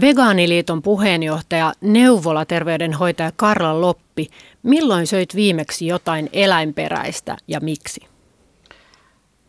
Vegaaniliiton 0.00 0.82
puheenjohtaja, 0.82 1.72
neuvolaterveydenhoitaja 1.80 3.32
Karla 3.36 3.80
Loppi, 3.80 4.28
milloin 4.62 5.06
söit 5.06 5.34
viimeksi 5.34 5.86
jotain 5.86 6.28
eläinperäistä 6.32 7.36
ja 7.48 7.60
miksi? 7.60 8.00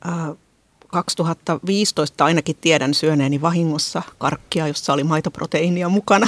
Äh, 0.08 0.38
2015 0.88 2.26
ainakin 2.26 2.56
tiedän 2.62 2.94
syöneeni 2.94 3.42
vahingossa 3.42 4.02
karkkia, 4.18 4.68
jossa 4.68 4.94
oli 4.94 5.04
maitoproteiinia 5.04 5.90
mukana. 5.90 6.28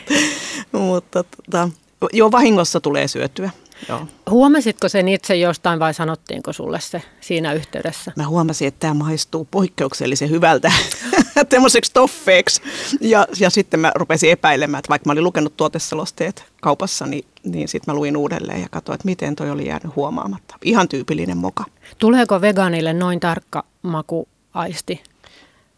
Mutta 0.72 1.24
tota, 1.24 1.68
jo 2.12 2.30
vahingossa 2.30 2.80
tulee 2.80 3.08
syötyä. 3.08 3.50
Joo. 3.88 4.06
Huomasitko 4.30 4.88
sen 4.88 5.08
itse 5.08 5.36
jostain 5.36 5.78
vai 5.78 5.94
sanottiinko 5.94 6.52
sulle 6.52 6.80
se 6.80 7.02
siinä 7.20 7.52
yhteydessä? 7.52 8.12
Mä 8.16 8.28
huomasin, 8.28 8.68
että 8.68 8.80
tämä 8.80 8.94
maistuu 8.94 9.48
poikkeuksellisen 9.50 10.30
hyvältä 10.30 10.72
tämmöiseksi 11.48 11.92
toffeeksi. 11.92 12.62
Ja, 13.00 13.26
ja 13.40 13.50
sitten 13.50 13.80
mä 13.80 13.92
rupesin 13.94 14.30
epäilemään, 14.30 14.78
että 14.78 14.88
vaikka 14.88 15.08
mä 15.08 15.12
olin 15.12 15.24
lukenut 15.24 15.56
tuoteselosteet 15.56 16.44
kaupassa, 16.60 17.06
niin, 17.06 17.24
niin 17.44 17.68
sitten 17.68 17.94
mä 17.94 17.98
luin 17.98 18.16
uudelleen 18.16 18.60
ja 18.60 18.68
katsoin, 18.70 18.94
että 18.94 19.06
miten 19.06 19.36
toi 19.36 19.50
oli 19.50 19.66
jäänyt 19.66 19.96
huomaamatta. 19.96 20.56
Ihan 20.64 20.88
tyypillinen 20.88 21.36
moka. 21.36 21.64
Tuleeko 21.98 22.40
vegaanille 22.40 22.92
noin 22.92 23.20
tarkka 23.20 23.64
makuaisti? 23.82 25.02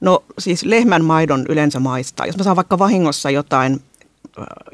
No 0.01 0.25
siis 0.39 0.65
lehmän 0.65 1.05
maidon 1.05 1.47
yleensä 1.49 1.81
maistaa. 1.81 2.27
Jos 2.27 2.37
mä 2.37 2.43
saan 2.43 2.57
vaikka 2.57 2.79
vahingossa 2.79 3.31
jotain 3.31 3.81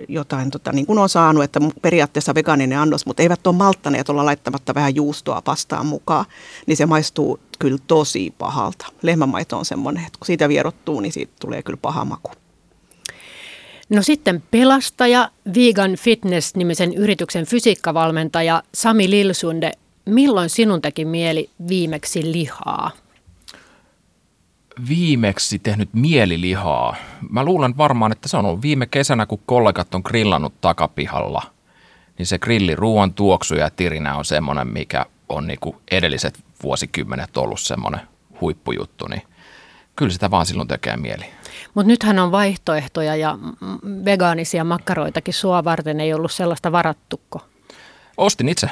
jotain, 0.09 0.51
tota, 0.51 0.73
niin 0.73 0.87
kuin 0.87 0.99
on 0.99 1.09
saanut, 1.09 1.45
että 1.45 1.61
periaatteessa 1.83 2.35
vegaaninen 2.35 2.79
annos, 2.79 3.07
mutta 3.07 3.23
eivät 3.23 3.47
ole 3.47 3.57
malttaneet 3.57 4.09
olla 4.09 4.25
laittamatta 4.25 4.75
vähän 4.75 4.95
juustoa 4.95 5.43
pastaan 5.43 5.87
mukaan, 5.87 6.25
niin 6.67 6.77
se 6.77 6.87
maistuu 6.87 7.41
kyllä 7.59 7.79
tosi 7.87 8.35
pahalta. 8.39 8.87
Lehmämaito 9.03 9.59
on 9.59 9.65
semmoinen, 9.65 10.05
että 10.07 10.19
kun 10.19 10.27
siitä 10.27 10.49
vierottuu, 10.49 11.01
niin 11.01 11.13
siitä 11.13 11.33
tulee 11.41 11.63
kyllä 11.63 11.79
paha 11.83 12.05
maku. 12.05 12.31
No 13.89 14.03
sitten 14.03 14.43
pelastaja, 14.51 15.31
Vegan 15.55 15.93
Fitness-nimisen 15.97 16.95
yrityksen 16.95 17.47
fysiikkavalmentaja 17.47 18.63
Sami 18.75 19.11
Lilsunde. 19.11 19.73
Milloin 20.05 20.51
sinun 20.51 20.83
teki 20.83 21.05
mieli 21.05 21.51
viimeksi 21.69 22.33
lihaa? 22.33 22.91
Viimeksi 24.89 25.59
tehnyt 25.59 25.89
mielilihaa? 25.93 26.97
Mä 27.31 27.45
luulen 27.45 27.77
varmaan, 27.77 28.13
että 28.13 28.29
se 28.29 28.37
on 28.37 28.47
ollut 28.47 28.63
viime 28.63 28.87
kesänä, 28.87 29.27
kun 29.27 29.43
kollegat 29.47 29.95
on 29.95 30.03
grillannut 30.05 30.61
takapihalla. 30.61 31.43
Niin 32.19 32.27
se 32.27 32.39
grilli 32.39 32.77
ruoan 32.77 33.15
tuoksu 33.15 33.55
ja 33.55 33.71
tirinä 33.71 34.17
on 34.17 34.25
semmoinen, 34.25 34.69
mikä 34.69 35.07
on 35.29 35.47
niinku 35.47 35.77
edelliset 35.91 36.45
vuosikymmenet 36.63 37.37
ollut 37.37 37.61
semmoinen 37.61 38.01
huippujuttu, 38.41 39.07
niin 39.07 39.23
kyllä 39.97 40.13
sitä 40.13 40.31
vaan 40.31 40.47
silloin 40.47 40.69
tekee 40.69 40.97
mieli. 40.97 41.25
Mutta 41.75 41.89
nythän 41.89 42.19
on 42.19 42.33
vaihtoehtoja 42.33 43.17
ja 43.17 43.39
vegaanisia 44.05 44.65
makkaroitakin 44.65 45.35
sua 45.35 45.65
varten 45.65 46.01
ei 46.01 46.15
ollut 46.15 46.33
sellaista 46.33 46.73
varattukko. 46.73 47.47
Ostin 48.17 48.49
itse, 48.49 48.71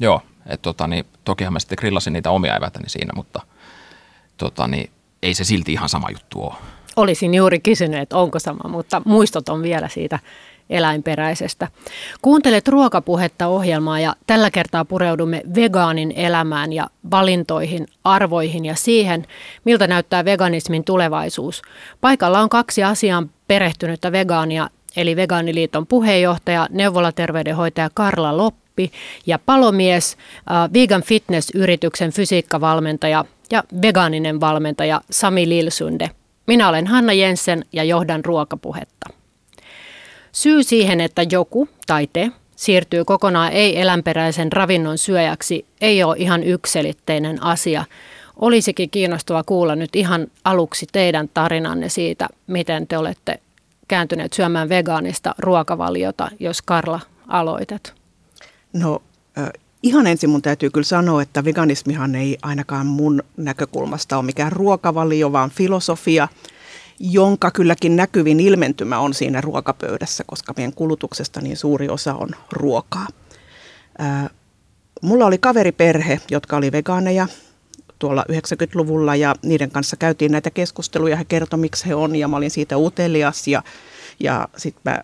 joo. 0.00 0.22
Et 0.46 0.62
tota, 0.62 0.86
niin, 0.86 1.06
tokihan 1.24 1.52
mä 1.52 1.58
sitten 1.58 1.78
grillasin 1.78 2.12
niitä 2.12 2.30
omia 2.30 2.56
evätäni 2.56 2.88
siinä, 2.88 3.12
mutta 3.16 3.40
tota, 4.36 4.68
niin, 4.68 4.90
ei 5.22 5.34
se 5.34 5.44
silti 5.44 5.72
ihan 5.72 5.88
sama 5.88 6.10
juttu 6.10 6.42
ole. 6.42 6.54
Olisin 6.96 7.34
juuri 7.34 7.60
kysynyt, 7.60 8.00
että 8.00 8.16
onko 8.16 8.38
sama, 8.38 8.68
mutta 8.68 9.02
muistot 9.04 9.48
on 9.48 9.62
vielä 9.62 9.88
siitä 9.88 10.18
eläinperäisestä. 10.70 11.68
Kuuntelet 12.22 12.68
ruokapuhetta 12.68 13.46
ohjelmaa 13.46 14.00
ja 14.00 14.14
tällä 14.26 14.50
kertaa 14.50 14.84
pureudumme 14.84 15.42
vegaanin 15.54 16.12
elämään 16.16 16.72
ja 16.72 16.86
valintoihin, 17.10 17.86
arvoihin 18.04 18.64
ja 18.64 18.74
siihen, 18.74 19.26
miltä 19.64 19.86
näyttää 19.86 20.24
veganismin 20.24 20.84
tulevaisuus. 20.84 21.62
Paikalla 22.00 22.40
on 22.40 22.48
kaksi 22.48 22.84
asiaan 22.84 23.30
perehtynyttä 23.48 24.12
vegaania, 24.12 24.70
eli 24.96 25.16
Vegaaniliiton 25.16 25.86
puheenjohtaja, 25.86 26.66
neuvolaterveydenhoitaja 26.70 27.90
Karla 27.94 28.36
Loppi 28.36 28.92
ja 29.26 29.38
palomies, 29.46 30.16
äh, 30.36 30.72
Vegan 30.72 31.02
Fitness-yrityksen 31.02 32.12
fysiikkavalmentaja 32.12 33.24
ja 33.52 33.64
vegaaninen 33.82 34.40
valmentaja 34.40 35.00
Sami 35.10 35.48
Lilsunde. 35.48 36.10
Minä 36.46 36.68
olen 36.68 36.86
Hanna 36.86 37.12
Jensen 37.12 37.64
ja 37.72 37.84
johdan 37.84 38.24
ruokapuhetta. 38.24 39.08
Syy 40.32 40.62
siihen, 40.62 41.00
että 41.00 41.22
joku 41.30 41.68
tai 41.86 42.08
te 42.12 42.30
siirtyy 42.56 43.04
kokonaan 43.04 43.52
ei-eläinperäisen 43.52 44.52
ravinnon 44.52 44.98
syöjäksi, 44.98 45.66
ei 45.80 46.02
ole 46.02 46.16
ihan 46.18 46.42
ykselitteinen 46.42 47.42
asia. 47.42 47.84
Olisikin 48.36 48.90
kiinnostava 48.90 49.42
kuulla 49.44 49.76
nyt 49.76 49.96
ihan 49.96 50.26
aluksi 50.44 50.86
teidän 50.92 51.28
tarinanne 51.34 51.88
siitä, 51.88 52.28
miten 52.46 52.86
te 52.86 52.98
olette 52.98 53.40
kääntyneet 53.88 54.32
syömään 54.32 54.68
vegaanista 54.68 55.34
ruokavaliota, 55.38 56.30
jos 56.40 56.62
Karla 56.62 57.00
aloitat. 57.28 57.94
No 58.72 59.02
Ihan 59.82 60.06
ensin 60.06 60.30
mun 60.30 60.42
täytyy 60.42 60.70
kyllä 60.70 60.84
sanoa, 60.84 61.22
että 61.22 61.44
veganismihan 61.44 62.14
ei 62.14 62.38
ainakaan 62.42 62.86
mun 62.86 63.22
näkökulmasta 63.36 64.16
ole 64.16 64.24
mikään 64.24 64.52
ruokavalio, 64.52 65.32
vaan 65.32 65.50
filosofia, 65.50 66.28
jonka 67.00 67.50
kylläkin 67.50 67.96
näkyvin 67.96 68.40
ilmentymä 68.40 68.98
on 68.98 69.14
siinä 69.14 69.40
ruokapöydässä, 69.40 70.24
koska 70.26 70.54
meidän 70.56 70.72
kulutuksesta 70.74 71.40
niin 71.40 71.56
suuri 71.56 71.88
osa 71.88 72.14
on 72.14 72.28
ruokaa. 72.52 73.06
Mulla 75.02 75.26
oli 75.26 75.38
kaveriperhe, 75.38 76.20
jotka 76.30 76.56
oli 76.56 76.72
vegaaneja 76.72 77.26
tuolla 77.98 78.24
90-luvulla 78.32 79.16
ja 79.16 79.34
niiden 79.42 79.70
kanssa 79.70 79.96
käytiin 79.96 80.32
näitä 80.32 80.50
keskusteluja. 80.50 81.16
He 81.16 81.24
kertoi, 81.24 81.58
miksi 81.58 81.86
he 81.86 81.94
on 81.94 82.16
ja 82.16 82.28
mä 82.28 82.36
olin 82.36 82.50
siitä 82.50 82.78
utelias 82.78 83.48
ja, 83.48 83.62
ja 84.20 84.48
sitten 84.56 84.92
mä 84.92 85.02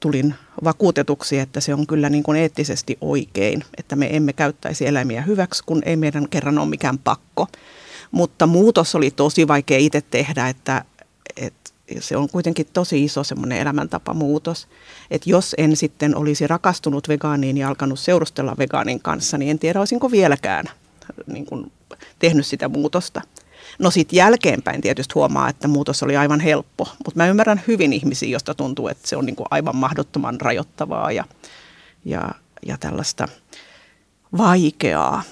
tulin 0.00 0.34
vakuutetuksi, 0.64 1.38
että 1.38 1.60
se 1.60 1.74
on 1.74 1.86
kyllä 1.86 2.08
niin 2.08 2.22
kuin 2.22 2.38
eettisesti 2.38 2.98
oikein, 3.00 3.64
että 3.78 3.96
me 3.96 4.16
emme 4.16 4.32
käyttäisi 4.32 4.86
eläimiä 4.86 5.22
hyväksi, 5.22 5.62
kun 5.66 5.82
ei 5.84 5.96
meidän 5.96 6.28
kerran 6.28 6.58
ole 6.58 6.68
mikään 6.68 6.98
pakko. 6.98 7.46
Mutta 8.10 8.46
muutos 8.46 8.94
oli 8.94 9.10
tosi 9.10 9.48
vaikea 9.48 9.78
itse 9.78 10.02
tehdä, 10.10 10.48
että, 10.48 10.84
että 11.36 11.70
se 12.00 12.16
on 12.16 12.28
kuitenkin 12.28 12.66
tosi 12.72 13.04
iso 13.04 13.24
semmoinen 13.24 13.58
elämäntapamuutos. 13.58 14.68
Että 15.10 15.30
jos 15.30 15.54
en 15.58 15.76
sitten 15.76 16.16
olisi 16.16 16.46
rakastunut 16.46 17.08
vegaaniin 17.08 17.56
ja 17.56 17.68
alkanut 17.68 18.00
seurustella 18.00 18.56
vegaanin 18.58 19.00
kanssa, 19.00 19.38
niin 19.38 19.50
en 19.50 19.58
tiedä 19.58 19.78
olisinko 19.78 20.10
vieläkään 20.10 20.64
niin 21.26 21.46
kuin 21.46 21.72
tehnyt 22.18 22.46
sitä 22.46 22.68
muutosta. 22.68 23.22
No 23.78 23.90
sitten 23.90 24.16
jälkeenpäin 24.16 24.80
tietysti 24.80 25.14
huomaa, 25.14 25.48
että 25.48 25.68
muutos 25.68 26.02
oli 26.02 26.16
aivan 26.16 26.40
helppo, 26.40 26.88
mutta 27.04 27.20
mä 27.20 27.26
ymmärrän 27.26 27.62
hyvin 27.66 27.92
ihmisiä, 27.92 28.28
joista 28.28 28.54
tuntuu, 28.54 28.88
että 28.88 29.08
se 29.08 29.16
on 29.16 29.26
niinku 29.26 29.44
aivan 29.50 29.76
mahdottoman 29.76 30.40
rajoittavaa 30.40 31.12
ja, 31.12 31.24
ja, 32.04 32.30
ja 32.66 32.76
tällaista 32.80 33.28
vaikeaa. 34.38 35.22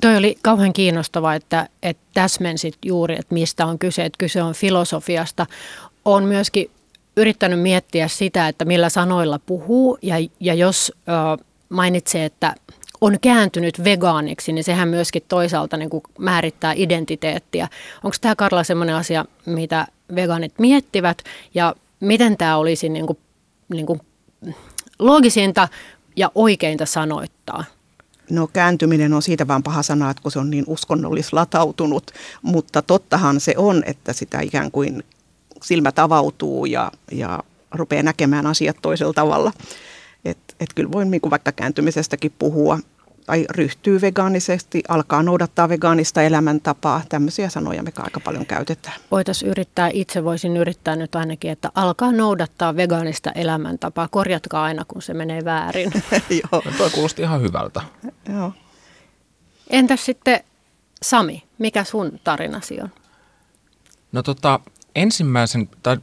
Toi 0.00 0.16
oli 0.16 0.38
kauhean 0.42 0.72
kiinnostavaa, 0.72 1.34
että, 1.34 1.68
että 1.82 2.02
täsmensit 2.14 2.78
juuri, 2.84 3.16
että 3.18 3.34
mistä 3.34 3.66
on 3.66 3.78
kyse, 3.78 4.04
että 4.04 4.18
kyse 4.18 4.42
on 4.42 4.54
filosofiasta. 4.54 5.46
On 6.04 6.24
myöskin 6.24 6.70
yrittänyt 7.16 7.60
miettiä 7.60 8.08
sitä, 8.08 8.48
että 8.48 8.64
millä 8.64 8.88
sanoilla 8.88 9.38
puhuu 9.38 9.98
ja, 10.02 10.14
ja 10.40 10.54
jos 10.54 10.92
ö, 11.08 11.44
mainitsee, 11.68 12.24
että 12.24 12.54
on 13.00 13.18
kääntynyt 13.20 13.84
vegaaniksi, 13.84 14.52
niin 14.52 14.64
sehän 14.64 14.88
myöskin 14.88 15.22
toisaalta 15.28 15.76
niin 15.76 15.90
kuin 15.90 16.02
määrittää 16.18 16.72
identiteettiä. 16.76 17.68
Onko 18.04 18.16
tämä 18.20 18.36
Karla 18.36 18.64
sellainen 18.64 18.94
asia, 18.94 19.24
mitä 19.46 19.86
vegaanit 20.14 20.52
miettivät 20.58 21.18
ja 21.54 21.74
miten 22.00 22.36
tämä 22.36 22.56
olisi 22.56 22.88
niin 22.88 23.06
kuin, 23.06 23.18
niin 23.68 23.86
kuin 23.86 24.00
loogisinta 24.98 25.68
ja 26.16 26.30
oikeinta 26.34 26.86
sanoittaa? 26.86 27.64
No 28.30 28.46
kääntyminen 28.46 29.12
on 29.12 29.22
siitä 29.22 29.48
vaan 29.48 29.62
paha 29.62 29.82
sana, 29.82 30.10
että 30.10 30.22
kun 30.22 30.32
se 30.32 30.38
on 30.38 30.50
niin 30.50 30.64
uskonnollislatautunut, 30.66 32.10
mutta 32.42 32.82
tottahan 32.82 33.40
se 33.40 33.54
on, 33.56 33.82
että 33.86 34.12
sitä 34.12 34.40
ikään 34.40 34.70
kuin 34.70 35.02
silmät 35.62 35.98
avautuu 35.98 36.66
ja, 36.66 36.92
ja 37.12 37.42
rupeaa 37.74 38.02
näkemään 38.02 38.46
asiat 38.46 38.76
toisella 38.82 39.12
tavalla. 39.12 39.52
Että 40.60 40.72
et 40.72 40.74
kyllä 40.74 40.92
voin 40.92 41.10
niin 41.10 41.20
kuin 41.20 41.30
vaikka 41.30 41.52
kääntymisestäkin 41.52 42.32
puhua 42.38 42.78
tai 43.26 43.46
ryhtyy 43.50 44.00
vegaanisesti, 44.00 44.82
alkaa 44.88 45.22
noudattaa 45.22 45.68
vegaanista 45.68 46.22
elämäntapaa. 46.22 47.02
Tämmöisiä 47.08 47.48
sanoja 47.48 47.82
me 47.82 47.92
aika 47.96 48.20
paljon 48.20 48.46
käytetään. 48.46 48.96
Voitaisiin 49.10 49.50
yrittää, 49.50 49.90
itse 49.92 50.24
voisin 50.24 50.56
yrittää 50.56 50.96
nyt 50.96 51.14
ainakin, 51.14 51.50
että 51.50 51.70
alkaa 51.74 52.12
noudattaa 52.12 52.76
vegaanista 52.76 53.32
elämäntapaa. 53.32 54.08
Korjatkaa 54.08 54.64
aina, 54.64 54.84
kun 54.88 55.02
se 55.02 55.14
menee 55.14 55.44
väärin. 55.44 55.92
Joo. 56.52 56.62
Tuo 56.76 56.90
kuulosti 56.90 57.22
ihan 57.22 57.42
hyvältä. 57.42 57.82
Joo. 58.28 58.52
Entäs 59.70 60.04
sitten 60.04 60.40
Sami, 61.02 61.42
mikä 61.58 61.84
sun 61.84 62.20
tarinasi 62.24 62.80
on? 62.80 62.90
No 64.12 64.22
tota, 64.22 64.60
ensimmäisen, 64.94 65.68
tai 65.82 65.96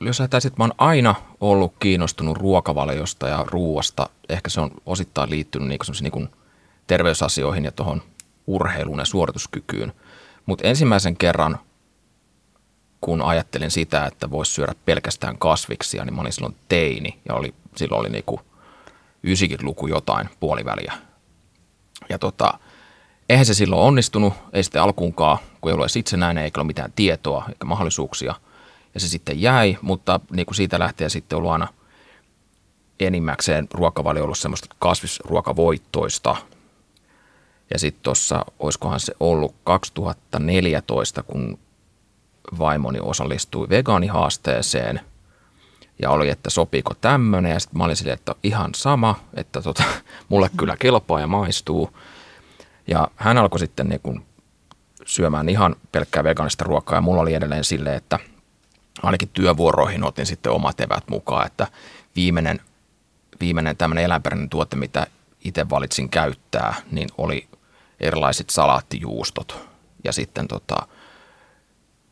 jos 0.00 0.20
ajatellaan, 0.20 0.46
että 0.46 0.60
mä 0.60 0.64
oon 0.64 0.74
aina 0.78 1.14
ollut 1.40 1.74
kiinnostunut 1.80 2.38
ruokavaliosta 2.38 3.28
ja 3.28 3.44
ruuasta, 3.46 4.10
ehkä 4.28 4.50
se 4.50 4.60
on 4.60 4.70
osittain 4.86 5.30
liittynyt 5.30 5.68
niin 5.68 5.78
kuin, 5.78 5.96
niin 6.00 6.12
kuin 6.12 6.28
terveysasioihin 6.86 7.64
ja 7.64 7.72
tuohon 7.72 8.02
urheiluun 8.46 8.98
ja 8.98 9.04
suorituskykyyn. 9.04 9.92
Mutta 10.46 10.68
ensimmäisen 10.68 11.16
kerran 11.16 11.58
kun 13.00 13.22
ajattelin 13.22 13.70
sitä, 13.70 14.06
että 14.06 14.30
voisi 14.30 14.52
syödä 14.52 14.74
pelkästään 14.84 15.38
kasviksia, 15.38 16.04
niin 16.04 16.14
mä 16.14 16.20
olin 16.20 16.32
silloin 16.32 16.56
teini 16.68 17.18
ja 17.28 17.34
oli, 17.34 17.54
silloin 17.76 18.00
oli 18.00 18.08
niinku 18.08 18.40
90-luku 19.26 19.86
jotain 19.86 20.28
puoliväliä. 20.40 20.92
Ja 22.08 22.18
tota, 22.18 22.58
eihän 23.28 23.46
se 23.46 23.54
silloin 23.54 23.82
onnistunut, 23.82 24.34
ei 24.52 24.62
sitten 24.62 24.82
alkuunkaan, 24.82 25.38
kun 25.60 25.70
ei 25.70 25.74
ole 25.74 25.86
itsenäinen 25.96 26.44
eikä 26.44 26.60
ole 26.60 26.66
mitään 26.66 26.92
tietoa 26.96 27.44
eikä 27.48 27.64
mahdollisuuksia. 27.64 28.34
Ja 28.98 29.00
se 29.00 29.08
sitten 29.08 29.40
jäi, 29.40 29.78
mutta 29.82 30.20
niin 30.30 30.46
kuin 30.46 30.54
siitä 30.54 30.78
lähtien 30.78 31.10
sitten 31.10 31.38
ollut 31.38 31.50
aina 31.50 31.68
enimmäkseen 33.00 33.68
ruokavalio 33.74 34.24
ollut 34.24 34.38
semmoista 34.38 34.76
kasvisruokavoittoista. 34.78 36.36
Ja 37.72 37.78
sitten 37.78 38.02
tuossa, 38.02 38.44
olisikohan 38.58 39.00
se 39.00 39.14
ollut 39.20 39.54
2014, 39.64 41.22
kun 41.22 41.58
vaimoni 42.58 42.98
osallistui 43.02 43.68
vegaanihaasteeseen 43.68 45.00
ja 46.02 46.10
oli, 46.10 46.30
että 46.30 46.50
sopiiko 46.50 46.94
tämmöinen. 47.00 47.52
Ja 47.52 47.60
sitten 47.60 47.78
mä 47.78 47.84
olin 47.84 47.96
silleen, 47.96 48.18
että 48.18 48.34
ihan 48.42 48.70
sama, 48.74 49.20
että 49.34 49.62
tota, 49.62 49.84
mulle 50.28 50.50
kyllä 50.56 50.76
kelpaa 50.76 51.20
ja 51.20 51.26
maistuu. 51.26 51.98
Ja 52.86 53.08
hän 53.16 53.38
alkoi 53.38 53.58
sitten 53.58 53.88
niin 53.88 54.00
kuin 54.00 54.26
syömään 55.04 55.48
ihan 55.48 55.76
pelkkää 55.92 56.24
vegaanista 56.24 56.64
ruokaa 56.64 56.96
ja 56.96 57.00
mulla 57.00 57.22
oli 57.22 57.34
edelleen 57.34 57.64
silleen, 57.64 57.96
että 57.96 58.18
ainakin 59.02 59.28
työvuoroihin 59.32 60.04
otin 60.04 60.26
sitten 60.26 60.52
omat 60.52 60.80
evät 60.80 61.04
mukaan, 61.10 61.46
että 61.46 61.66
viimeinen, 62.16 62.60
viimeinen 63.40 63.76
tämmöinen 63.76 64.04
eläinperäinen 64.04 64.48
tuote, 64.48 64.76
mitä 64.76 65.06
itse 65.44 65.70
valitsin 65.70 66.08
käyttää, 66.08 66.74
niin 66.90 67.08
oli 67.18 67.48
erilaiset 68.00 68.50
salaattijuustot. 68.50 69.68
Ja 70.04 70.12
sitten 70.12 70.48
tota, 70.48 70.76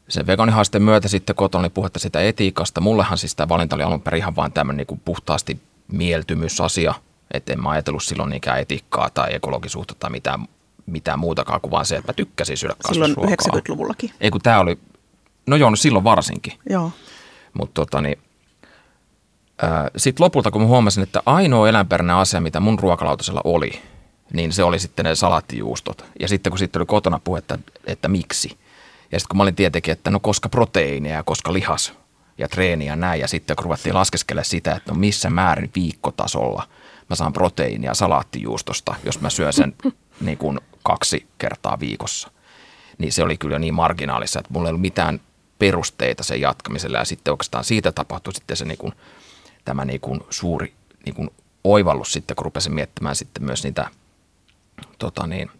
sen 0.09 0.27
vegaanihaasteen 0.27 0.83
myötä 0.83 1.09
sitten 1.09 1.37
kotona 1.37 1.62
oli 1.62 1.71
puhetta 1.71 1.99
sitä 1.99 2.21
etiikasta. 2.21 2.81
Mullehan 2.81 3.19
siis 3.19 3.35
tämä 3.35 3.49
valinta 3.49 3.77
oli 3.77 3.83
alun 3.83 4.03
perin 4.03 4.19
ihan 4.19 4.37
vaan 4.37 4.53
tämmöinen 4.53 4.87
niin 4.88 5.00
puhtaasti 5.05 5.61
mieltymysasia, 5.93 6.94
että 7.31 7.53
en 7.53 7.62
mä 7.62 7.71
ajatellut 7.71 8.03
silloin 8.03 8.31
niinkään 8.31 8.61
etiikkaa 8.61 9.11
tai 9.11 9.35
ekologisuutta 9.35 9.94
tai 9.99 10.11
mitään, 10.11 10.49
mitään 10.87 11.19
muutakaan 11.19 11.61
kuin 11.61 11.71
vaan 11.71 11.87
se, 11.87 11.97
että 11.97 12.12
mä 12.12 12.15
tykkäsin 12.15 12.56
syödä 12.56 12.75
kasvisruokaa. 12.83 13.25
Silloin 13.43 13.65
90-luvullakin. 13.65 14.11
Ei 14.21 14.31
kun 14.31 14.41
tämä 14.41 14.61
oli, 14.61 14.79
no 15.46 15.56
joo, 15.56 15.70
no 15.70 15.76
silloin 15.76 16.04
varsinkin. 16.04 16.52
Joo. 16.70 16.93
Mutta 17.52 17.75
tota 17.75 18.00
niin, 18.00 18.19
sitten 19.96 20.25
lopulta 20.25 20.50
kun 20.50 20.62
mä 20.62 20.66
huomasin, 20.66 21.02
että 21.02 21.22
ainoa 21.26 21.69
eläinperäinen 21.69 22.16
asia, 22.16 22.40
mitä 22.40 22.60
mun 22.60 22.78
ruokalautasella 22.78 23.40
oli, 23.44 23.82
niin 24.32 24.52
se 24.52 24.64
oli 24.64 24.78
sitten 24.78 25.04
ne 25.04 25.14
salaattijuustot. 25.14 26.04
Ja 26.20 26.28
sitten 26.28 26.50
kun 26.50 26.58
sitten 26.58 26.81
oli 26.81 26.87
kotona 26.87 27.20
puhetta, 27.25 27.58
että 27.87 28.08
miksi– 28.08 28.50
ja 29.12 29.20
sitten 29.20 29.28
kun 29.28 29.37
mä 29.37 29.43
olin 29.43 29.54
tietenkin, 29.54 29.93
että 29.93 30.10
no 30.10 30.20
koska 30.20 30.48
proteiinia 30.48 31.14
ja 31.14 31.22
koska 31.22 31.52
lihas 31.52 31.94
ja 32.38 32.49
treeni 32.49 32.87
ja 32.87 32.96
näin. 32.96 33.20
Ja 33.20 33.28
sitten 33.28 33.56
kun 33.56 33.64
ruvettiin 33.64 33.94
laskeskella 33.94 34.42
sitä, 34.42 34.75
että 34.75 34.92
no 34.92 34.99
missä 34.99 35.31
määrin 35.31 35.70
viikkotasolla 35.75 36.69
mä 37.10 37.16
saan 37.16 37.32
proteiinia 37.32 37.94
salaattijuustosta, 37.94 38.94
jos 39.04 39.20
mä 39.20 39.31
syön 39.31 39.52
sen 39.52 39.75
niin 40.20 40.38
kuin 40.38 40.60
kaksi 40.82 41.26
kertaa 41.38 41.81
viikossa. 41.81 42.31
Niin 42.99 43.12
se 43.12 43.22
oli 43.22 43.37
kyllä 43.37 43.58
niin 43.58 43.75
marginaalissa, 43.75 44.40
että 44.40 44.52
mulla 44.52 44.69
ei 44.69 44.70
ollut 44.70 44.81
mitään 44.81 45.20
perusteita 45.58 46.25
sen 46.25 46.41
jatkamiselle. 46.41 46.99
Ja 46.99 47.05
sitten 47.05 47.32
oikeastaan 47.32 47.64
siitä 47.64 47.93
tapahtui 47.93 48.35
sitten 48.35 48.56
se 48.56 48.64
niin 48.64 48.79
kuin, 48.79 48.93
tämä 49.64 49.85
niin 49.85 50.00
kuin 50.00 50.20
suuri 50.31 50.75
niin 51.05 51.14
kuin 51.14 51.31
oivallus 51.64 52.12
sitten, 52.12 52.37
kun 52.37 52.44
rupesin 52.44 52.75
miettimään 52.75 53.17
sitten 53.17 53.44
myös 53.44 53.64
niitä 53.64 53.91
tota 54.99 55.26
niin, 55.26 55.50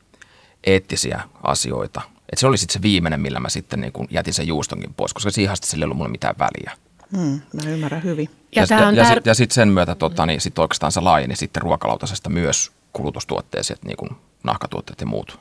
eettisiä 0.65 1.21
asioita– 1.43 2.03
et 2.33 2.39
se 2.39 2.47
oli 2.47 2.59
sitten 2.59 2.73
se 2.73 2.83
viimeinen, 2.83 3.21
millä 3.21 3.41
mä 3.41 3.49
sitten 3.49 3.81
niin 3.81 3.93
kun 3.93 4.09
jätin 4.11 4.35
sen 4.35 4.47
juustonkin 4.47 4.95
pois, 4.95 5.15
koska 5.15 5.31
siihen 5.31 5.53
asti 5.53 5.67
sillä 5.67 5.83
ei 5.83 5.85
ollut 5.85 5.97
mulle 5.97 6.11
mitään 6.11 6.35
väliä. 6.39 6.73
Hmm, 7.17 7.41
mä 7.53 7.71
ymmärrän 7.71 8.03
hyvin. 8.03 8.31
Ja, 8.57 8.67
ja, 8.71 8.81
ja, 8.81 8.91
ja, 8.91 9.05
tär... 9.05 9.23
ja 9.25 9.35
sitten 9.35 9.55
sen 9.55 9.69
myötä 9.69 9.95
tota, 9.95 10.27
niin 10.27 10.41
sit 10.41 10.59
oikeastaan 10.59 10.93
se 10.93 11.01
laajeni 11.01 11.37
sitten 11.37 11.63
ruokalautasesta 11.63 12.31
myös 12.31 12.73
kulutustuotteeseen, 12.93 13.79
niin 13.85 13.97
kuin 13.97 14.11
nahkatuotteet 14.45 15.01
ja 15.01 15.07
muut. 15.07 15.41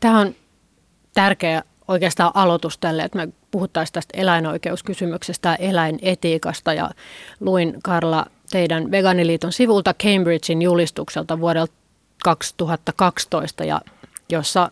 Tämä 0.00 0.18
on 0.18 0.34
tärkeä 1.14 1.62
oikeastaan 1.88 2.30
aloitus 2.34 2.78
tälle, 2.78 3.02
että 3.02 3.18
me 3.18 3.28
puhuttaisiin 3.50 3.92
tästä 3.94 4.20
eläinoikeuskysymyksestä 4.20 5.48
ja 5.48 5.56
eläinetiikasta. 5.56 6.72
Ja 6.72 6.90
luin 7.40 7.74
Karla 7.82 8.26
teidän 8.50 8.90
Veganiliiton 8.90 9.52
sivulta 9.52 9.94
Cambridgein 9.94 10.62
julistukselta 10.62 11.40
vuodelta 11.40 11.72
2012, 12.24 13.64
ja 13.64 13.80
jossa 14.28 14.70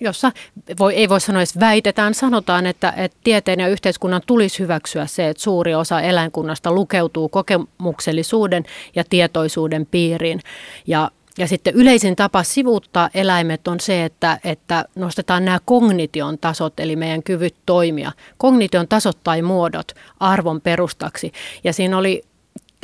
jossa 0.00 0.32
voi, 0.78 0.94
ei 0.94 1.08
voi 1.08 1.20
sanoa 1.20 1.40
edes 1.40 1.60
väitetään, 1.60 2.14
sanotaan, 2.14 2.66
että, 2.66 2.92
että 2.96 3.18
tieteen 3.24 3.60
ja 3.60 3.68
yhteiskunnan 3.68 4.22
tulisi 4.26 4.58
hyväksyä 4.58 5.06
se, 5.06 5.28
että 5.28 5.42
suuri 5.42 5.74
osa 5.74 6.00
eläinkunnasta 6.00 6.72
lukeutuu 6.72 7.28
kokemuksellisuuden 7.28 8.64
ja 8.94 9.04
tietoisuuden 9.10 9.86
piiriin. 9.86 10.40
Ja 10.86 11.10
ja 11.38 11.46
sitten 11.48 11.74
yleisin 11.74 12.16
tapa 12.16 12.42
sivuuttaa 12.42 13.10
eläimet 13.14 13.68
on 13.68 13.80
se, 13.80 14.04
että, 14.04 14.38
että 14.44 14.84
nostetaan 14.94 15.44
nämä 15.44 15.58
kognition 15.64 16.38
tasot, 16.38 16.80
eli 16.80 16.96
meidän 16.96 17.22
kyvyt 17.22 17.54
toimia. 17.66 18.12
Kognition 18.38 18.88
tasot 18.88 19.18
tai 19.24 19.42
muodot 19.42 19.92
arvon 20.20 20.60
perustaksi. 20.60 21.32
Ja 21.64 21.72
siinä 21.72 21.98
oli 21.98 22.22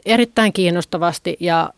erittäin 0.06 0.52
kiinnostavasti 0.52 1.36
ja 1.40 1.72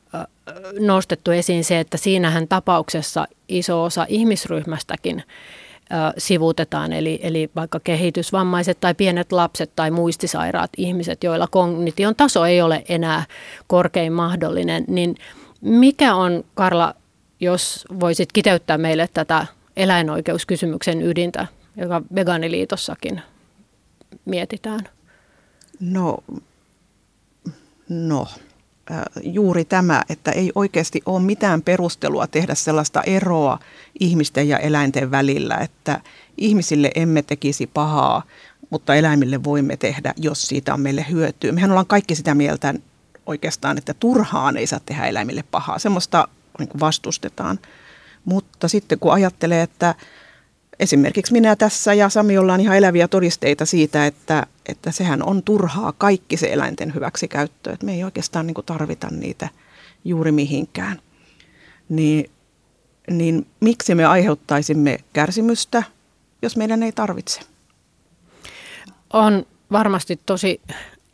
nostettu 0.80 1.30
esiin 1.30 1.64
se, 1.64 1.80
että 1.80 1.96
siinähän 1.96 2.48
tapauksessa 2.48 3.26
iso 3.48 3.82
osa 3.82 4.06
ihmisryhmästäkin 4.08 5.22
sivuutetaan, 6.18 6.92
eli, 6.92 7.20
eli 7.22 7.50
vaikka 7.56 7.80
kehitysvammaiset 7.80 8.80
tai 8.80 8.94
pienet 8.94 9.32
lapset 9.32 9.70
tai 9.76 9.90
muistisairaat 9.90 10.70
ihmiset, 10.76 11.24
joilla 11.24 11.46
kognition 11.50 12.16
taso 12.16 12.44
ei 12.44 12.62
ole 12.62 12.84
enää 12.88 13.24
korkein 13.66 14.12
mahdollinen, 14.12 14.84
niin 14.88 15.16
mikä 15.64 16.14
on, 16.14 16.44
Karla, 16.54 16.94
jos 17.40 17.84
voisit 18.00 18.32
kiteyttää 18.32 18.78
meille 18.78 19.08
tätä 19.14 19.46
eläinoikeuskysymyksen 19.76 21.02
ydintä, 21.02 21.46
joka 21.76 22.02
Vegaaniliitossakin 22.14 23.20
mietitään? 24.24 24.80
No, 25.80 26.18
no 27.88 28.26
juuri 29.22 29.64
tämä, 29.64 30.02
että 30.08 30.30
ei 30.30 30.52
oikeasti 30.54 31.02
ole 31.06 31.22
mitään 31.22 31.62
perustelua 31.62 32.26
tehdä 32.26 32.54
sellaista 32.54 33.02
eroa 33.02 33.58
ihmisten 34.00 34.48
ja 34.48 34.58
eläinten 34.58 35.10
välillä, 35.10 35.56
että 35.56 36.00
ihmisille 36.38 36.90
emme 36.94 37.22
tekisi 37.22 37.66
pahaa, 37.66 38.22
mutta 38.70 38.94
eläimille 38.94 39.44
voimme 39.44 39.76
tehdä, 39.76 40.14
jos 40.16 40.42
siitä 40.42 40.74
on 40.74 40.80
meille 40.80 41.06
hyötyä. 41.10 41.52
Mehän 41.52 41.70
ollaan 41.70 41.86
kaikki 41.86 42.14
sitä 42.14 42.34
mieltä 42.34 42.74
oikeastaan, 43.26 43.78
että 43.78 43.94
turhaan 43.94 44.56
ei 44.56 44.66
saa 44.66 44.80
tehdä 44.86 45.06
eläimille 45.06 45.44
pahaa. 45.50 45.78
Semmoista 45.78 46.28
niin 46.58 46.80
vastustetaan. 46.80 47.58
Mutta 48.24 48.68
sitten 48.68 48.98
kun 48.98 49.12
ajattelee, 49.12 49.62
että 49.62 49.94
esimerkiksi 50.78 51.32
minä 51.32 51.56
tässä 51.56 51.94
ja 51.94 52.08
Sami 52.08 52.38
ollaan 52.38 52.60
ihan 52.60 52.76
eläviä 52.76 53.08
todisteita 53.08 53.66
siitä, 53.66 54.06
että, 54.06 54.46
että 54.66 54.90
sehän 54.90 55.22
on 55.22 55.42
turhaa 55.42 55.92
kaikki 55.92 56.36
se 56.36 56.52
eläinten 56.52 56.94
hyväksi 56.94 57.28
käyttö. 57.28 57.72
Että 57.72 57.86
me 57.86 57.94
ei 57.94 58.04
oikeastaan 58.04 58.46
niin 58.46 58.54
tarvita 58.66 59.08
niitä 59.10 59.48
juuri 60.04 60.32
mihinkään. 60.32 61.00
Niin, 61.88 62.30
niin 63.10 63.46
miksi 63.60 63.94
me 63.94 64.04
aiheuttaisimme 64.04 64.98
kärsimystä, 65.12 65.82
jos 66.42 66.56
meidän 66.56 66.82
ei 66.82 66.92
tarvitse? 66.92 67.40
On 69.12 69.46
varmasti 69.72 70.20
tosi 70.26 70.60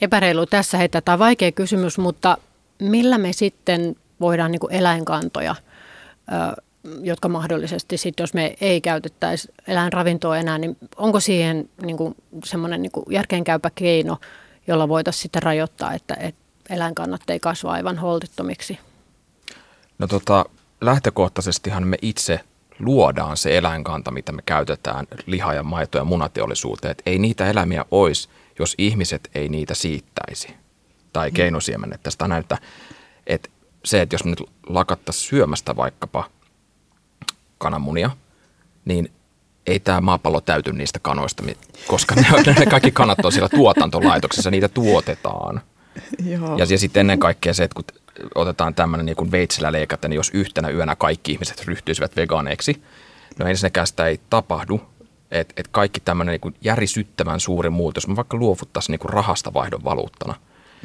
epäreilu 0.01 0.47
tässä 0.47 0.79
heittää. 0.79 1.01
Tämä 1.01 1.15
on 1.15 1.19
vaikea 1.19 1.53
kysymys, 1.53 1.99
mutta 1.99 2.39
millä 2.79 3.19
me 3.19 3.33
sitten 3.33 3.97
voidaan 4.21 4.53
niin 4.53 4.61
eläinkantoja 4.71 5.55
jotka 7.03 7.29
mahdollisesti 7.29 7.97
sitten, 7.97 8.23
jos 8.23 8.35
me 8.35 8.57
ei 8.61 8.81
käytettäisi 8.81 9.53
eläinravintoa 9.69 10.39
enää, 10.39 10.59
niin 10.59 10.77
onko 10.97 11.21
siihen 11.21 11.69
niin 11.83 11.97
kuin 11.97 12.15
semmoinen 12.45 12.83
niin 12.83 12.93
järkeenkäypä 13.11 13.71
keino, 13.75 14.17
jolla 14.67 14.89
voitaisiin 14.89 15.23
sitten 15.23 15.43
rajoittaa, 15.43 15.95
että, 15.95 16.15
että 16.15 16.41
eläinkannat 16.71 17.31
ei 17.31 17.41
kasva 17.41 17.73
aivan 17.73 17.99
holtittomiksi? 17.99 18.79
No 19.99 20.07
tota, 20.07 20.45
lähtökohtaisestihan 20.81 21.87
me 21.87 21.97
itse 22.03 22.41
luodaan 22.79 23.37
se 23.37 23.59
eläinkanta, 23.59 24.11
mitä 24.11 24.33
me 24.33 24.43
käytetään 24.47 25.07
liha- 25.27 25.55
ja 25.55 25.63
maito- 25.63 25.99
ja 25.99 26.05
munateollisuuteen. 26.05 26.93
Että 26.93 27.03
ei 27.07 27.19
niitä 27.19 27.47
eläimiä 27.47 27.85
olisi, 27.91 28.29
jos 28.61 28.75
ihmiset 28.79 29.31
ei 29.35 29.49
niitä 29.49 29.75
siittäisi 29.75 30.55
tai 31.13 31.31
keinosiemennettäisi. 31.31 32.19
Tai 32.19 32.29
näyttää, 32.29 32.59
että 33.27 33.49
se, 33.85 34.03
että 34.03 34.15
jos 34.15 34.25
me 34.25 34.31
nyt 34.31 34.43
lakattaisiin 34.67 35.29
syömästä 35.29 35.77
vaikkapa– 35.77 36.25
kananmunia, 37.61 38.11
niin 38.85 39.13
ei 39.67 39.81
tämä 39.81 40.01
maapallo 40.01 40.41
täyty 40.41 40.73
niistä 40.73 40.99
kanoista, 40.99 41.43
koska 41.87 42.15
ne, 42.15 42.27
ne 42.59 42.67
kaikki 42.67 42.91
kanat 42.91 43.25
on 43.25 43.33
siellä 43.33 43.49
tuotantolaitoksessa, 43.49 44.51
niitä 44.51 44.69
tuotetaan. 44.69 45.61
Joo. 46.25 46.57
Ja, 46.59 46.67
ja 46.69 46.79
sitten 46.79 47.01
ennen 47.01 47.19
kaikkea 47.19 47.55
se, 47.55 47.65
että 47.65 47.75
kun 47.75 47.85
otetaan 48.35 48.75
tämmöinen 48.75 49.07
niin 49.07 49.17
kuin 49.17 49.31
veitsellä 49.31 49.73
leikata, 49.73 50.09
niin 50.09 50.17
jos 50.17 50.31
yhtenä 50.35 50.69
yönä 50.69 50.97
kaikki 50.97 51.33
ihmiset 51.33 51.65
ryhtyisivät 51.65 52.17
vegaaneiksi, 52.17 52.83
no 53.39 53.47
ensinnäkään 53.47 53.87
sitä 53.87 54.07
ei 54.07 54.21
tapahdu, 54.31 54.81
Että 55.31 55.55
et 55.57 55.69
kaikki 55.69 56.01
tämmöinen 56.01 56.39
niin 56.43 56.55
järisyttävän 56.61 57.41
suuri 57.41 57.71
muutos, 57.71 58.09
me 58.09 58.17
vaikka 58.17 58.37
luovuttaisiin 58.37 58.99
niin 58.99 59.11
rahasta 59.11 59.55
vaihdon 59.55 59.85
valuuttana 59.85 60.35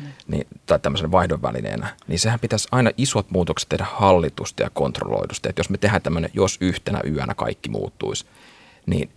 mm. 0.01 0.07
niin, 0.27 0.47
tai 0.65 0.79
tämmöisen 0.79 1.11
vaihdon 1.11 1.41
välineenä, 1.41 1.95
niin 2.07 2.19
sehän 2.19 2.39
pitäisi 2.39 2.67
aina 2.71 2.91
isot 2.97 3.31
muutokset 3.31 3.69
tehdä 3.69 3.85
hallitusti 3.93 4.63
ja 4.63 4.69
kontrolloidusti. 4.69 5.49
Että 5.49 5.59
jos 5.59 5.69
me 5.69 5.77
tehdään 5.77 6.01
tämmöinen, 6.01 6.31
jos 6.33 6.57
yhtenä 6.61 7.01
yönä 7.05 7.33
kaikki 7.33 7.69
muuttuisi, 7.69 8.25
niin 8.85 9.09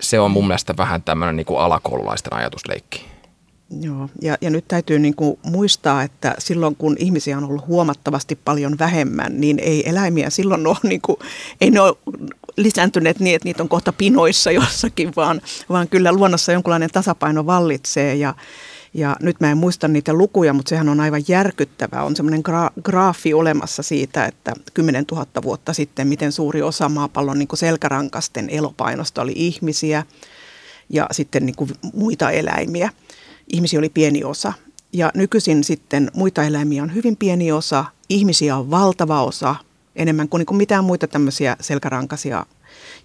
se 0.00 0.20
on 0.20 0.30
mun 0.30 0.46
mielestä 0.46 0.76
vähän 0.76 1.02
tämmöinen 1.02 1.36
niin 1.36 1.46
kuin 1.46 1.60
alakoululaisten 1.60 2.32
ajatusleikki. 2.32 3.12
Joo, 3.80 4.08
ja, 4.22 4.38
ja 4.40 4.50
nyt 4.50 4.68
täytyy 4.68 4.98
niin 4.98 5.16
kuin 5.16 5.38
muistaa, 5.44 6.02
että 6.02 6.34
silloin 6.38 6.76
kun 6.76 6.96
ihmisiä 6.98 7.36
on 7.36 7.44
ollut 7.44 7.66
huomattavasti 7.66 8.36
paljon 8.44 8.78
vähemmän, 8.78 9.40
niin 9.40 9.58
ei 9.58 9.88
eläimiä 9.88 10.30
silloin 10.30 10.66
ole, 10.66 10.76
niin 10.82 11.00
kuin, 11.00 11.16
ei 11.60 11.70
ne 11.70 11.80
ole 11.80 11.96
lisääntyneet 12.56 13.20
niin, 13.20 13.36
että 13.36 13.48
niitä 13.48 13.62
on 13.62 13.68
kohta 13.68 13.92
pinoissa 13.92 14.50
jossakin, 14.60 15.12
vaan, 15.16 15.40
vaan 15.68 15.88
kyllä 15.88 16.12
luonnossa 16.12 16.52
jonkunlainen 16.52 16.90
tasapaino 16.90 17.46
vallitsee 17.46 18.14
ja, 18.14 18.34
ja 18.94 19.16
nyt 19.20 19.40
mä 19.40 19.50
en 19.50 19.58
muista 19.58 19.88
niitä 19.88 20.14
lukuja, 20.14 20.52
mutta 20.52 20.68
sehän 20.68 20.88
on 20.88 21.00
aivan 21.00 21.22
järkyttävää. 21.28 22.04
On 22.04 22.16
semmoinen 22.16 22.42
gra- 22.48 22.82
graafi 22.82 23.34
olemassa 23.34 23.82
siitä, 23.82 24.24
että 24.24 24.52
10 24.74 25.04
000 25.12 25.26
vuotta 25.42 25.72
sitten, 25.72 26.08
miten 26.08 26.32
suuri 26.32 26.62
osa 26.62 26.88
maapallon 26.88 27.38
niin 27.38 27.48
selkärankasten 27.54 28.50
elopainosta 28.50 29.22
oli 29.22 29.32
ihmisiä 29.36 30.02
ja 30.88 31.06
sitten 31.10 31.46
niin 31.46 31.56
muita 31.94 32.30
eläimiä. 32.30 32.90
Ihmisiä 33.52 33.78
oli 33.78 33.88
pieni 33.88 34.24
osa. 34.24 34.52
Ja 34.92 35.10
nykyisin 35.14 35.64
sitten 35.64 36.10
muita 36.14 36.42
eläimiä 36.42 36.82
on 36.82 36.94
hyvin 36.94 37.16
pieni 37.16 37.52
osa, 37.52 37.84
ihmisiä 38.08 38.56
on 38.56 38.70
valtava 38.70 39.22
osa, 39.22 39.54
enemmän 39.96 40.28
kuin, 40.28 40.38
niin 40.38 40.46
kuin 40.46 40.56
mitään 40.56 40.84
muita 40.84 41.08
tämmöisiä 41.08 41.56
selkärankaisia 41.60 42.46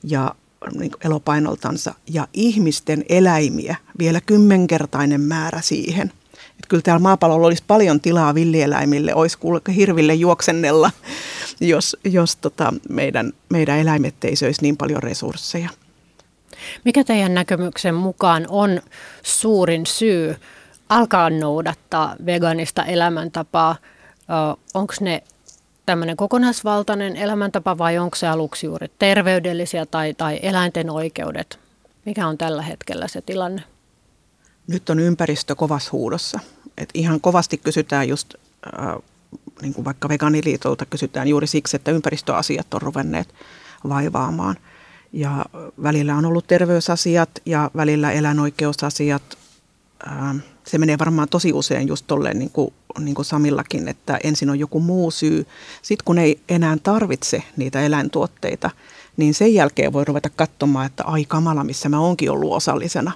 ja 0.03 0.36
niin 0.79 0.91
elopainoltansa 1.06 1.94
ja 2.10 2.27
ihmisten 2.34 3.06
eläimiä 3.10 3.75
vielä 4.00 4.22
kymmenkertainen 4.22 5.22
määrä 5.22 5.62
siihen. 5.62 6.12
Että 6.34 6.67
kyllä 6.67 6.82
täällä 6.82 7.00
maapallolla 7.00 7.48
olisi 7.48 7.63
paljon 7.67 8.01
tilaa 8.01 8.36
villieläimille, 8.36 9.15
olisi 9.15 9.38
hirville 9.75 10.13
juoksennella, 10.13 10.91
jos, 11.62 11.98
jos 12.03 12.36
tota 12.36 12.74
meidän, 12.89 13.34
meidän 13.50 13.79
eläimet 13.79 14.24
ei 14.24 14.36
söisi 14.36 14.62
niin 14.62 14.77
paljon 14.77 15.03
resursseja. 15.03 15.70
Mikä 16.86 17.03
teidän 17.03 17.34
näkemyksen 17.34 17.96
mukaan 17.96 18.46
on 18.50 18.82
suurin 19.24 19.86
syy 19.86 20.36
alkaa 20.89 21.29
noudattaa 21.29 22.15
veganista 22.25 22.86
elämäntapaa? 22.86 23.75
Onko 24.74 24.94
ne 25.01 25.24
tämmöinen 25.88 26.17
kokonaisvaltainen 26.17 27.15
elämäntapa 27.15 27.77
vai 27.77 27.98
onko 27.98 28.15
se 28.15 28.27
aluksi 28.27 28.65
juuri 28.65 28.88
terveydellisiä 29.00 29.86
tai, 29.86 30.13
tai 30.13 30.39
eläinten 30.41 30.89
oikeudet? 30.89 31.60
Mikä 32.06 32.27
on 32.27 32.38
tällä 32.38 32.62
hetkellä 32.62 33.08
se 33.08 33.22
tilanne? 33.22 33.63
Nyt 34.67 34.89
on 34.89 35.00
ympäristö 35.00 35.56
kovassa 35.56 35.89
huudossa. 35.91 36.39
Et 36.77 36.89
ihan 36.94 37.22
kovasti 37.22 37.58
kysytään 37.58 38.08
just, 38.08 38.34
äh, 38.79 38.96
niin 39.62 39.74
kuin 39.74 39.86
vaikka 39.86 40.10
veganiliitolta 40.10 40.86
kysytään 40.86 41.27
juuri 41.27 41.48
siksi, 41.48 41.75
että 41.75 41.91
ympäristöasiat 41.91 42.74
on 42.74 42.82
ruvenneet 42.82 43.34
vaivaamaan. 43.89 44.56
Ja 45.13 45.46
välillä 45.84 46.15
on 46.15 46.25
ollut 46.25 46.48
terveysasiat 46.48 47.29
ja 47.46 47.72
välillä 47.75 48.12
eläinoikeusasiat. 48.12 49.38
Äh, 50.08 50.36
se 50.68 50.78
menee 50.78 51.00
varmaan 51.00 51.30
tosi 51.30 51.54
usein 51.54 51.88
just 51.88 52.08
tolleen 52.08 52.40
niin 52.40 52.50
kuin, 52.50 52.74
niin 53.00 53.16
kuin 53.16 53.26
Samillakin, 53.26 53.88
että 53.88 54.20
ensin 54.24 54.50
on 54.50 54.60
joku 54.60 54.80
muu 54.80 55.12
syy. 55.12 55.48
Sitten 55.82 56.06
kun 56.06 56.18
ei 56.18 56.40
enää 56.50 56.78
tarvitse 56.84 57.44
niitä 57.58 57.82
eläintuotteita, 57.82 58.70
niin 59.18 59.34
sen 59.34 59.54
jälkeen 59.54 59.94
voi 59.94 60.06
ruveta 60.06 60.30
katsomaan, 60.30 60.86
että 60.86 61.04
ai 61.04 61.26
kamala, 61.26 61.64
missä 61.64 61.90
mä 61.90 62.00
oonkin 62.00 62.32
ollut 62.32 62.54
osallisena. 62.54 63.12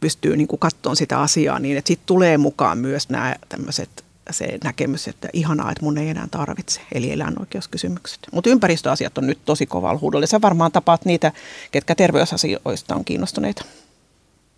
Pystyy 0.00 0.36
niin 0.36 0.48
kuin 0.48 0.60
katsomaan 0.60 0.96
sitä 0.96 1.20
asiaa 1.20 1.58
niin, 1.58 1.76
että 1.76 1.88
sitten 1.88 2.06
tulee 2.06 2.38
mukaan 2.38 2.78
myös 2.78 3.08
nämä 3.08 3.36
tämmöiset 3.48 4.04
se 4.30 4.58
näkemys, 4.64 5.08
että 5.08 5.28
ihanaa, 5.32 5.70
että 5.70 5.84
mun 5.84 5.98
ei 5.98 6.08
enää 6.08 6.28
tarvitse, 6.30 6.80
eli 6.92 7.12
eläinoikeuskysymykset. 7.12 8.18
Mutta 8.32 8.50
ympäristöasiat 8.50 9.18
on 9.18 9.26
nyt 9.26 9.38
tosi 9.44 9.66
kovalla 9.66 10.00
huudolla. 10.00 10.26
Sä 10.26 10.40
varmaan 10.40 10.72
tapaat 10.72 11.04
niitä, 11.04 11.32
ketkä 11.70 11.94
terveysasioista 11.94 12.94
on 12.94 13.04
kiinnostuneita. 13.04 13.64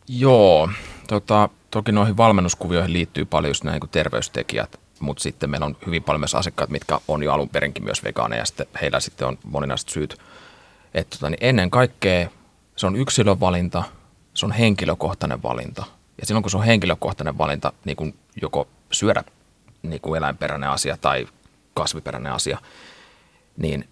Joo, 0.08 0.68
tota, 1.08 1.48
toki 1.70 1.92
noihin 1.92 2.16
valmennuskuvioihin 2.16 2.92
liittyy 2.92 3.24
paljon 3.24 3.50
just 3.50 3.64
näin 3.64 3.80
terveystekijät, 3.90 4.80
mutta 5.00 5.22
sitten 5.22 5.50
meillä 5.50 5.66
on 5.66 5.76
hyvin 5.86 6.02
paljon 6.02 6.20
myös 6.20 6.34
asiakkaat, 6.34 6.70
mitkä 6.70 7.00
on 7.08 7.22
jo 7.22 7.32
alun 7.32 7.48
perinkin 7.48 7.84
myös 7.84 8.04
vegaaneja, 8.04 8.42
ja 8.42 8.46
sitten 8.46 8.66
heillä 8.80 9.00
sitten 9.00 9.28
on 9.28 9.38
moninaiset 9.44 9.88
syyt. 9.88 10.18
Että 10.94 11.16
tota, 11.16 11.30
niin 11.30 11.38
ennen 11.40 11.70
kaikkea 11.70 12.28
se 12.76 12.86
on 12.86 12.96
yksilövalinta, 12.96 13.84
se 14.34 14.46
on 14.46 14.52
henkilökohtainen 14.52 15.42
valinta. 15.42 15.84
Ja 16.20 16.26
silloin 16.26 16.42
kun 16.42 16.50
se 16.50 16.56
on 16.56 16.64
henkilökohtainen 16.64 17.38
valinta, 17.38 17.72
niin 17.84 17.96
kuin 17.96 18.18
joko 18.42 18.68
syödä 18.92 19.24
niin 19.82 20.00
kuin 20.00 20.18
eläinperäinen 20.18 20.70
asia 20.70 20.96
tai 20.96 21.28
kasviperäinen 21.74 22.32
asia, 22.32 22.58
niin 23.56 23.88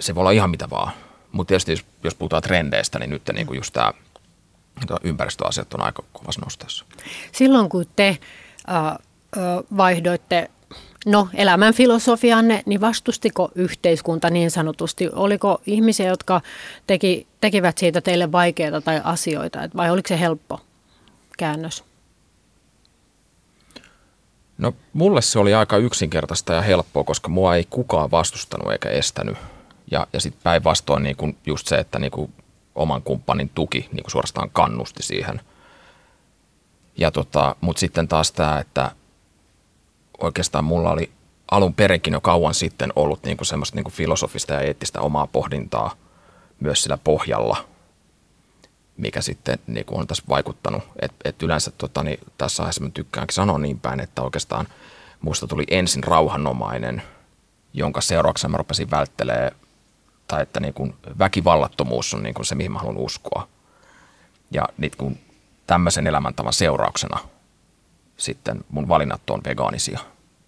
se 0.00 0.14
voi 0.14 0.20
olla 0.20 0.30
ihan 0.30 0.50
mitä 0.50 0.70
vaan. 0.70 0.92
Mutta 1.32 1.48
tietysti 1.48 1.72
jos, 1.72 1.84
jos 2.04 2.14
puhutaan 2.14 2.42
trendeistä, 2.42 2.98
niin 2.98 3.10
nyt 3.10 3.22
niin 3.32 3.46
kuin 3.46 3.56
just 3.56 3.72
tämä 3.72 3.92
ympäristöasiat 5.02 5.74
on 5.74 5.82
aika 5.82 6.02
kovassa 6.12 6.40
nosteessa. 6.40 6.84
Silloin 7.32 7.68
kun 7.68 7.84
te 7.96 8.08
äh, 8.08 8.96
vaihdoitte 9.76 10.50
no, 11.06 11.28
elämän 11.34 11.74
filosofianne, 11.74 12.62
niin 12.66 12.80
vastustiko 12.80 13.50
yhteiskunta 13.54 14.30
niin 14.30 14.50
sanotusti? 14.50 15.08
Oliko 15.12 15.60
ihmisiä, 15.66 16.08
jotka 16.08 16.40
teki, 16.86 17.26
tekivät 17.40 17.78
siitä 17.78 18.00
teille 18.00 18.32
vaikeita 18.32 18.80
tai 18.80 19.00
asioita, 19.04 19.58
vai 19.76 19.90
oliko 19.90 20.08
se 20.08 20.20
helppo 20.20 20.60
käännös? 21.38 21.84
No 24.58 24.74
mulle 24.92 25.22
se 25.22 25.38
oli 25.38 25.54
aika 25.54 25.76
yksinkertaista 25.76 26.52
ja 26.52 26.62
helppoa, 26.62 27.04
koska 27.04 27.28
mua 27.28 27.56
ei 27.56 27.66
kukaan 27.70 28.10
vastustanut 28.10 28.72
eikä 28.72 28.88
estänyt. 28.88 29.36
Ja, 29.90 30.06
ja 30.12 30.20
sitten 30.20 30.40
päinvastoin 30.42 31.02
niin 31.02 31.38
just 31.46 31.66
se, 31.66 31.76
että 31.76 31.98
niin 31.98 32.10
kuin 32.10 32.32
oman 32.74 33.02
kumppanin 33.02 33.48
tuki 33.48 33.88
niin 33.92 34.02
kuin 34.02 34.10
suorastaan 34.10 34.50
kannusti 34.50 35.02
siihen. 35.02 35.40
Ja 36.96 37.10
tota, 37.10 37.56
Mutta 37.60 37.80
sitten 37.80 38.08
taas 38.08 38.32
tämä, 38.32 38.58
että 38.58 38.90
oikeastaan 40.18 40.64
mulla 40.64 40.90
oli 40.90 41.12
alun 41.50 41.74
perinkin 41.74 42.12
jo 42.12 42.20
kauan 42.20 42.54
sitten 42.54 42.92
ollut 42.96 43.22
niin 43.22 43.36
kuin 43.36 43.46
semmoista 43.46 43.76
niin 43.76 43.84
kuin 43.84 43.94
filosofista 43.94 44.52
ja 44.52 44.60
eettistä 44.60 45.00
omaa 45.00 45.26
pohdintaa 45.26 45.94
myös 46.60 46.82
sillä 46.82 46.98
pohjalla, 47.04 47.56
mikä 48.96 49.20
sitten 49.20 49.58
niin 49.66 49.86
kuin 49.86 50.00
on 50.00 50.06
tässä 50.06 50.24
vaikuttanut. 50.28 50.82
Et, 51.02 51.12
et 51.24 51.42
yleensä 51.42 51.70
tota, 51.78 52.02
niin 52.02 52.18
tässä 52.38 52.62
aiheessa 52.62 52.90
tykkäänkin 52.94 53.34
sanoa 53.34 53.58
niin 53.58 53.80
päin, 53.80 54.00
että 54.00 54.22
oikeastaan 54.22 54.68
muista 55.20 55.46
tuli 55.46 55.64
ensin 55.70 56.04
rauhanomainen, 56.04 57.02
jonka 57.72 58.00
seurauksena 58.00 58.50
mä 58.50 58.56
rupesin 58.56 58.90
välttelemään 58.90 59.52
tai 60.32 60.42
että 60.42 60.60
niin 60.60 60.74
kuin 60.74 60.94
väkivallattomuus 61.18 62.14
on 62.14 62.22
niin 62.22 62.34
kuin 62.34 62.46
se, 62.46 62.54
mihin 62.54 62.72
mä 62.72 62.78
haluan 62.78 62.96
uskoa. 62.96 63.48
Ja 64.50 64.68
niin 64.78 64.92
kuin 64.98 65.20
tämmöisen 65.66 66.06
elämäntavan 66.06 66.52
seurauksena 66.52 67.18
sitten 68.16 68.64
mun 68.70 68.88
valinnat 68.88 69.30
on 69.30 69.40
vegaanisia. 69.44 69.98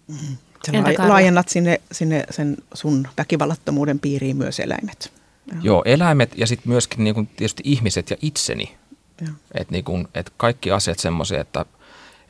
Mm-hmm. 0.07 0.37
Sä 0.65 1.07
laajennat 1.07 1.49
sinne, 1.49 1.81
sinne 1.91 2.23
sen 2.29 2.57
sun 2.73 3.07
väkivallattomuuden 3.17 3.99
piiriin 3.99 4.37
myös 4.37 4.59
eläimet. 4.59 5.13
Joo, 5.47 5.59
Joo 5.63 5.81
eläimet 5.85 6.37
ja 6.37 6.47
sitten 6.47 6.69
myöskin 6.71 7.03
niin 7.03 7.13
kuin 7.13 7.27
tietysti 7.27 7.63
ihmiset 7.65 8.09
ja 8.09 8.17
itseni. 8.21 8.77
Että 9.53 9.71
niin 9.71 10.07
et 10.13 10.33
kaikki 10.37 10.71
asiat 10.71 10.99
semmoisia, 10.99 11.41
että 11.41 11.65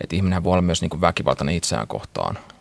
et 0.02 0.14
ihminen 0.14 0.44
voi 0.44 0.52
olla 0.52 0.62
myös 0.62 0.82
niin 0.82 0.90
kuin 0.90 1.02
väkivaltainen 1.02 1.56
itseään 1.56 1.88
kohtaan– 1.88 2.40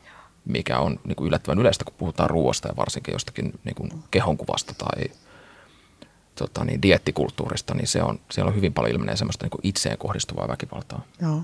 mikä 0.44 0.78
on 0.78 1.00
niin 1.04 1.16
kuin 1.16 1.28
yllättävän 1.28 1.58
yleistä, 1.58 1.84
kun 1.84 1.94
puhutaan 1.98 2.30
ruoasta 2.30 2.68
ja 2.68 2.76
varsinkin 2.76 3.12
jostakin 3.12 3.52
niin 3.64 3.74
kuin 3.74 3.90
kehonkuvasta 4.10 4.74
tai 4.74 5.04
tota, 6.34 6.64
niin, 6.64 6.82
diettikulttuurista, 6.82 7.74
niin 7.74 7.86
se 7.86 8.02
on, 8.02 8.20
siellä 8.30 8.48
on 8.48 8.56
hyvin 8.56 8.72
paljon 8.72 8.92
ilmenee 8.92 9.16
semmoista 9.16 9.44
niin 9.44 9.50
kuin 9.50 9.60
itseen 9.62 9.98
kohdistuvaa 9.98 10.48
väkivaltaa. 10.48 11.04
Joo. 11.22 11.42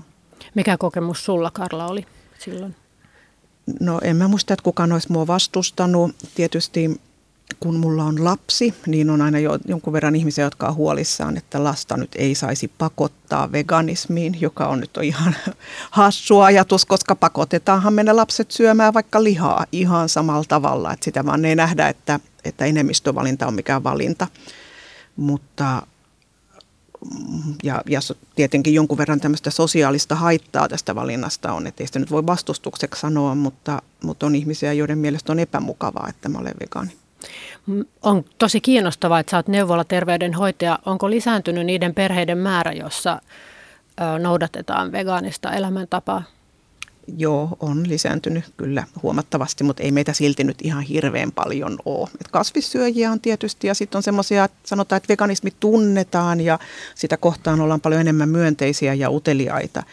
Mikä 0.55 0.77
kokemus 0.77 1.25
sulla, 1.25 1.51
Karla, 1.51 1.87
oli 1.87 2.05
silloin? 2.39 2.75
No 3.79 3.99
en 4.03 4.15
mä 4.15 4.27
muista, 4.27 4.53
että 4.53 4.63
kukaan 4.63 4.91
olisi 4.91 5.11
mua 5.11 5.27
vastustanut. 5.27 6.15
Tietysti 6.35 7.01
kun 7.63 7.75
mulla 7.75 8.03
on 8.03 8.23
lapsi, 8.23 8.73
niin 8.87 9.09
on 9.09 9.21
aina 9.21 9.39
jo, 9.39 9.59
jonkun 9.65 9.93
verran 9.93 10.15
ihmisiä, 10.15 10.43
jotka 10.43 10.67
on 10.67 10.75
huolissaan, 10.75 11.37
että 11.37 11.63
lasta 11.63 11.97
nyt 11.97 12.09
ei 12.15 12.35
saisi 12.35 12.71
pakottaa 12.77 13.51
veganismiin, 13.51 14.41
joka 14.41 14.67
on 14.67 14.79
nyt 14.79 14.91
ihan 15.03 15.35
hassu 15.91 16.39
ajatus, 16.39 16.85
koska 16.85 17.15
pakotetaanhan 17.15 17.93
mennä 17.93 18.15
lapset 18.15 18.51
syömään 18.51 18.93
vaikka 18.93 19.23
lihaa 19.23 19.65
ihan 19.71 20.09
samalla 20.09 20.43
tavalla, 20.47 20.93
että 20.93 21.03
sitä 21.03 21.25
vaan 21.25 21.45
ei 21.45 21.55
nähdä, 21.55 21.89
että, 21.89 22.19
että 22.45 22.65
enemmistövalinta 22.65 23.47
on 23.47 23.53
mikään 23.53 23.83
valinta. 23.83 24.27
Mutta 25.15 25.81
ja, 27.63 27.81
ja 27.89 27.99
tietenkin 28.35 28.73
jonkun 28.73 28.97
verran 28.97 29.19
tämmöistä 29.19 29.51
sosiaalista 29.51 30.15
haittaa 30.15 30.69
tästä 30.69 30.95
valinnasta 30.95 31.53
on, 31.53 31.67
että 31.67 31.83
ei 31.83 31.87
sitä 31.87 31.99
nyt 31.99 32.11
voi 32.11 32.25
vastustukseksi 32.25 33.01
sanoa, 33.01 33.35
mutta, 33.35 33.81
mutta 34.03 34.25
on 34.25 34.35
ihmisiä, 34.35 34.73
joiden 34.73 34.97
mielestä 34.97 35.31
on 35.31 35.39
epämukavaa, 35.39 36.09
että 36.09 36.29
mä 36.29 36.37
olen 36.37 36.55
vegaani. 36.61 37.01
On 38.01 38.25
tosi 38.37 38.61
kiinnostavaa, 38.61 39.19
että 39.19 39.31
sä 39.31 39.37
oot 39.37 39.47
neuvola-terveydenhoitaja. 39.47 40.79
Onko 40.85 41.09
lisääntynyt 41.09 41.65
niiden 41.65 41.93
perheiden 41.93 42.37
määrä, 42.37 42.71
jossa 42.71 43.21
noudatetaan 44.19 44.91
vegaanista 44.91 45.53
elämäntapaa? 45.53 46.23
Joo, 47.17 47.57
on 47.59 47.89
lisääntynyt 47.89 48.45
kyllä 48.57 48.83
huomattavasti, 49.03 49.63
mutta 49.63 49.83
ei 49.83 49.91
meitä 49.91 50.13
silti 50.13 50.43
nyt 50.43 50.57
ihan 50.63 50.83
hirveän 50.83 51.31
paljon 51.31 51.77
ole. 51.85 52.09
Et 52.21 52.27
kasvissyöjiä 52.27 53.11
on 53.11 53.19
tietysti 53.19 53.67
ja 53.67 53.73
sitten 53.73 53.99
on 53.99 54.03
semmoisia, 54.03 54.43
että 54.43 54.57
sanotaan, 54.63 54.97
että 54.97 55.09
veganismi 55.09 55.51
tunnetaan 55.59 56.41
ja 56.41 56.59
sitä 56.95 57.17
kohtaan 57.17 57.61
ollaan 57.61 57.81
paljon 57.81 58.01
enemmän 58.01 58.29
myönteisiä 58.29 58.93
ja 58.93 59.09
uteliaita 59.09 59.83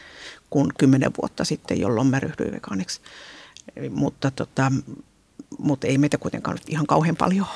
kuin 0.51 0.71
kymmenen 0.79 1.11
vuotta 1.23 1.45
sitten, 1.45 1.81
jolloin 1.81 2.07
mä 2.07 2.21
ryhdyin 2.21 2.53
vegaaniksi. 2.53 3.01
Mutta, 3.91 4.31
tota, 4.31 4.73
mutta 5.59 5.87
ei 5.87 5.99
meitä 5.99 6.19
kuitenkaan 6.19 6.55
nyt 6.55 6.69
ihan 6.69 6.87
kauhean 6.87 7.17
paljon 7.17 7.47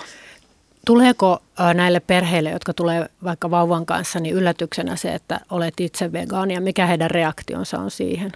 Tuleeko 0.87 1.43
näille 1.75 2.01
perheille, 2.01 2.51
jotka 2.51 2.75
tulee 2.75 3.09
vaikka 3.25 3.51
vauvan 3.51 3.87
kanssa, 3.87 4.21
niin 4.21 4.35
yllätyksenä 4.35 4.97
se, 4.97 5.15
että 5.15 5.41
olet 5.51 5.81
itse 5.81 6.13
vegaani 6.13 6.55
ja 6.55 6.61
mikä 6.61 6.87
heidän 6.87 7.11
reaktionsa 7.11 7.79
on 7.79 7.91
siihen? 7.91 8.33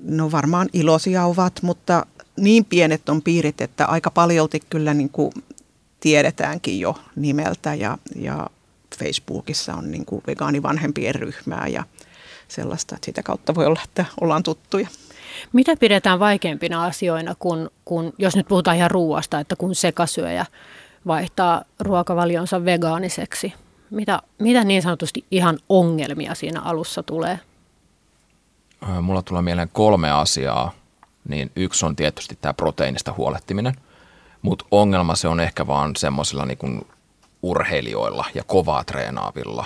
No 0.00 0.30
varmaan 0.30 0.68
iloisia 0.72 1.24
ovat, 1.24 1.62
mutta 1.62 2.06
niin 2.36 2.64
pienet 2.64 3.08
on 3.08 3.22
piirit, 3.22 3.60
että 3.60 3.86
aika 3.86 4.10
paljolti 4.10 4.60
kyllä 4.70 4.94
niin 4.94 5.10
kuin 5.10 5.32
tiedetäänkin 6.00 6.80
jo 6.80 6.98
nimeltä 7.16 7.74
ja, 7.74 7.98
ja 8.16 8.46
Facebookissa 8.98 9.74
on 9.74 9.90
niin 9.90 10.04
kuin 10.04 10.22
vegaanivanhempien 10.26 11.14
ryhmää 11.14 11.66
ja 11.68 11.84
sellaista, 12.48 12.94
että 12.94 13.06
sitä 13.06 13.22
kautta 13.22 13.54
voi 13.54 13.66
olla, 13.66 13.80
että 13.84 14.04
ollaan 14.20 14.42
tuttuja. 14.42 14.88
Mitä 15.52 15.76
pidetään 15.76 16.18
vaikeimpina 16.18 16.84
asioina, 16.84 17.34
kun, 17.38 17.70
kun 17.84 18.12
jos 18.18 18.36
nyt 18.36 18.48
puhutaan 18.48 18.76
ihan 18.76 18.90
ruuasta, 18.90 19.40
että 19.40 19.56
kun 19.56 19.74
sekasyöjä 19.74 20.46
vaihtaa 21.06 21.64
ruokavalionsa 21.80 22.64
vegaaniseksi? 22.64 23.52
Mitä, 23.90 24.22
mitä 24.38 24.64
niin 24.64 24.82
sanotusti 24.82 25.24
ihan 25.30 25.58
ongelmia 25.68 26.34
siinä 26.34 26.60
alussa 26.60 27.02
tulee? 27.02 27.40
Mulla 29.00 29.22
tulee 29.22 29.42
mieleen 29.42 29.70
kolme 29.72 30.10
asiaa. 30.10 30.72
Niin 31.28 31.50
yksi 31.56 31.86
on 31.86 31.96
tietysti 31.96 32.38
tämä 32.40 32.54
proteiinista 32.54 33.14
huolehtiminen, 33.16 33.74
mutta 34.42 34.64
ongelma 34.70 35.14
se 35.14 35.28
on 35.28 35.40
ehkä 35.40 35.66
vaan 35.66 35.96
semmoisilla 35.96 36.46
niin 36.46 36.86
urheilijoilla 37.42 38.24
ja 38.34 38.44
kovaa 38.44 38.84
treenaavilla. 38.84 39.64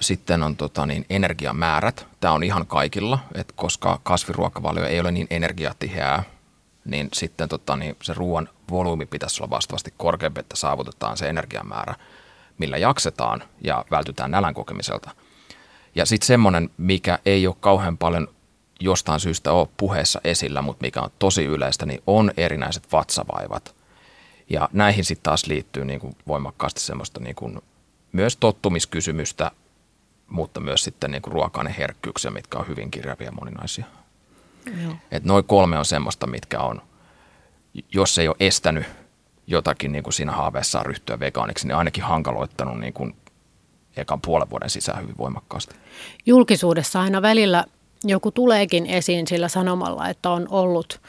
Sitten 0.00 0.42
on 0.42 0.56
tota, 0.56 0.86
niin 0.86 1.06
energiamäärät. 1.10 2.06
Tämä 2.20 2.34
on 2.34 2.42
ihan 2.42 2.66
kaikilla, 2.66 3.18
että 3.34 3.52
koska 3.56 4.00
kasviruokavalio 4.02 4.84
ei 4.84 5.00
ole 5.00 5.12
niin 5.12 5.26
energiatiheää, 5.30 6.22
niin 6.84 7.08
sitten 7.12 7.48
tota, 7.48 7.76
niin 7.76 7.96
se 8.02 8.14
ruoan 8.14 8.48
volyymi 8.70 9.06
pitäisi 9.06 9.42
olla 9.42 9.50
vastaavasti 9.50 9.94
korkeampi, 9.96 10.40
että 10.40 10.56
saavutetaan 10.56 11.16
se 11.16 11.28
energiamäärä, 11.28 11.94
millä 12.58 12.76
jaksetaan 12.76 13.42
ja 13.64 13.84
vältytään 13.90 14.30
nälän 14.30 14.54
kokemiselta. 14.54 15.10
Ja 15.94 16.06
sitten 16.06 16.26
semmoinen, 16.26 16.70
mikä 16.76 17.18
ei 17.26 17.46
ole 17.46 17.56
kauhean 17.60 17.98
paljon 17.98 18.28
jostain 18.80 19.20
syystä 19.20 19.52
ole 19.52 19.68
puheessa 19.76 20.20
esillä, 20.24 20.62
mutta 20.62 20.82
mikä 20.82 21.00
on 21.00 21.10
tosi 21.18 21.44
yleistä, 21.44 21.86
niin 21.86 22.02
on 22.06 22.30
erinäiset 22.36 22.92
vatsavaivat. 22.92 23.74
Ja 24.50 24.68
näihin 24.72 25.04
sitten 25.04 25.22
taas 25.22 25.46
liittyy 25.46 25.84
niin 25.84 26.00
kuin 26.00 26.16
voimakkaasti 26.26 26.80
semmoista 26.80 27.20
niin 27.20 27.34
kuin 27.34 27.58
myös 28.12 28.36
tottumiskysymystä, 28.36 29.50
mutta 30.26 30.60
myös 30.60 30.84
sitten 30.84 31.10
niin 31.10 31.22
kuin 31.22 31.32
ruoka 31.32 31.64
herkkyyksiä, 31.78 32.30
mitkä 32.30 32.58
on 32.58 32.68
hyvin 32.68 32.90
kirjavia 32.90 33.26
ja 33.26 33.32
moninaisia. 33.32 33.84
Että 35.10 35.28
noin 35.28 35.44
kolme 35.44 35.78
on 35.78 35.84
semmoista, 35.84 36.26
mitkä 36.26 36.60
on, 36.60 36.82
jos 37.92 38.18
ei 38.18 38.28
ole 38.28 38.36
estänyt 38.40 38.86
jotakin 39.46 39.92
niin 39.92 40.04
kuin 40.04 40.14
siinä 40.14 40.32
haaveessaan 40.32 40.86
ryhtyä 40.86 41.20
vegaaniksi, 41.20 41.66
niin 41.66 41.76
ainakin 41.76 42.04
hankaloittanut 42.04 42.80
niin 42.80 42.92
kuin 42.92 43.16
ekan 43.96 44.20
puolen 44.20 44.50
vuoden 44.50 44.70
sisään 44.70 45.02
hyvin 45.02 45.18
voimakkaasti. 45.18 45.74
Julkisuudessa 46.26 47.00
aina 47.00 47.22
välillä 47.22 47.64
joku 48.04 48.30
tuleekin 48.30 48.86
esiin 48.86 49.26
sillä 49.26 49.48
sanomalla, 49.48 50.08
että 50.08 50.30
on 50.30 50.46
ollut 50.50 51.00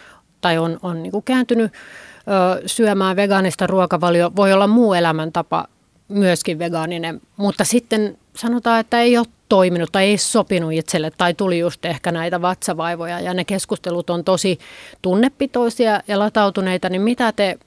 tai 0.42 0.58
on, 0.58 0.80
on 0.82 1.04
niin 1.04 1.12
kuin 1.12 1.24
kääntynyt 1.24 1.74
ö, 1.74 2.62
syömään 2.66 3.16
vegaanista 3.16 3.68
ruokavalio. 3.68 4.32
Voi 4.36 4.54
olla 4.54 4.68
muu 4.68 4.94
elämäntapa 4.94 5.66
myöskin 6.08 6.60
vegaaninen, 6.60 7.22
mutta 7.38 7.64
sitten 7.64 8.18
sanotaan, 8.36 8.80
että 8.80 9.02
ei 9.02 9.18
ole 9.18 9.28
toiminut 9.50 9.92
tai 9.92 10.04
ei 10.04 10.18
sopinut 10.18 10.74
itselle 10.74 11.12
tai 11.18 11.34
tuli 11.34 11.60
just 11.60 11.86
ehkä 11.86 12.12
näitä 12.12 12.42
vatsavaivoja 12.42 13.20
ja 13.20 13.34
ne 13.34 13.46
keskustelut 13.46 14.10
on 14.10 14.24
tosi 14.24 14.60
tunnepitoisia 15.02 16.02
ja 16.08 16.20
latautuneita, 16.20 16.90
niin 16.90 17.02
mitä 17.02 17.32
te 17.32 17.60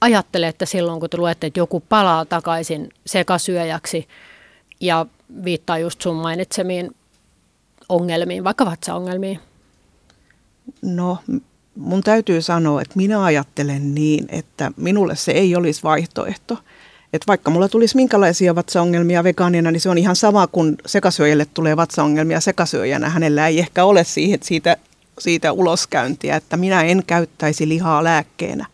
ajattelette 0.00 0.66
silloin, 0.66 1.00
kun 1.00 1.10
te 1.10 1.16
luette, 1.16 1.46
että 1.46 1.60
joku 1.60 1.80
palaa 1.80 2.24
takaisin 2.24 2.88
sekasyöjäksi 3.06 4.08
ja 4.80 5.06
viittaa 5.44 5.78
just 5.78 6.00
sun 6.00 6.16
mainitsemiin 6.16 6.96
ongelmiin, 7.88 8.44
vaikka 8.44 8.66
vatsaongelmiin? 8.66 9.40
No, 10.82 11.18
mun 11.74 12.02
täytyy 12.02 12.42
sanoa, 12.42 12.82
että 12.82 12.96
minä 12.96 13.22
ajattelen 13.22 13.94
niin, 13.94 14.26
että 14.28 14.72
minulle 14.76 15.16
se 15.16 15.32
ei 15.32 15.56
olisi 15.56 15.82
vaihtoehto– 15.82 16.58
että 17.12 17.26
vaikka 17.26 17.50
mulla 17.50 17.68
tulisi 17.68 17.96
minkälaisia 17.96 18.54
vatsaongelmia 18.54 19.24
vegaanina, 19.24 19.70
niin 19.70 19.80
se 19.80 19.88
on 19.88 19.98
ihan 19.98 20.16
sama 20.16 20.46
kuin 20.46 20.76
sekasyöjälle 20.86 21.46
tulee 21.54 21.76
vatsaongelmia 21.76 22.40
sekasyöjänä. 22.40 23.08
Hänellä 23.08 23.48
ei 23.48 23.58
ehkä 23.58 23.84
ole 23.84 24.04
siihen, 24.04 24.38
siitä, 24.42 24.76
siitä 25.18 25.52
uloskäyntiä, 25.52 26.36
että 26.36 26.56
minä 26.56 26.82
en 26.82 27.02
käyttäisi 27.06 27.68
lihaa 27.68 28.04
lääkkeenä. 28.04 28.66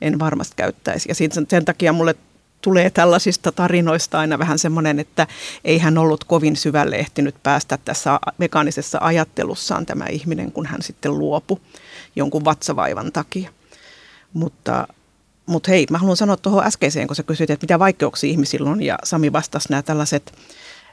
En 0.00 0.18
varmasti 0.18 0.56
käyttäisi. 0.56 1.08
Ja 1.08 1.14
sen, 1.14 1.30
sen 1.48 1.64
takia 1.64 1.92
mulle 1.92 2.14
tulee 2.62 2.90
tällaisista 2.90 3.52
tarinoista 3.52 4.18
aina 4.18 4.38
vähän 4.38 4.58
semmoinen, 4.58 5.00
että 5.00 5.26
ei 5.64 5.78
hän 5.78 5.98
ollut 5.98 6.24
kovin 6.24 6.56
syvälle 6.56 6.96
ehtinyt 6.96 7.34
päästä 7.42 7.78
tässä 7.84 8.20
vegaanisessa 8.40 8.98
ajattelussaan 9.00 9.86
tämä 9.86 10.06
ihminen, 10.06 10.52
kun 10.52 10.66
hän 10.66 10.82
sitten 10.82 11.18
luopui 11.18 11.60
jonkun 12.16 12.44
vatsavaivan 12.44 13.12
takia. 13.12 13.50
Mutta 14.32 14.88
mutta 15.50 15.70
hei, 15.70 15.86
mä 15.90 15.98
haluan 15.98 16.16
sanoa 16.16 16.36
tuohon 16.36 16.64
äskeiseen, 16.64 17.06
kun 17.06 17.16
sä 17.16 17.22
kysyit, 17.22 17.50
että 17.50 17.64
mitä 17.64 17.78
vaikeuksia 17.78 18.30
ihmisillä 18.30 18.70
on, 18.70 18.82
ja 18.82 18.98
Sami 19.04 19.32
vastasi 19.32 19.68
nämä 19.70 19.82
tällaiset, 19.82 20.32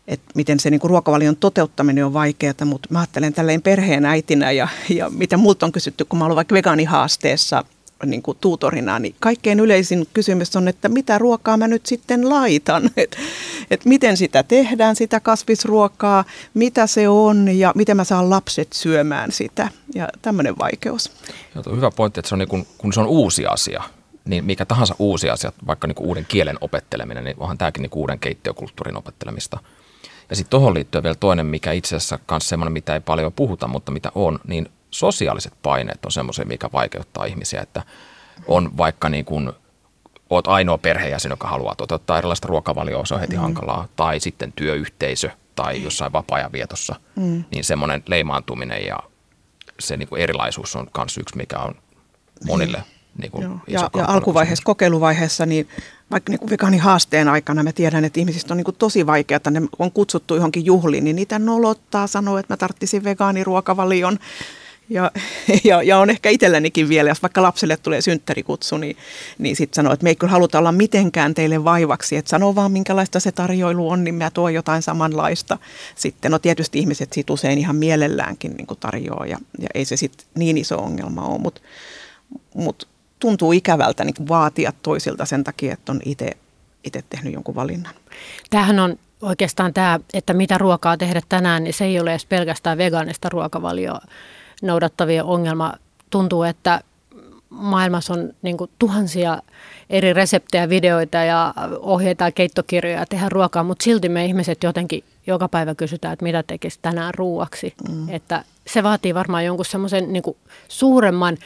että 0.07 0.31
miten 0.35 0.59
se 0.59 0.69
niinku 0.69 0.87
ruokavalion 0.87 1.35
toteuttaminen 1.35 2.05
on 2.05 2.13
vaikeaa, 2.13 2.65
mutta 2.65 2.89
mä 2.91 2.99
ajattelen 2.99 3.33
tälleen 3.33 3.61
perheen 3.61 4.05
äitinä, 4.05 4.51
ja, 4.51 4.67
ja 4.89 5.09
mitä 5.09 5.37
multa 5.37 5.65
on 5.65 5.71
kysytty, 5.71 6.05
kun 6.05 6.19
mä 6.19 6.25
olen 6.25 6.35
vaikka 6.35 6.55
vegaanihaasteessa 6.55 7.63
niin 8.05 8.21
kuin 8.21 8.37
tuutorina, 8.41 8.99
niin 8.99 9.15
kaikkein 9.19 9.59
yleisin 9.59 10.07
kysymys 10.13 10.55
on, 10.55 10.67
että 10.67 10.89
mitä 10.89 11.17
ruokaa 11.17 11.57
mä 11.57 11.67
nyt 11.67 11.85
sitten 11.85 12.29
laitan, 12.29 12.89
että 12.97 13.17
et 13.71 13.85
miten 13.85 14.17
sitä 14.17 14.43
tehdään, 14.43 14.95
sitä 14.95 15.19
kasvisruokaa, 15.19 16.25
mitä 16.53 16.87
se 16.87 17.09
on 17.09 17.57
ja 17.57 17.71
miten 17.75 17.97
mä 17.97 18.03
saan 18.03 18.29
lapset 18.29 18.73
syömään 18.73 19.31
sitä 19.31 19.69
ja 19.95 20.07
tämmöinen 20.21 20.57
vaikeus. 20.57 21.11
Joo, 21.55 21.75
hyvä 21.75 21.91
pointti, 21.91 22.19
että 22.19 22.29
se 22.29 22.35
on 22.35 22.39
niin 22.39 22.49
kun, 22.49 22.65
kun 22.77 22.93
se 22.93 22.99
on 22.99 23.07
uusi 23.07 23.45
asia, 23.45 23.83
niin 24.27 24.45
mikä 24.45 24.65
tahansa 24.65 24.95
uusi 24.99 25.29
asia, 25.29 25.51
vaikka 25.67 25.87
niin 25.87 25.95
kuin 25.95 26.07
uuden 26.07 26.25
kielen 26.25 26.57
opetteleminen, 26.61 27.23
niin 27.23 27.35
onhan 27.39 27.57
tämäkin 27.57 27.81
niin 27.81 27.89
kuin 27.89 28.01
uuden 28.01 28.19
keittiökulttuurin 28.19 28.97
opettelemista. 28.97 29.59
Ja 30.29 30.35
sitten 30.35 30.49
tuohon 30.49 30.73
liittyen 30.73 31.03
vielä 31.03 31.15
toinen, 31.19 31.45
mikä 31.45 31.71
itse 31.71 31.95
asiassa 31.95 32.19
myös 32.31 32.49
semmoinen, 32.49 32.73
mitä 32.73 32.93
ei 32.93 32.99
paljon 32.99 33.33
puhuta, 33.33 33.67
mutta 33.67 33.91
mitä 33.91 34.11
on, 34.15 34.39
niin 34.47 34.69
sosiaaliset 34.91 35.53
paineet 35.63 36.05
on 36.05 36.11
semmoisia, 36.11 36.45
mikä 36.45 36.69
vaikeuttaa 36.73 37.25
ihmisiä, 37.25 37.61
että 37.61 37.83
on 38.47 38.77
vaikka 38.77 39.09
niin 39.09 39.25
kuin, 39.25 39.51
oot 40.29 40.47
ainoa 40.47 40.77
perheenjäsen, 40.77 41.29
joka 41.29 41.47
haluaa 41.47 41.75
toteuttaa 41.75 42.17
erilaista 42.17 42.47
ruokavalioa, 42.47 43.05
se 43.05 43.13
on 43.13 43.19
heti 43.19 43.35
mm. 43.35 43.41
hankalaa, 43.41 43.87
tai 43.95 44.19
sitten 44.19 44.53
työyhteisö 44.53 45.29
tai 45.55 45.83
jossain 45.83 46.13
vapaa 46.13 46.51
vietossa, 46.51 46.95
mm. 47.15 47.43
niin 47.51 47.63
semmoinen 47.63 48.03
leimaantuminen 48.07 48.85
ja 48.85 48.99
se 49.79 49.97
niin 49.97 50.09
kuin 50.09 50.21
erilaisuus 50.21 50.75
on 50.75 50.87
myös 50.97 51.17
yksi, 51.17 51.37
mikä 51.37 51.59
on 51.59 51.75
monille 52.45 52.77
mm 52.77 52.96
niin 53.17 53.31
kuin 53.31 53.43
Joo. 53.43 53.59
ja, 53.67 53.89
ja 53.97 54.05
alkuvaiheessa, 54.07 54.63
kokeiluvaiheessa, 54.65 55.45
niin 55.45 55.67
vaikka 56.11 56.31
niin 56.31 56.49
vegaani 56.49 56.77
haasteen 56.77 57.27
aikana 57.27 57.63
mä 57.63 57.71
tiedän, 57.71 58.05
että 58.05 58.19
ihmisistä 58.19 58.53
on 58.53 58.57
niin 58.57 58.65
kuin 58.65 58.75
tosi 58.79 59.05
vaikeaa, 59.05 59.37
että 59.37 59.51
ne 59.51 59.61
on 59.79 59.91
kutsuttu 59.91 60.35
johonkin 60.35 60.65
juhliin, 60.65 61.03
niin 61.03 61.15
niitä 61.15 61.39
nolottaa 61.39 62.07
sanoa, 62.07 62.39
että 62.39 62.53
mä 62.53 62.57
tarttisin 62.57 63.03
vegaaniruokavalion. 63.03 64.19
Ja, 64.89 65.11
ja, 65.63 65.83
ja 65.83 65.97
on 65.97 66.09
ehkä 66.09 66.29
itsellänikin 66.29 66.89
vielä, 66.89 67.09
jos 67.09 67.21
vaikka 67.21 67.41
lapselle 67.41 67.77
tulee 67.77 68.01
synttärikutsu, 68.01 68.77
niin, 68.77 68.97
niin 69.37 69.55
sitten 69.55 69.75
sanoo, 69.75 69.93
että 69.93 70.03
me 70.03 70.09
ei 70.09 70.15
kyllä 70.15 70.31
haluta 70.31 70.59
olla 70.59 70.71
mitenkään 70.71 71.33
teille 71.33 71.63
vaivaksi, 71.63 72.15
että 72.15 72.29
sanoo 72.29 72.55
vaan 72.55 72.71
minkälaista 72.71 73.19
se 73.19 73.31
tarjoilu 73.31 73.89
on, 73.89 74.03
niin 74.03 74.15
mä 74.15 74.31
tuon 74.31 74.53
jotain 74.53 74.81
samanlaista. 74.81 75.57
Sitten 75.95 76.31
no 76.31 76.39
tietysti 76.39 76.79
ihmiset 76.79 77.13
sit 77.13 77.29
usein 77.29 77.59
ihan 77.59 77.75
mielelläänkin 77.75 78.53
niin 78.57 78.67
tarjoaa 78.79 79.25
ja, 79.25 79.37
ja 79.59 79.67
ei 79.73 79.85
se 79.85 79.97
sitten 79.97 80.27
niin 80.35 80.57
iso 80.57 80.77
ongelma 80.77 81.25
ole, 81.25 81.39
mutta 81.39 81.61
mut 82.53 82.87
tuntuu 83.19 83.51
ikävältä 83.51 84.03
niin 84.03 84.27
vaatia 84.29 84.73
toisilta 84.81 85.25
sen 85.25 85.43
takia, 85.43 85.73
että 85.73 85.91
on 85.91 85.99
itse 86.05 86.37
itse 86.83 87.03
tehnyt 87.09 87.33
jonkun 87.33 87.55
valinnan. 87.55 87.95
Tämähän 88.49 88.79
on 88.79 88.99
oikeastaan 89.21 89.73
tämä, 89.73 89.99
että 90.13 90.33
mitä 90.33 90.57
ruokaa 90.57 90.97
tehdä 90.97 91.21
tänään, 91.29 91.63
niin 91.63 91.73
se 91.73 91.85
ei 91.85 91.99
ole 91.99 92.09
edes 92.09 92.25
pelkästään 92.25 92.77
vegaanista 92.77 93.29
ruokavalioa 93.29 94.01
noudattavia 94.61 95.23
ongelma. 95.23 95.73
Tuntuu, 96.09 96.43
että 96.43 96.81
maailmassa 97.49 98.13
on 98.13 98.33
niin 98.41 98.57
kuin 98.57 98.71
tuhansia 98.79 99.41
eri 99.89 100.13
reseptejä, 100.13 100.69
videoita 100.69 101.17
ja 101.17 101.53
ohjeita 101.79 102.23
ja 102.23 102.31
keittokirjoja 102.31 103.05
tehdä 103.05 103.29
ruokaa, 103.29 103.63
mutta 103.63 103.83
silti 103.83 104.09
me 104.09 104.25
ihmiset 104.25 104.63
jotenkin 104.63 105.03
joka 105.27 105.47
päivä 105.47 105.75
kysytään, 105.75 106.13
että 106.13 106.23
mitä 106.23 106.43
tekisi 106.43 106.79
tänään 106.81 107.13
ruuaksi. 107.13 107.73
Mm. 107.89 108.09
Että 108.09 108.43
se 108.67 108.83
vaatii 108.83 109.13
varmaan 109.13 109.45
jonkun 109.45 109.65
semmoisen 109.65 110.13
niin 110.13 110.23
suuremman 110.67 111.37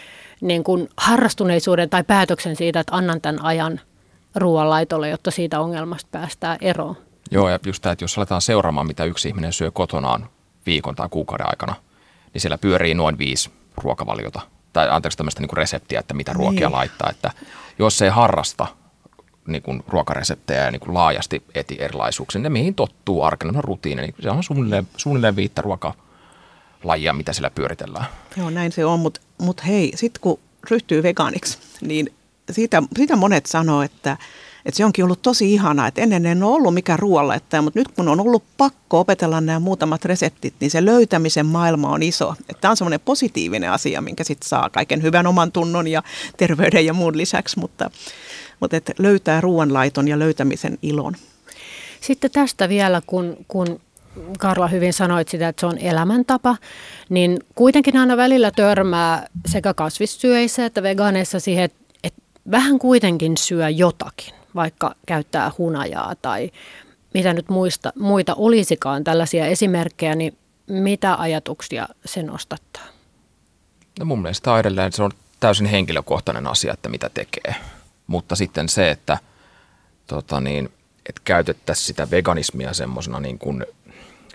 niin 0.41 0.63
kuin 0.63 0.89
harrastuneisuuden 0.97 1.89
tai 1.89 2.04
päätöksen 2.04 2.56
siitä, 2.56 2.80
että 2.80 2.95
annan 2.95 3.21
tämän 3.21 3.45
ajan 3.45 3.80
ruoanlaitolle, 4.36 5.10
jotta 5.10 5.32
siitä 5.32 5.60
ongelmasta 5.60 6.10
päästään 6.12 6.58
eroon. 6.62 6.97
Joo, 7.32 7.49
ja 7.49 7.60
just 7.65 7.82
tämä, 7.82 7.93
että 7.93 8.04
jos 8.04 8.17
aletaan 8.17 8.41
seuraamaan, 8.41 8.88
mitä 8.88 9.06
yksi 9.06 9.27
ihminen 9.27 9.54
syö 9.54 9.71
kotonaan 9.71 10.30
viikon 10.65 10.95
tai 10.95 11.08
kuukauden 11.10 11.49
aikana, 11.49 11.75
niin 12.34 12.41
siellä 12.41 12.58
pyörii 12.58 12.93
noin 12.93 13.17
viisi 13.17 13.49
ruokavaliota. 13.77 14.41
Tai 14.73 14.89
anteeksi 14.89 15.17
tämmöistä 15.17 15.41
niin 15.41 15.58
reseptiä, 15.58 15.99
että 15.99 16.13
mitä 16.13 16.34
ruokia 16.34 16.67
niin. 16.67 16.77
laittaa. 16.77 17.10
Että 17.10 17.32
jos 17.80 18.01
ei 18.01 18.10
harrasta 18.10 18.67
niin 19.47 19.62
kuin 19.62 19.84
ruokareseptejä 19.88 20.65
ja 20.65 20.71
niin 20.71 20.80
kuin 20.80 20.93
laajasti 20.93 21.43
eti 21.56 21.75
erilaisuuksia, 21.80 22.41
niin 22.41 22.51
mihin 22.51 22.75
tottuu 22.75 23.23
arkena, 23.23 23.58
on 23.58 23.63
rutiini, 23.63 24.01
niin 24.01 24.15
se 24.19 24.30
on 24.30 24.43
suunnilleen, 24.43 24.88
suunnilleen 24.97 25.36
viittä 25.36 25.62
ruokalajia, 26.81 27.13
mitä 27.13 27.33
siellä 27.33 27.49
pyöritellään. 27.49 28.05
Joo, 28.37 28.49
näin 28.49 28.71
se 28.71 28.85
on, 28.85 28.99
mutta 28.99 29.21
mut 29.37 29.65
hei, 29.67 29.91
sitten 29.95 30.21
kun 30.21 30.39
ryhtyy 30.71 31.03
vegaaniksi, 31.03 31.57
niin 31.81 32.09
siitä, 32.51 32.83
siitä 32.95 33.15
monet 33.15 33.45
sanoo, 33.45 33.81
että, 33.81 34.17
että 34.65 34.77
se 34.77 34.85
onkin 34.85 35.05
ollut 35.05 35.21
tosi 35.21 35.53
ihanaa, 35.53 35.87
että 35.87 36.01
ennen 36.01 36.25
en 36.25 36.43
ole 36.43 36.55
ollut 36.55 36.73
mikään 36.73 36.99
ruoanlaittaja, 36.99 37.61
mutta 37.61 37.79
nyt 37.79 37.87
kun 37.87 38.07
on 38.07 38.19
ollut 38.19 38.43
pakko 38.57 38.99
opetella 38.99 39.41
nämä 39.41 39.59
muutamat 39.59 40.05
reseptit, 40.05 40.53
niin 40.59 40.71
se 40.71 40.85
löytämisen 40.85 41.45
maailma 41.45 41.89
on 41.89 42.03
iso. 42.03 42.35
Että 42.49 42.61
tämä 42.61 42.69
on 42.69 42.77
semmoinen 42.77 42.99
positiivinen 43.05 43.71
asia, 43.71 44.01
minkä 44.01 44.23
sitten 44.23 44.49
saa 44.49 44.69
kaiken 44.69 45.01
hyvän 45.01 45.27
oman 45.27 45.51
tunnon 45.51 45.87
ja 45.87 46.03
terveyden 46.37 46.85
ja 46.85 46.93
muun 46.93 47.17
lisäksi, 47.17 47.59
mutta, 47.59 47.91
mutta 48.59 48.77
että 48.77 48.93
löytää 48.99 49.41
ruoanlaiton 49.41 50.07
ja 50.07 50.19
löytämisen 50.19 50.77
ilon. 50.81 51.15
Sitten 52.01 52.31
tästä 52.31 52.69
vielä, 52.69 53.01
kun, 53.07 53.37
kun 53.47 53.79
Karla 54.39 54.67
hyvin 54.67 54.93
sanoit 54.93 55.28
sitä, 55.28 55.47
että 55.47 55.60
se 55.60 55.65
on 55.65 55.78
elämäntapa, 55.78 56.58
niin 57.10 57.39
kuitenkin 57.56 57.97
aina 57.97 58.17
välillä 58.17 58.52
törmää 58.52 59.28
sekä 59.45 59.74
kasvissyöissä 59.74 60.65
että 60.65 60.84
vegaaneissa 60.84 61.39
siihen, 61.39 61.63
että, 61.63 61.78
että 62.04 62.21
vähän 62.52 62.80
kuitenkin 62.80 63.38
syö 63.38 63.69
jotakin, 63.69 64.34
vaikka 64.56 64.95
käyttää 65.06 65.52
hunajaa 65.58 66.13
tai 66.21 66.52
mitä 67.13 67.34
nyt 67.34 67.50
muista, 67.50 67.93
muita 68.00 68.36
olisikaan 68.36 69.04
tällaisia 69.04 69.45
esimerkkejä, 69.45 70.15
niin 70.15 70.38
mitä 70.67 71.15
ajatuksia 71.15 71.88
se 72.06 72.24
nostattaa? 72.24 72.86
No 74.00 74.06
mun 74.06 74.21
mielestä 74.21 74.60
edelleen 74.60 74.91
se 74.91 75.04
on 75.04 75.12
täysin 75.39 75.65
henkilökohtainen 75.65 76.47
asia, 76.47 76.74
että 76.74 76.89
mitä 76.89 77.10
tekee. 77.10 77.56
Mutta 78.08 78.36
sitten 78.36 78.69
se, 78.69 78.91
että, 78.91 79.17
tota 80.08 80.41
niin, 80.41 80.65
että 81.10 81.21
käytettäisiin 81.24 81.86
sitä 81.86 82.12
veganismia 82.12 82.74
semmoisena 82.74 83.19
niin 83.19 83.39
kuin 83.39 83.65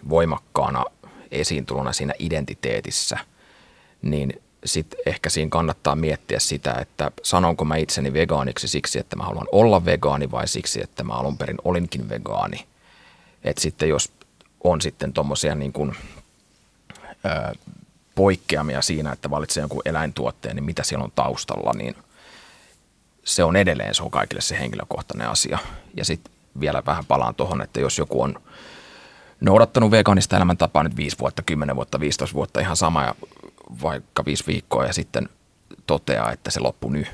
voimakkaana 0.09 0.85
esiintulona 1.31 1.93
siinä 1.93 2.15
identiteetissä, 2.19 3.19
niin 4.03 4.43
sitten 4.65 5.01
ehkä 5.07 5.31
siinä 5.31 5.49
kannattaa 5.49 5.97
miettiä 5.97 6.39
sitä, 6.39 6.73
että 6.81 7.11
sanonko 7.23 7.65
mä 7.65 7.77
itseni 7.77 8.13
vegaaniksi 8.13 8.69
siksi, 8.69 8.99
että 8.99 9.17
mä 9.17 9.25
haluan 9.25 9.49
olla 9.53 9.85
vegaani 9.85 10.31
vai 10.31 10.49
siksi, 10.49 10.83
että 10.83 11.05
mä 11.05 11.13
alun 11.13 11.39
perin 11.39 11.59
olinkin 11.65 12.09
vegaani. 12.09 12.67
Että 13.45 13.63
sitten 13.63 13.89
jos 13.89 14.13
on 14.65 14.81
sitten 14.81 15.13
tuommoisia 15.13 15.55
niin 15.55 15.73
kuin, 15.73 15.97
ö, 17.25 17.55
poikkeamia 18.15 18.83
siinä, 18.83 19.13
että 19.13 19.31
valitsee 19.31 19.61
jonkun 19.61 19.83
eläintuotteen, 19.85 20.57
niin 20.57 20.65
mitä 20.65 20.83
siellä 20.83 21.05
on 21.05 21.13
taustalla, 21.15 21.73
niin 21.73 21.95
se 23.25 23.45
on 23.45 23.57
edelleen, 23.57 23.95
se 23.95 24.03
on 24.03 24.11
kaikille 24.11 24.43
se 24.43 24.59
henkilökohtainen 24.59 25.29
asia. 25.29 25.59
Ja 25.95 26.05
sitten 26.05 26.33
vielä 26.61 26.83
vähän 26.87 27.07
palaan 27.07 27.35
tuohon, 27.35 27.63
että 27.63 27.81
jos 27.81 27.99
joku 27.99 28.23
on 28.23 28.41
noudattanut 29.41 29.91
vegaanista 29.91 30.37
elämäntapaa 30.37 30.83
nyt 30.83 30.97
5 30.97 31.19
vuotta, 31.19 31.43
10 31.43 31.77
vuotta, 31.77 32.01
15 32.01 32.35
vuotta 32.35 32.61
ihan 32.61 32.77
sama 32.77 33.03
ja 33.03 33.15
vaikka 33.83 34.25
5 34.25 34.45
viikkoa 34.47 34.87
ja 34.87 34.93
sitten 34.93 35.29
toteaa, 35.87 36.33
että 36.33 36.51
se 36.51 36.61
loppui 36.61 36.91
nyt, 36.91 37.07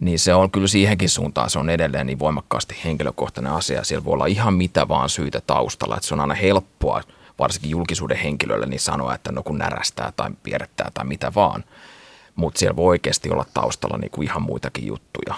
niin 0.00 0.18
se 0.18 0.34
on 0.34 0.50
kyllä 0.50 0.66
siihenkin 0.66 1.08
suuntaan, 1.08 1.50
se 1.50 1.58
on 1.58 1.70
edelleen 1.70 2.06
niin 2.06 2.18
voimakkaasti 2.18 2.76
henkilökohtainen 2.84 3.52
asia. 3.52 3.84
Siellä 3.84 4.04
voi 4.04 4.12
olla 4.12 4.26
ihan 4.26 4.54
mitä 4.54 4.88
vaan 4.88 5.08
syytä 5.08 5.40
taustalla, 5.46 5.96
että 5.96 6.08
se 6.08 6.14
on 6.14 6.20
aina 6.20 6.34
helppoa, 6.34 7.02
varsinkin 7.38 7.70
julkisuuden 7.70 8.16
henkilölle, 8.16 8.66
niin 8.66 8.80
sanoa, 8.80 9.14
että 9.14 9.32
no 9.32 9.42
kun 9.42 9.58
närästää 9.58 10.12
tai 10.16 10.30
pierrettää 10.42 10.90
tai 10.94 11.04
mitä 11.04 11.32
vaan. 11.34 11.64
Mutta 12.34 12.58
siellä 12.58 12.76
voi 12.76 12.86
oikeasti 12.86 13.30
olla 13.30 13.44
taustalla 13.54 13.98
niin 13.98 14.10
kuin 14.10 14.28
ihan 14.28 14.42
muitakin 14.42 14.86
juttuja. 14.86 15.34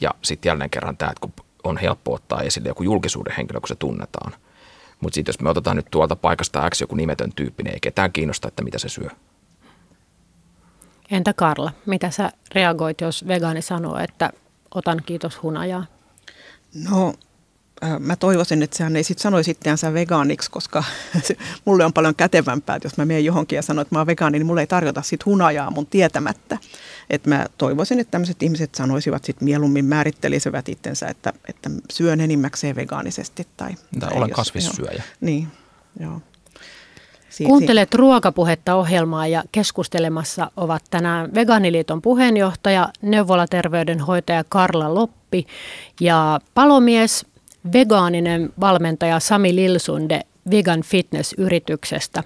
Ja 0.00 0.10
sitten 0.22 0.50
jälleen 0.50 0.70
kerran 0.70 0.96
tämä, 0.96 1.10
että 1.10 1.20
kun 1.20 1.32
on 1.64 1.76
helppo 1.76 2.14
ottaa 2.14 2.42
esille 2.42 2.68
joku 2.68 2.82
julkisuuden 2.82 3.34
henkilö, 3.36 3.60
kun 3.60 3.68
se 3.68 3.74
tunnetaan– 3.74 4.32
mutta 5.00 5.14
sitten 5.14 5.32
jos 5.32 5.40
me 5.40 5.50
otetaan 5.50 5.76
nyt 5.76 5.86
tuolta 5.90 6.16
paikasta 6.16 6.70
X 6.70 6.80
joku 6.80 6.94
nimetön 6.94 7.32
tyyppi, 7.36 7.62
niin 7.62 7.74
ei 7.74 7.80
ketään 7.80 8.12
kiinnosta, 8.12 8.48
että 8.48 8.64
mitä 8.64 8.78
se 8.78 8.88
syö. 8.88 9.08
Entä 11.10 11.32
Karla, 11.32 11.72
mitä 11.86 12.10
sä 12.10 12.30
reagoit, 12.54 13.00
jos 13.00 13.26
vegaani 13.28 13.62
sanoo, 13.62 13.98
että 13.98 14.30
otan 14.74 15.02
kiitos 15.06 15.42
hunajaa? 15.42 15.86
No 16.90 17.14
mä 17.98 18.16
toivoisin, 18.16 18.62
että 18.62 18.76
sehän 18.76 18.96
ei 18.96 19.04
sitten 19.04 19.22
sanoisi 19.22 19.50
itseänsä 19.50 19.92
vegaaniksi, 19.94 20.50
koska 20.50 20.84
mulle 21.64 21.84
on 21.84 21.92
paljon 21.92 22.14
kätevämpää, 22.14 22.76
että 22.76 22.86
jos 22.86 22.96
mä 22.96 23.04
menen 23.04 23.24
johonkin 23.24 23.56
ja 23.56 23.62
sanon, 23.62 23.82
että 23.82 23.94
mä 23.94 23.98
oon 23.98 24.06
vegaani, 24.06 24.38
niin 24.38 24.46
mulle 24.46 24.60
ei 24.60 24.66
tarjota 24.66 25.02
sit 25.02 25.26
hunajaa 25.26 25.70
mun 25.70 25.86
tietämättä. 25.86 26.58
Että 27.10 27.28
mä 27.28 27.46
toivoisin, 27.58 28.00
että 28.00 28.10
tämmöiset 28.10 28.42
ihmiset 28.42 28.74
sanoisivat 28.74 29.24
sitten 29.24 29.44
mieluummin 29.44 29.84
määrittelisivät 29.84 30.68
itsensä, 30.68 31.08
että, 31.08 31.32
että 31.48 31.70
syön 31.92 32.20
enimmäkseen 32.20 32.76
vegaanisesti. 32.76 33.46
Tai, 33.56 33.74
tai, 34.00 34.10
olen 34.14 34.28
jos, 34.28 34.36
kasvissyöjä. 34.36 34.92
Joo, 34.92 35.02
niin, 35.20 35.48
joo. 36.00 36.20
Siit, 37.30 37.48
Kuuntelet 37.48 37.94
ruokapuhetta 37.94 38.74
ohjelmaa 38.74 39.26
ja 39.26 39.44
keskustelemassa 39.52 40.50
ovat 40.56 40.82
tänään 40.90 41.34
Vegaaniliiton 41.34 42.02
puheenjohtaja, 42.02 42.88
neuvolaterveydenhoitaja 43.02 44.44
Karla 44.48 44.94
Loppi 44.94 45.46
ja 46.00 46.40
palomies 46.54 47.26
vegaaninen 47.72 48.52
valmentaja 48.60 49.20
Sami 49.20 49.54
Lilsunde 49.54 50.20
Vegan 50.50 50.82
Fitness-yrityksestä. 50.82 52.22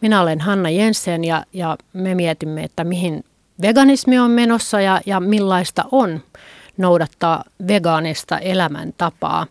Minä 0.00 0.20
olen 0.20 0.40
Hanna 0.40 0.70
Jensen 0.70 1.24
ja, 1.24 1.44
ja 1.52 1.76
me 1.92 2.14
mietimme, 2.14 2.64
että 2.64 2.84
mihin 2.84 3.24
veganismi 3.62 4.18
on 4.18 4.30
menossa 4.30 4.80
ja, 4.80 5.00
ja 5.06 5.20
millaista 5.20 5.84
on 5.92 6.20
noudattaa 6.76 7.44
vegaanista 7.68 8.38
elämäntapaa. 8.38 9.46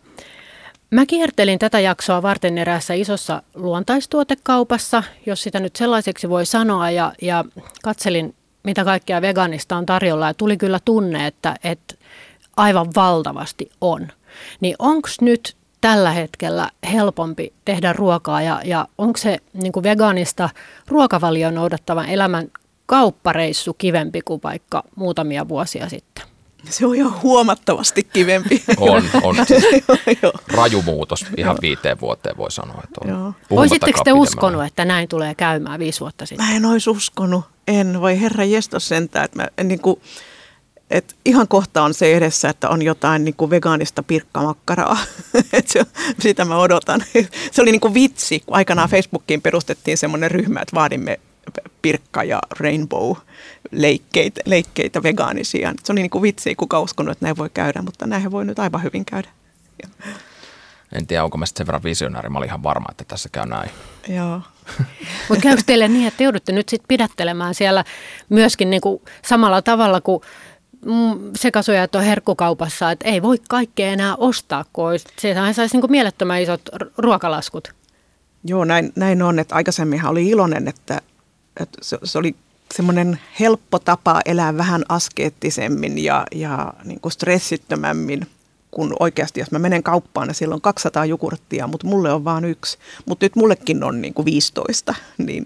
Mä 0.91 1.05
kiertelin 1.05 1.59
tätä 1.59 1.79
jaksoa 1.79 2.21
varten 2.21 2.57
eräässä 2.57 2.93
isossa 2.93 3.43
luontaistuotekaupassa, 3.55 5.03
jos 5.25 5.43
sitä 5.43 5.59
nyt 5.59 5.75
sellaiseksi 5.75 6.29
voi 6.29 6.45
sanoa, 6.45 6.91
ja, 6.91 7.13
ja 7.21 7.45
katselin, 7.83 8.35
mitä 8.63 8.83
kaikkea 8.83 9.21
veganista 9.21 9.77
on 9.77 9.85
tarjolla, 9.85 10.27
ja 10.27 10.33
tuli 10.33 10.57
kyllä 10.57 10.79
tunne, 10.85 11.27
että, 11.27 11.55
että 11.63 11.95
aivan 12.57 12.87
valtavasti 12.95 13.71
on– 13.81 14.07
niin 14.61 14.75
onko 14.79 15.09
nyt 15.21 15.55
tällä 15.81 16.11
hetkellä 16.11 16.69
helpompi 16.91 17.53
tehdä 17.65 17.93
ruokaa 17.93 18.41
ja, 18.41 18.61
ja 18.65 18.87
onko 18.97 19.17
se 19.17 19.37
niin 19.53 19.71
kuin 19.71 19.83
vegaanista 19.83 20.49
ruokavalio 20.87 21.51
noudattavan 21.51 22.09
elämän 22.09 22.47
kauppareissu 22.85 23.73
kivempi 23.73 24.21
kuin 24.21 24.41
vaikka 24.43 24.83
muutamia 24.95 25.47
vuosia 25.47 25.89
sitten? 25.89 26.23
Se 26.69 26.85
on 26.85 26.97
jo 26.97 27.13
huomattavasti 27.23 28.03
kivempi. 28.03 28.63
On, 28.79 29.03
on. 29.23 29.35
Siis 29.47 29.63
raju 30.47 30.81
muutos 30.81 31.25
ihan 31.37 31.57
viiteen 31.61 31.99
vuoteen 32.01 32.37
voi 32.37 32.51
sanoa. 32.51 32.81
Että 32.83 33.15
on. 33.15 33.35
Voisitteko 33.49 34.01
te 34.03 34.13
uskonut, 34.13 34.65
että 34.65 34.85
näin 34.85 35.09
tulee 35.09 35.35
käymään 35.35 35.79
viisi 35.79 35.99
vuotta 35.99 36.25
sitten? 36.25 36.47
Mä 36.47 36.55
en 36.55 36.65
olisi 36.65 36.89
uskonut. 36.89 37.45
En, 37.67 38.01
voi 38.01 38.21
herra 38.21 38.43
jestos 38.43 38.87
sentään. 38.87 39.25
Että 39.25 39.41
mä, 39.41 39.63
niin 39.63 39.79
kuin, 39.79 40.01
et 40.89 41.15
ihan 41.25 41.47
kohta 41.47 41.83
on 41.83 41.93
se 41.93 42.17
edessä, 42.17 42.49
että 42.49 42.69
on 42.69 42.81
jotain 42.81 43.23
niin 43.23 43.35
kuin 43.35 43.49
vegaanista 43.49 44.03
pirkkamakkaraa. 44.03 44.97
Et 45.53 45.67
se, 45.67 45.85
sitä 46.19 46.45
mä 46.45 46.57
odotan. 46.57 47.03
Se 47.51 47.61
oli 47.61 47.71
niin 47.71 47.81
kuin 47.81 47.93
vitsi, 47.93 48.39
kun 48.39 48.55
aikanaan 48.55 48.89
Facebookiin 48.89 49.41
perustettiin 49.41 49.97
semmoinen 49.97 50.31
ryhmä, 50.31 50.59
että 50.59 50.75
vaadimme 50.75 51.19
pirkka- 51.81 52.23
ja 52.23 52.41
rainbow-leikkeitä 52.59 54.41
leikkeitä 54.45 55.03
vegaanisia. 55.03 55.73
Se 55.83 55.91
oli 55.91 56.01
niin 56.01 56.09
kuin 56.09 56.21
vitsi, 56.21 56.55
kuka 56.55 56.79
uskonut, 56.79 57.11
että 57.11 57.25
näin 57.25 57.37
voi 57.37 57.49
käydä, 57.49 57.81
mutta 57.81 58.07
näinhän 58.07 58.31
voi 58.31 58.45
nyt 58.45 58.59
aivan 58.59 58.83
hyvin 58.83 59.05
käydä. 59.05 59.29
En 60.93 61.07
tiedä, 61.07 61.23
onko 61.23 61.37
mä 61.37 61.45
sen 61.45 61.67
verran 61.67 61.83
visionääri. 61.83 62.29
Mä 62.29 62.37
olin 62.37 62.47
ihan 62.47 62.63
varma, 62.63 62.85
että 62.91 63.03
tässä 63.03 63.29
käy 63.31 63.45
näin. 63.45 63.69
Joo. 64.07 64.41
Mutta 65.29 65.41
käykö 65.43 65.61
teille 65.65 65.87
niin, 65.87 66.07
että 66.07 66.17
te 66.17 66.23
joudutte 66.23 66.51
nyt 66.51 66.69
sitten 66.69 66.87
pidättelemään 66.87 67.55
siellä 67.55 67.83
myöskin 68.29 68.69
niinku 68.69 69.01
samalla 69.25 69.61
tavalla 69.61 70.01
kuin 70.01 70.21
sekasojat 71.35 71.95
on 71.95 72.03
herkkukaupassa, 72.03 72.91
että 72.91 73.09
ei 73.09 73.21
voi 73.21 73.37
kaikkea 73.49 73.87
enää 73.87 74.15
ostaa, 74.15 74.65
kun 74.73 74.91
sehän 75.19 75.53
saisi 75.53 75.77
niin 75.77 75.91
mielettömän 75.91 76.41
isot 76.41 76.61
ruokalaskut. 76.97 77.73
Joo, 78.43 78.65
näin, 78.65 78.91
näin 78.95 79.21
on, 79.21 79.39
että 79.39 79.55
aikaisemminhan 79.55 80.11
oli 80.11 80.29
iloinen, 80.29 80.67
että, 80.67 81.01
että 81.59 81.77
se, 81.81 81.97
se 82.03 82.17
oli 82.17 82.35
semmoinen 82.75 83.19
helppo 83.39 83.79
tapa 83.79 84.21
elää 84.25 84.57
vähän 84.57 84.83
askeettisemmin 84.89 86.03
ja, 86.03 86.25
ja 86.35 86.73
niin 86.83 86.99
kuin 86.99 87.11
stressittömämmin 87.11 88.27
kun 88.71 88.95
oikeasti, 88.99 89.39
jos 89.39 89.51
mä 89.51 89.59
menen 89.59 89.83
kauppaan 89.83 90.27
ja 90.27 90.33
siellä 90.33 90.55
on 90.55 90.61
200 90.61 91.05
jogurttia, 91.05 91.67
mutta 91.67 91.87
mulle 91.87 92.13
on 92.13 92.23
vain 92.23 92.45
yksi, 92.45 92.77
mutta 93.05 93.25
nyt 93.25 93.35
mullekin 93.35 93.83
on 93.83 94.01
niin 94.01 94.13
kuin 94.13 94.25
15, 94.25 94.95
niin, 95.17 95.45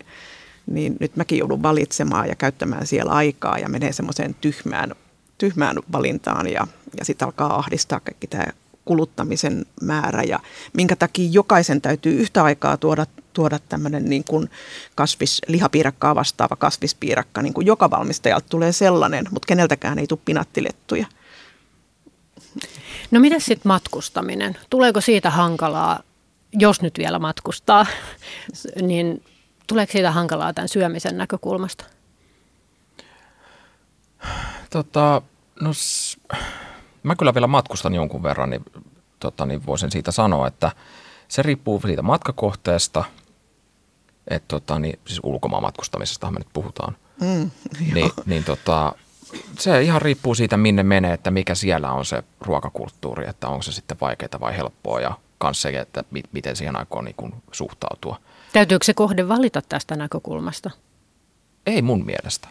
niin 0.66 0.98
nyt 1.00 1.16
mäkin 1.16 1.40
joudun 1.40 1.64
valitsemaan 1.64 2.28
ja 2.28 2.36
käyttämään 2.36 2.88
siellä 2.88 3.12
aikaa 3.12 3.58
ja 3.58 3.70
menee 3.70 3.94
semmoiseen 3.94 4.36
tyhmään, 4.42 4.96
tyhmään 5.38 5.78
valintaan 5.92 6.48
ja, 6.48 6.68
ja 7.00 7.06
sitten 7.06 7.26
alkaa 7.26 7.56
ahdistaa 7.56 8.00
kaikki 8.00 8.28
tämä 8.28 8.46
kuluttamisen 8.88 9.66
määrä 9.82 10.24
ja 10.24 10.40
minkä 10.74 10.96
takia 10.96 11.30
jokaisen 11.32 11.82
täytyy 11.82 12.20
yhtä 12.20 12.44
aikaa 12.44 12.78
tuoda, 12.78 13.06
tuoda 13.34 13.60
tämmöinen 13.70 14.06
niin 14.06 14.24
kuin 14.24 14.50
kasvis, 14.96 15.42
lihapiirakkaa 15.48 16.16
vastaava 16.16 16.56
kasvispiirakka, 16.56 17.42
niin 17.42 17.54
kuin 17.54 17.68
joka 17.68 17.90
valmistajalta 17.90 18.50
tulee 18.50 18.72
sellainen, 18.72 19.26
mutta 19.32 19.46
keneltäkään 19.46 20.00
ei 20.00 20.08
tule 20.08 20.20
pinattilettuja. 20.26 21.06
No 23.12 23.20
mitä 23.20 23.40
sitten 23.40 23.70
matkustaminen? 23.70 24.58
Tuleeko 24.70 25.02
siitä 25.02 25.30
hankalaa, 25.30 26.00
jos 26.54 26.82
nyt 26.82 26.94
vielä 26.98 27.20
matkustaa, 27.20 27.86
niin 28.82 29.24
tuleeko 29.68 29.92
siitä 29.92 30.12
hankalaa 30.12 30.54
tämän 30.54 30.70
syömisen 30.70 31.18
näkökulmasta? 31.18 31.97
Tota, 34.70 35.22
no 35.62 35.72
mä 37.04 37.16
kyllä 37.16 37.34
vielä 37.34 37.48
matkustan 37.48 37.96
jonkun 37.96 38.24
verran, 38.24 38.50
niin, 38.50 38.66
tota, 39.20 39.46
niin 39.46 39.66
voisin 39.66 39.92
siitä 39.92 40.12
sanoa, 40.12 40.48
että 40.48 40.72
se 41.28 41.42
riippuu 41.42 41.82
siitä 41.86 42.02
matkakohteesta, 42.02 43.04
että 44.28 44.48
tota, 44.48 44.80
niin, 44.80 45.00
siis 45.08 45.20
ulkomaan 45.24 45.64
matkustamisesta 45.64 46.32
me 46.32 46.40
nyt 46.40 46.48
puhutaan. 46.54 46.98
Mm, 47.22 47.52
niin, 47.94 48.12
niin 48.26 48.44
tota, 48.44 48.96
se 49.60 49.84
ihan 49.84 50.02
riippuu 50.02 50.36
siitä, 50.36 50.58
minne 50.58 50.84
menee, 50.84 51.14
että 51.14 51.32
mikä 51.32 51.56
siellä 51.56 51.92
on 51.92 52.06
se 52.06 52.24
ruokakulttuuri, 52.42 53.30
että 53.30 53.48
onko 53.48 53.62
se 53.62 53.72
sitten 53.72 53.98
vaikeaa 54.02 54.40
vai 54.40 54.58
helppoa 54.58 55.02
ja 55.02 55.18
kanssa 55.38 55.70
se, 55.70 55.80
että 55.80 56.04
miten 56.32 56.56
siihen 56.56 56.76
aikoon 56.76 57.06
niin 57.06 57.36
suhtautua. 57.52 58.20
Täytyykö 58.54 58.86
se 58.86 58.94
kohde 58.94 59.28
valita 59.28 59.62
tästä 59.70 59.96
näkökulmasta? 59.96 60.72
Ei 61.66 61.82
mun 61.82 62.06
mielestä. 62.06 62.48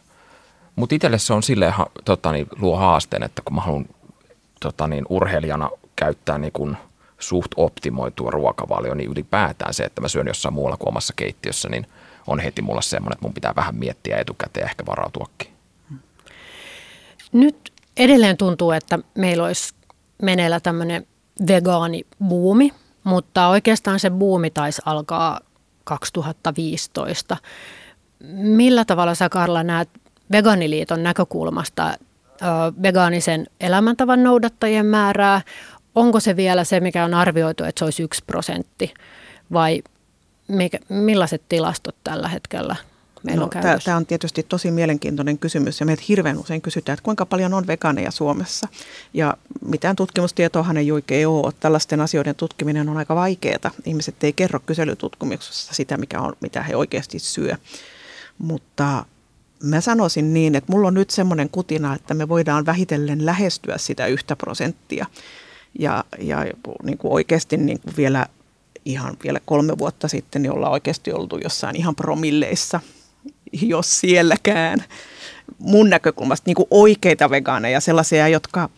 Mutta 0.76 0.94
itselle 0.94 1.18
se 1.18 1.32
on 1.32 1.42
silleen 1.42 1.74
tota, 2.04 2.32
niin, 2.32 2.46
luo 2.60 2.76
haasteen, 2.76 3.22
että 3.22 3.42
kun 3.44 3.54
mä 3.54 3.60
haluan 3.60 3.86
tota, 4.60 4.86
niin, 4.86 5.04
urheilijana 5.08 5.70
käyttää 5.96 6.38
niin 6.38 6.52
kun, 6.52 6.76
suht 7.18 7.52
optimoitua 7.56 8.30
ruokavalio, 8.30 8.94
niin 8.94 9.10
ylipäätään 9.10 9.74
se, 9.74 9.84
että 9.84 10.00
mä 10.00 10.08
syön 10.08 10.26
jossain 10.26 10.54
muualla 10.54 10.76
kuin 10.76 10.88
omassa 10.88 11.12
keittiössä, 11.16 11.68
niin 11.68 11.86
on 12.26 12.40
heti 12.40 12.62
mulla 12.62 12.80
semmoinen, 12.80 13.14
että 13.14 13.24
mun 13.24 13.34
pitää 13.34 13.52
vähän 13.56 13.76
miettiä 13.76 14.16
etukäteen 14.16 14.66
ehkä 14.66 14.86
varautuakin. 14.86 15.50
Nyt 17.32 17.72
edelleen 17.96 18.36
tuntuu, 18.36 18.70
että 18.70 18.98
meillä 19.14 19.44
olisi 19.44 19.74
meneillä 20.22 20.60
tämmöinen 20.60 21.06
vegaanibuumi, 21.48 22.72
mutta 23.04 23.48
oikeastaan 23.48 24.00
se 24.00 24.10
buumi 24.10 24.50
taisi 24.50 24.82
alkaa 24.84 25.40
2015. 25.84 27.36
Millä 28.32 28.84
tavalla 28.84 29.14
sä 29.14 29.28
Karla 29.28 29.62
näet 29.62 29.88
Vegaaniliiton 30.32 31.02
näkökulmasta 31.02 31.98
vegaanisen 32.82 33.46
elämäntavan 33.60 34.22
noudattajien 34.22 34.86
määrää? 34.86 35.40
Onko 35.94 36.20
se 36.20 36.36
vielä 36.36 36.64
se, 36.64 36.80
mikä 36.80 37.04
on 37.04 37.14
arvioitu, 37.14 37.64
että 37.64 37.78
se 37.78 37.84
olisi 37.84 38.02
yksi 38.02 38.24
prosentti 38.26 38.94
vai 39.52 39.82
mikä, 40.48 40.78
millaiset 40.88 41.42
tilastot 41.48 41.96
tällä 42.04 42.28
hetkellä 42.28 42.76
meillä 43.26 43.40
no, 43.40 43.50
on 43.74 43.80
Tämä 43.84 43.96
on 43.96 44.06
tietysti 44.06 44.42
tosi 44.42 44.70
mielenkiintoinen 44.70 45.38
kysymys 45.38 45.80
ja 45.80 45.86
meiltä 45.86 46.02
hirveän 46.08 46.38
usein 46.38 46.62
kysytään, 46.62 46.94
että 46.94 47.04
kuinka 47.04 47.26
paljon 47.26 47.54
on 47.54 47.66
vegaaneja 47.66 48.10
Suomessa. 48.10 48.68
Ja 49.14 49.36
mitään 49.64 49.96
tutkimustietoahan 49.96 50.76
ei 50.76 50.92
oikein 50.92 51.28
ole. 51.28 51.52
Tällaisten 51.60 52.00
asioiden 52.00 52.34
tutkiminen 52.34 52.88
on 52.88 52.96
aika 52.96 53.14
vaikeaa. 53.14 53.70
Ihmiset 53.84 54.24
ei 54.24 54.32
kerro 54.32 54.60
kyselytutkimuksessa 54.60 55.74
sitä, 55.74 55.96
mikä 55.96 56.20
on, 56.20 56.32
mitä 56.40 56.62
he 56.62 56.76
oikeasti 56.76 57.18
syö. 57.18 57.56
Mutta 58.38 59.04
mä 59.62 59.80
sanoisin 59.80 60.34
niin, 60.34 60.54
että 60.54 60.72
mulla 60.72 60.88
on 60.88 60.94
nyt 60.94 61.10
semmoinen 61.10 61.50
kutina, 61.50 61.94
että 61.94 62.14
me 62.14 62.28
voidaan 62.28 62.66
vähitellen 62.66 63.26
lähestyä 63.26 63.78
sitä 63.78 64.06
yhtä 64.06 64.36
prosenttia. 64.36 65.06
Ja, 65.78 66.04
ja 66.18 66.46
niin 66.82 66.98
kuin 66.98 67.12
oikeasti 67.12 67.56
niin 67.56 67.80
kuin 67.80 67.96
vielä 67.96 68.26
ihan 68.84 69.16
vielä 69.24 69.40
kolme 69.44 69.78
vuotta 69.78 70.08
sitten 70.08 70.42
niin 70.42 70.52
ollaan 70.52 70.72
oikeasti 70.72 71.12
oltu 71.12 71.38
jossain 71.38 71.76
ihan 71.76 71.94
promilleissa– 71.94 72.80
jos 73.52 74.00
sielläkään 74.00 74.84
mun 75.58 75.90
näkökulmasta 75.90 76.44
niin 76.46 76.54
kuin 76.54 76.66
oikeita 76.70 77.30
vegaaneja, 77.30 77.80
sellaisia, 77.80 78.28
jotka, 78.28 78.68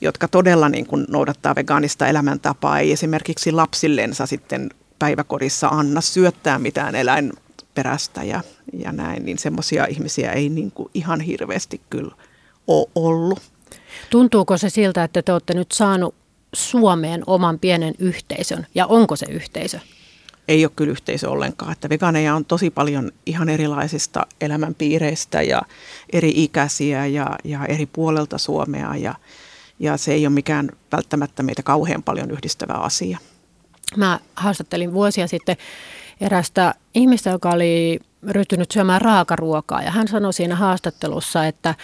jotka 0.00 0.28
todella 0.28 0.68
niin 0.68 0.86
kuin 0.86 1.06
noudattaa 1.08 1.54
vegaanista 1.54 2.06
elämäntapaa, 2.06 2.78
ei 2.78 2.92
esimerkiksi 2.92 3.52
lapsillensa 3.52 4.26
sitten 4.26 4.70
päiväkodissa 4.98 5.68
anna 5.68 6.00
syöttää 6.00 6.58
mitään 6.58 6.94
eläinperäistä 7.68 8.22
ja, 8.22 8.40
ja 8.72 8.92
näin, 8.92 9.24
niin 9.24 9.38
semmoisia 9.38 9.86
ihmisiä 9.86 10.32
ei 10.32 10.48
niin 10.48 10.70
kuin 10.70 10.90
ihan 10.94 11.20
hirveästi 11.20 11.80
kyllä 11.90 12.14
ole 12.66 12.88
ollut. 12.94 13.40
Tuntuuko 14.10 14.58
se 14.58 14.70
siltä, 14.70 15.04
että 15.04 15.22
te 15.22 15.32
olette 15.32 15.54
nyt 15.54 15.72
saanut 15.72 16.14
Suomeen 16.52 17.22
oman 17.26 17.58
pienen 17.58 17.94
yhteisön 17.98 18.66
ja 18.74 18.86
onko 18.86 19.16
se 19.16 19.26
yhteisö? 19.30 19.78
ei 20.48 20.64
ole 20.64 20.72
kyllä 20.76 20.90
yhteisö 20.90 21.30
ollenkaan. 21.30 21.72
Että 21.72 21.88
vegaaneja 21.88 22.34
on 22.34 22.44
tosi 22.44 22.70
paljon 22.70 23.12
ihan 23.26 23.48
erilaisista 23.48 24.26
elämänpiireistä 24.40 25.42
ja 25.42 25.62
eri 26.12 26.32
ikäisiä 26.36 27.06
ja, 27.06 27.36
ja 27.44 27.66
eri 27.66 27.86
puolelta 27.86 28.38
Suomea 28.38 28.96
ja, 28.96 29.14
ja 29.78 29.96
se 29.96 30.12
ei 30.12 30.26
ole 30.26 30.34
mikään 30.34 30.70
välttämättä 30.92 31.42
meitä 31.42 31.62
kauhean 31.62 32.02
paljon 32.02 32.30
yhdistävä 32.30 32.72
asia. 32.72 33.18
Mä 33.96 34.20
haastattelin 34.36 34.92
vuosia 34.92 35.26
sitten 35.26 35.56
erästä 36.20 36.74
ihmistä, 36.94 37.30
joka 37.30 37.50
oli 37.50 38.00
ryhtynyt 38.28 38.70
syömään 38.70 39.00
raakaruokaa 39.00 39.82
ja 39.82 39.90
hän 39.90 40.08
sanoi 40.08 40.32
siinä 40.32 40.56
haastattelussa, 40.56 41.46
että, 41.46 41.74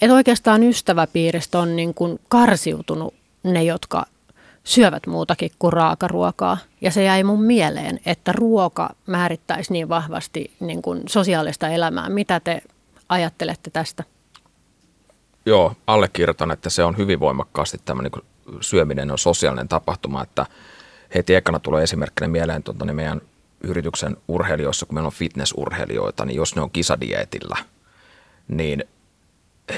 että 0.00 0.14
oikeastaan 0.14 0.62
ystäväpiiristä 0.62 1.58
on 1.58 1.76
niin 1.76 1.94
kuin 1.94 2.20
karsiutunut 2.28 3.14
ne, 3.42 3.64
jotka 3.64 4.06
syövät 4.64 5.06
muutakin 5.06 5.50
kuin 5.58 5.72
raakaruokaa. 5.72 6.58
Ja 6.80 6.90
se 6.90 7.04
jäi 7.04 7.24
mun 7.24 7.42
mieleen, 7.42 8.00
että 8.06 8.32
ruoka 8.32 8.94
määrittäisi 9.06 9.72
niin 9.72 9.88
vahvasti 9.88 10.52
niin 10.60 10.82
kuin 10.82 11.02
sosiaalista 11.06 11.68
elämää. 11.68 12.08
Mitä 12.08 12.40
te 12.40 12.62
ajattelette 13.08 13.70
tästä? 13.70 14.04
Joo, 15.46 15.74
allekirjoitan, 15.86 16.50
että 16.50 16.70
se 16.70 16.84
on 16.84 16.96
hyvin 16.96 17.20
voimakkaasti 17.20 17.78
tämmöinen 17.84 18.12
niin 18.14 18.58
syöminen 18.60 19.10
on 19.10 19.18
sosiaalinen 19.18 19.68
tapahtuma, 19.68 20.22
että 20.22 20.46
heti 21.14 21.34
ekana 21.34 21.60
tulee 21.60 21.82
esimerkkinä 21.82 22.28
mieleen 22.28 22.62
tuota, 22.62 22.84
niin 22.84 22.96
meidän 22.96 23.20
yrityksen 23.60 24.16
urheilijoissa, 24.28 24.86
kun 24.86 24.94
meillä 24.94 25.06
on 25.06 25.12
fitnessurheilijoita, 25.12 26.24
niin 26.24 26.36
jos 26.36 26.56
ne 26.56 26.62
on 26.62 26.70
kisadieetillä, 26.70 27.56
niin 28.48 28.84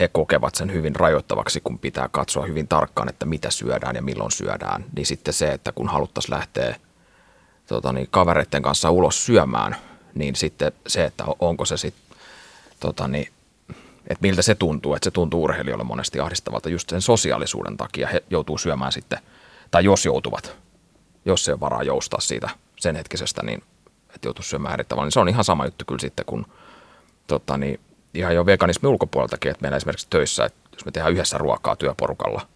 he 0.00 0.08
kokevat 0.08 0.54
sen 0.54 0.72
hyvin 0.72 0.96
rajoittavaksi, 0.96 1.60
kun 1.60 1.78
pitää 1.78 2.08
katsoa 2.08 2.46
hyvin 2.46 2.68
tarkkaan, 2.68 3.08
että 3.08 3.26
mitä 3.26 3.50
syödään 3.50 3.96
ja 3.96 4.02
milloin 4.02 4.30
syödään. 4.30 4.84
Niin 4.96 5.06
sitten 5.06 5.34
se, 5.34 5.52
että 5.52 5.72
kun 5.72 5.88
haluttaisiin 5.88 6.34
lähteä 6.34 6.76
tota 7.66 7.92
niin, 7.92 8.08
kavereiden 8.10 8.62
kanssa 8.62 8.90
ulos 8.90 9.26
syömään, 9.26 9.76
niin 10.14 10.36
sitten 10.36 10.72
se, 10.86 11.04
että 11.04 11.24
onko 11.38 11.64
se 11.64 11.76
sitten, 11.76 12.16
tota 12.80 13.08
niin, 13.08 13.28
että 14.06 14.22
miltä 14.22 14.42
se 14.42 14.54
tuntuu, 14.54 14.94
että 14.94 15.04
se 15.04 15.10
tuntuu 15.10 15.42
urheilijoille 15.42 15.84
monesti 15.84 16.20
ahdistavalta 16.20 16.68
just 16.68 16.88
sen 16.88 17.02
sosiaalisuuden 17.02 17.76
takia. 17.76 18.08
He 18.08 18.22
joutuu 18.30 18.58
syömään 18.58 18.92
sitten, 18.92 19.18
tai 19.70 19.84
jos 19.84 20.04
joutuvat, 20.04 20.56
jos 21.24 21.44
se 21.44 21.52
on 21.52 21.60
varaa 21.60 21.82
joustaa 21.82 22.20
siitä 22.20 22.50
sen 22.78 22.96
hetkisestä, 22.96 23.42
niin 23.42 23.62
että 24.14 24.28
joutuu 24.28 24.42
syömään 24.42 24.74
eri 24.74 24.84
tavalla, 24.84 25.06
niin 25.06 25.12
se 25.12 25.20
on 25.20 25.28
ihan 25.28 25.44
sama 25.44 25.64
juttu 25.64 25.84
kyllä 25.84 26.00
sitten, 26.00 26.26
kun 26.26 26.46
tota 27.26 27.58
niin, 27.58 27.80
ihan 28.14 28.34
jo 28.34 28.46
veganismin 28.46 28.90
ulkopuoleltakin, 28.90 29.50
että 29.50 29.62
meillä 29.62 29.76
esimerkiksi 29.76 30.06
töissä, 30.10 30.44
että 30.44 30.60
jos 30.72 30.84
me 30.84 30.90
tehdään 30.90 31.12
yhdessä 31.12 31.38
ruokaa 31.38 31.76
työporukalla, 31.76 32.46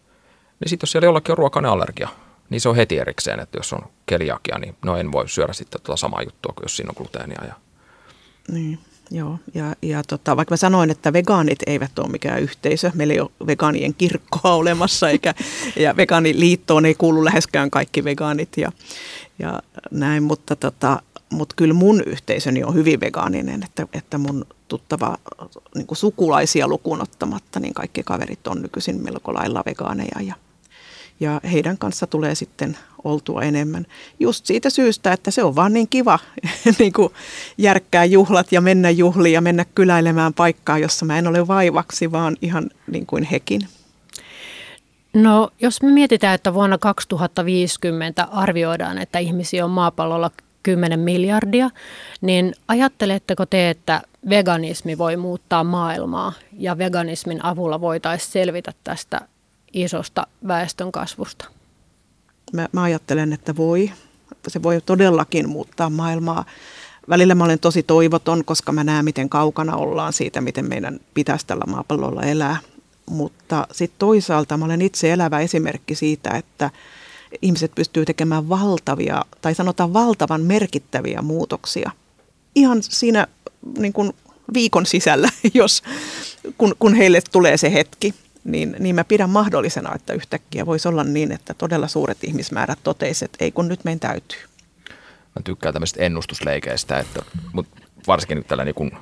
niin 0.60 0.68
sitten 0.70 0.86
jos 0.86 0.92
siellä 0.92 1.06
jollakin 1.06 1.32
on 1.32 1.38
ruokainen 1.38 1.70
allergia, 1.70 2.08
niin 2.50 2.60
se 2.60 2.68
on 2.68 2.76
heti 2.76 2.98
erikseen, 2.98 3.40
että 3.40 3.58
jos 3.58 3.72
on 3.72 3.82
keliakia, 4.06 4.58
niin 4.58 4.76
no 4.84 4.96
en 4.96 5.12
voi 5.12 5.28
syödä 5.28 5.52
sitten 5.52 5.80
tuota 5.80 6.00
samaa 6.00 6.22
juttua 6.22 6.52
kuin 6.56 6.64
jos 6.64 6.76
siinä 6.76 6.90
on 6.90 6.94
gluteenia. 6.96 7.44
Ja... 7.46 7.54
Niin, 8.52 8.78
joo. 9.10 9.38
Ja, 9.54 9.76
ja 9.82 10.02
tota, 10.02 10.36
vaikka 10.36 10.52
mä 10.52 10.56
sanoin, 10.56 10.90
että 10.90 11.12
vegaanit 11.12 11.58
eivät 11.66 11.98
ole 11.98 12.08
mikään 12.08 12.42
yhteisö, 12.42 12.90
meillä 12.94 13.14
ei 13.14 13.20
ole 13.20 13.30
vegaanien 13.46 13.94
kirkkoa 13.94 14.54
olemassa, 14.54 15.10
eikä, 15.10 15.34
ja 15.84 15.96
vegaaniliittoon 15.96 16.86
ei 16.86 16.94
kuulu 16.94 17.24
läheskään 17.24 17.70
kaikki 17.70 18.04
vegaanit 18.04 18.56
ja, 18.56 18.72
ja 19.38 19.60
näin, 19.90 20.22
mutta 20.22 20.56
tota, 20.56 21.02
mutta 21.32 21.54
kyllä 21.58 21.74
mun 21.74 22.02
yhteisöni 22.06 22.64
on 22.64 22.74
hyvin 22.74 23.00
vegaaninen, 23.00 23.62
että, 23.62 23.86
että 23.92 24.18
mun 24.18 24.46
tuttava 24.68 25.18
niin 25.74 25.86
kuin 25.86 25.98
sukulaisia 25.98 26.68
lukuun 26.68 27.02
ottamatta, 27.02 27.60
niin 27.60 27.74
kaikki 27.74 28.02
kaverit 28.02 28.46
on 28.46 28.62
nykyisin 28.62 29.02
melko 29.02 29.34
lailla 29.34 29.62
vegaaneja 29.66 30.20
ja, 30.20 30.34
ja 31.20 31.40
heidän 31.52 31.78
kanssa 31.78 32.06
tulee 32.06 32.34
sitten 32.34 32.78
oltua 33.04 33.42
enemmän. 33.42 33.86
Just 34.20 34.46
siitä 34.46 34.70
syystä, 34.70 35.12
että 35.12 35.30
se 35.30 35.44
on 35.44 35.56
vaan 35.56 35.72
niin 35.72 35.88
kiva 35.88 36.18
niin 36.78 36.92
kuin 36.92 37.12
järkkää 37.58 38.04
juhlat 38.04 38.52
ja 38.52 38.60
mennä 38.60 38.90
juhliin 38.90 39.34
ja 39.34 39.40
mennä 39.40 39.64
kyläilemään 39.64 40.34
paikkaa, 40.34 40.78
jossa 40.78 41.04
mä 41.04 41.18
en 41.18 41.26
ole 41.26 41.46
vaivaksi, 41.46 42.12
vaan 42.12 42.36
ihan 42.42 42.70
niin 42.86 43.06
kuin 43.06 43.24
hekin. 43.24 43.68
No 45.14 45.50
jos 45.60 45.82
me 45.82 45.90
mietitään, 45.90 46.34
että 46.34 46.54
vuonna 46.54 46.78
2050 46.78 48.24
arvioidaan, 48.24 48.98
että 48.98 49.18
ihmisiä 49.18 49.64
on 49.64 49.70
maapallolla 49.70 50.30
10 50.66 51.00
miljardia, 51.00 51.70
niin 52.20 52.54
ajatteletteko 52.68 53.46
te, 53.46 53.70
että 53.70 54.02
veganismi 54.28 54.98
voi 54.98 55.16
muuttaa 55.16 55.64
maailmaa 55.64 56.32
ja 56.58 56.78
veganismin 56.78 57.44
avulla 57.44 57.80
voitaisiin 57.80 58.32
selvitä 58.32 58.72
tästä 58.84 59.20
isosta 59.72 60.26
väestönkasvusta? 60.48 61.48
Mä, 62.52 62.68
mä 62.72 62.82
ajattelen, 62.82 63.32
että 63.32 63.56
voi. 63.56 63.90
Se 64.48 64.62
voi 64.62 64.80
todellakin 64.86 65.48
muuttaa 65.48 65.90
maailmaa. 65.90 66.44
Välillä 67.08 67.34
mä 67.34 67.44
olen 67.44 67.58
tosi 67.58 67.82
toivoton, 67.82 68.44
koska 68.44 68.72
mä 68.72 68.84
näen, 68.84 69.04
miten 69.04 69.28
kaukana 69.28 69.76
ollaan 69.76 70.12
siitä, 70.12 70.40
miten 70.40 70.68
meidän 70.68 71.00
pitäisi 71.14 71.46
tällä 71.46 71.64
maapallolla 71.66 72.22
elää. 72.22 72.56
Mutta 73.10 73.66
sitten 73.72 73.98
toisaalta 73.98 74.56
mä 74.56 74.64
olen 74.64 74.82
itse 74.82 75.12
elävä 75.12 75.40
esimerkki 75.40 75.94
siitä, 75.94 76.30
että 76.30 76.70
ihmiset 77.42 77.74
pystyy 77.74 78.04
tekemään 78.04 78.48
valtavia, 78.48 79.24
tai 79.40 79.54
sanotaan 79.54 79.92
valtavan 79.92 80.40
merkittäviä 80.40 81.22
muutoksia. 81.22 81.90
Ihan 82.54 82.82
siinä 82.82 83.26
niin 83.78 83.92
kuin 83.92 84.12
viikon 84.54 84.86
sisällä, 84.86 85.28
jos, 85.54 85.82
kun, 86.58 86.74
kun 86.78 86.94
heille 86.94 87.20
tulee 87.32 87.56
se 87.56 87.72
hetki 87.72 88.14
niin, 88.44 88.76
niin 88.78 88.94
mä 88.94 89.04
pidän 89.04 89.30
mahdollisena, 89.30 89.94
että 89.94 90.12
yhtäkkiä 90.12 90.66
voisi 90.66 90.88
olla 90.88 91.04
niin, 91.04 91.32
että 91.32 91.54
todella 91.54 91.88
suuret 91.88 92.24
ihmismäärät 92.24 92.78
toteisivat, 92.82 93.34
että 93.34 93.44
ei 93.44 93.52
kun 93.52 93.68
nyt 93.68 93.84
meidän 93.84 94.00
täytyy. 94.00 94.38
Mä 95.36 95.42
tykkään 95.44 95.72
tämmöistä 95.72 96.02
ennustusleikeistä, 96.02 96.98
että, 96.98 97.22
mutta 97.52 97.80
varsinkin 98.06 98.36
nyt 98.36 98.46
tällä 98.46 98.64
niin 98.64 98.98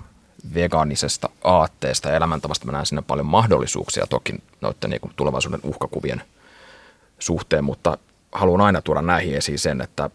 vegaanisesta 0.55 1.29
aatteesta 1.45 2.09
ja 2.09 2.17
elämäntavasta 2.17 2.67
mä 2.67 2.73
näen 2.73 2.87
sinne 2.87 3.03
paljon 3.03 3.27
mahdollisuuksia 3.27 4.07
toki 4.07 4.35
noiden 4.61 4.91
niin 4.91 5.01
tulevaisuuden 5.17 5.61
uhkakuvien 5.63 6.23
suhteen, 7.19 7.65
mutta 7.65 7.99
haluan 8.35 8.61
aina 8.61 8.83
tuoda 8.83 9.03
näihin 9.03 9.35
esiin 9.35 9.59
sen, 9.59 9.81
että 9.81 10.11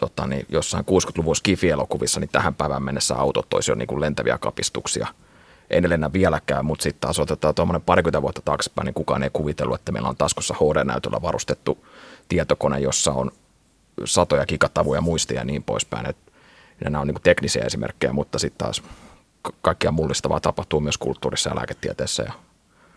tota, 0.00 0.26
niin 0.26 0.46
jossain 0.48 0.84
60-luvun 0.84 1.36
skifi-elokuvissa 1.36 2.20
niin 2.20 2.30
tähän 2.32 2.54
päivään 2.54 2.82
mennessä 2.82 3.14
autot 3.14 3.54
olisi 3.54 3.70
jo 3.70 3.74
niin 3.74 3.88
kuin 3.88 4.00
lentäviä 4.00 4.38
kapistuksia– 4.38 5.06
ei 5.70 5.80
ne 5.80 5.88
lennä 5.88 6.12
vieläkään, 6.12 6.64
mutta 6.64 6.82
sitten 6.82 7.00
taas 7.00 7.18
otetaan 7.18 7.54
tuommoinen 7.54 7.82
parikymmentä 7.82 8.22
vuotta 8.22 8.42
taaksepäin, 8.44 8.86
niin 8.86 8.94
kukaan 8.94 9.22
ei 9.22 9.30
kuvitellut, 9.32 9.74
että 9.74 9.92
meillä 9.92 10.08
on 10.08 10.16
taskussa 10.16 10.54
HD-näytöllä 10.54 11.22
varustettu 11.22 11.86
tietokone, 12.28 12.80
jossa 12.80 13.12
on 13.12 13.30
satoja 14.04 14.46
gigatavuja 14.46 15.00
muistia 15.00 15.38
ja 15.38 15.44
niin 15.44 15.62
poispäin. 15.62 16.06
Et 16.06 16.16
nämä 16.84 17.00
on 17.00 17.06
niin 17.06 17.22
teknisiä 17.22 17.64
esimerkkejä, 17.64 18.12
mutta 18.12 18.38
sitten 18.38 18.66
taas 18.66 18.82
kaikkia 19.62 19.92
mullistavaa 19.92 20.40
tapahtuu 20.40 20.80
myös 20.80 20.98
kulttuurissa 20.98 21.50
ja 21.50 21.56
lääketieteessä 21.56 22.22
ja 22.22 22.32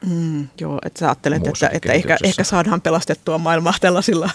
Mm, 0.05 0.47
joo, 0.61 0.79
että 0.85 0.99
sä 0.99 1.05
ajattelet, 1.05 1.47
että, 1.47 1.69
että 1.73 1.93
ehkä, 1.93 2.17
ehkä 2.23 2.43
saadaan 2.43 2.81
pelastettua 2.81 3.37
maailmaa 3.37 3.73
tällaisilla 3.81 4.29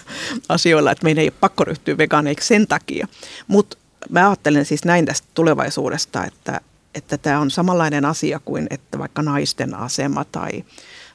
asioilla, 0.48 0.90
että 0.90 1.04
meidän 1.04 1.22
ei 1.22 1.28
ole 1.28 1.34
pakko 1.40 1.64
ryhtyä 1.64 1.98
vegaaneiksi 1.98 2.48
sen 2.48 2.66
takia. 2.66 3.08
Mutta 3.46 3.76
mä 4.10 4.28
ajattelen 4.28 4.64
siis 4.64 4.84
näin 4.84 5.06
tästä 5.06 5.28
tulevaisuudesta, 5.34 6.24
että, 6.24 6.60
että 6.94 7.18
tämä 7.18 7.40
on 7.40 7.50
samanlainen 7.50 8.04
asia 8.04 8.40
kuin 8.44 8.66
että 8.70 8.98
vaikka 8.98 9.22
naisten 9.22 9.74
asema 9.74 10.24
tai, 10.24 10.64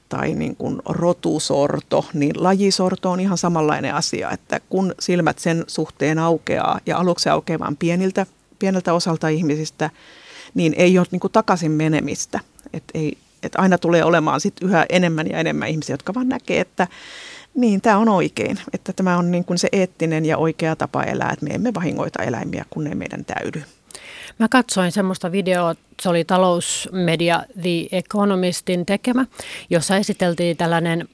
tai 0.09 0.33
niin 0.33 0.55
kuin 0.55 0.81
rotusorto, 0.85 2.05
niin 2.13 2.43
lajisorto 2.43 3.11
on 3.11 3.19
ihan 3.19 3.37
samanlainen 3.37 3.95
asia, 3.95 4.31
että 4.31 4.59
kun 4.69 4.95
silmät 4.99 5.39
sen 5.39 5.63
suhteen 5.67 6.19
aukeaa 6.19 6.79
ja 6.85 6.97
aluksi 6.97 7.29
aukeaa 7.29 7.59
vain 7.59 7.77
pieniltä, 7.77 8.25
pieneltä 8.59 8.93
osalta 8.93 9.27
ihmisistä, 9.27 9.89
niin 10.53 10.73
ei 10.77 10.97
ole 10.99 11.07
niin 11.11 11.19
kuin 11.19 11.33
takaisin 11.33 11.71
menemistä. 11.71 12.39
Että 12.73 12.91
ei, 12.93 13.17
että 13.43 13.61
aina 13.61 13.77
tulee 13.77 14.03
olemaan 14.03 14.41
sit 14.41 14.53
yhä 14.61 14.85
enemmän 14.89 15.29
ja 15.29 15.39
enemmän 15.39 15.69
ihmisiä, 15.69 15.93
jotka 15.93 16.13
vaan 16.13 16.29
näkee, 16.29 16.59
että 16.59 16.87
niin, 17.55 17.81
tämä 17.81 17.97
on 17.97 18.09
oikein, 18.09 18.59
että 18.73 18.93
tämä 18.93 19.17
on 19.17 19.31
niin 19.31 19.45
kuin 19.45 19.59
se 19.59 19.69
eettinen 19.71 20.25
ja 20.25 20.37
oikea 20.37 20.75
tapa 20.75 21.03
elää, 21.03 21.29
että 21.33 21.45
me 21.45 21.53
emme 21.53 21.73
vahingoita 21.73 22.23
eläimiä, 22.23 22.65
kun 22.69 22.87
ei 22.87 22.95
meidän 22.95 23.25
täydy. 23.25 23.63
Mä 24.39 24.47
katsoin 24.49 24.91
semmoista 24.91 25.31
videoa, 25.31 25.75
se 26.01 26.09
oli 26.09 26.23
talousmedia 26.23 27.43
The 27.61 27.97
Economistin 27.97 28.85
tekemä, 28.85 29.25
jossa 29.69 29.97
esiteltiin 29.97 30.57
tällainen 30.57 31.07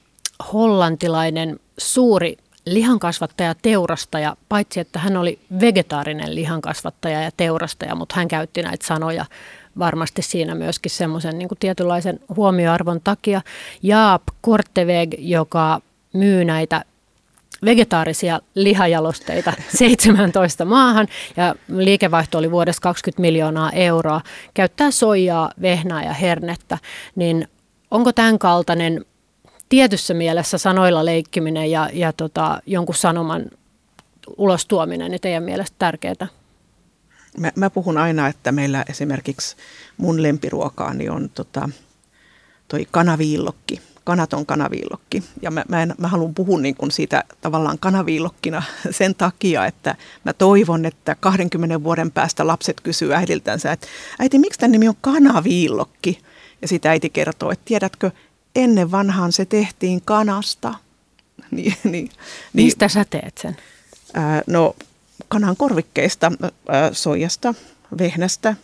hollantilainen 0.52 1.60
suuri 1.78 2.36
lihankasvattaja, 2.66 3.54
teurastaja, 3.62 4.36
paitsi 4.48 4.80
että 4.80 4.98
hän 4.98 5.16
oli 5.16 5.38
vegetaarinen 5.60 6.34
lihankasvattaja 6.34 7.22
ja 7.22 7.30
teurastaja, 7.36 7.94
mutta 7.94 8.14
hän 8.16 8.28
käytti 8.28 8.62
näitä 8.62 8.86
sanoja 8.86 9.24
varmasti 9.78 10.22
siinä 10.22 10.54
myöskin 10.54 10.90
semmoisen 10.90 11.38
niin 11.38 11.48
tietynlaisen 11.60 12.20
huomioarvon 12.36 13.00
takia. 13.04 13.40
Jaap 13.82 14.22
Korteveg, 14.40 15.14
joka 15.18 15.80
myy 16.12 16.44
näitä 16.44 16.84
vegetaarisia 17.64 18.40
lihajalosteita 18.54 19.52
17 19.78 20.64
maahan 20.64 21.08
ja 21.36 21.54
liikevaihto 21.68 22.38
oli 22.38 22.50
vuodessa 22.50 22.82
20 22.82 23.20
miljoonaa 23.20 23.70
euroa. 23.72 24.20
Käyttää 24.54 24.90
soijaa, 24.90 25.50
vehnää 25.62 26.04
ja 26.04 26.12
hernettä, 26.12 26.78
niin 27.16 27.48
onko 27.90 28.12
tämän 28.12 28.38
kaltainen 28.38 29.04
tietyssä 29.68 30.14
mielessä 30.14 30.58
sanoilla 30.58 31.04
leikkiminen 31.04 31.70
ja, 31.70 31.90
ja 31.92 32.12
tota, 32.12 32.58
jonkun 32.66 32.94
sanoman 32.94 33.44
ulos 34.36 34.66
tuominen 34.66 35.10
niin 35.10 35.20
teidän 35.20 35.42
mielestä 35.42 35.76
tärkeää? 35.78 36.26
Mä, 37.38 37.52
mä 37.56 37.70
puhun 37.70 37.98
aina, 37.98 38.28
että 38.28 38.52
meillä 38.52 38.84
esimerkiksi 38.88 39.56
mun 39.96 40.22
lempiruokaani 40.22 41.08
on 41.08 41.30
tota, 41.34 41.68
toi 42.68 42.86
kanaviillokki– 42.90 43.80
kanaton 44.04 44.46
kanaviillokki. 44.46 45.22
Ja 45.42 45.50
mä, 45.50 45.64
mä, 45.68 45.82
en, 45.82 45.94
mä 45.98 46.08
haluan 46.08 46.34
puhua 46.34 46.60
niin 46.60 46.74
kuin 46.74 46.90
siitä 46.90 47.24
tavallaan 47.40 47.78
kanaviillokkina 47.78 48.62
sen 48.90 49.14
takia, 49.14 49.66
että 49.66 49.94
mä 50.24 50.32
toivon, 50.32 50.84
että 50.84 51.14
20 51.14 51.82
vuoden 51.82 52.10
päästä 52.10 52.46
lapset 52.46 52.80
kysyy 52.80 53.14
äidiltänsä, 53.14 53.72
että 53.72 53.86
äiti, 54.18 54.38
miksi 54.38 54.60
tämän 54.60 54.72
nimi 54.72 54.88
on 54.88 54.96
kanaviillokki? 55.00 56.18
Ja 56.62 56.68
sitä 56.68 56.90
äiti 56.90 57.10
kertoo, 57.10 57.50
että 57.50 57.64
tiedätkö, 57.64 58.10
ennen 58.56 58.90
vanhaan 58.90 59.32
se 59.32 59.44
tehtiin 59.44 60.02
kanasta. 60.04 60.74
Niin, 61.50 61.76
niin, 61.84 61.92
niin, 61.92 62.10
Mistä 62.52 62.88
sä 62.88 63.04
teet 63.10 63.38
sen? 63.38 63.56
Ää, 64.14 64.42
no 64.46 64.76
kanan 65.28 65.56
korvikkeista, 65.56 66.32
soijasta, 66.92 67.54
vehnästä, 67.98 68.54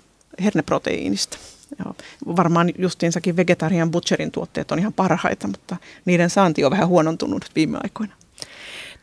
herneproteiinista. 0.44 1.38
Joo. 1.84 1.94
Varmaan 2.36 2.70
justiinsakin 2.78 3.36
vegetarian 3.36 3.90
butcherin 3.90 4.30
tuotteet 4.30 4.72
on 4.72 4.78
ihan 4.78 4.92
parhaita, 4.92 5.46
mutta 5.46 5.76
niiden 6.04 6.30
saanti 6.30 6.64
on 6.64 6.70
vähän 6.70 6.88
huonontunut 6.88 7.44
viime 7.56 7.78
aikoina. 7.82 8.14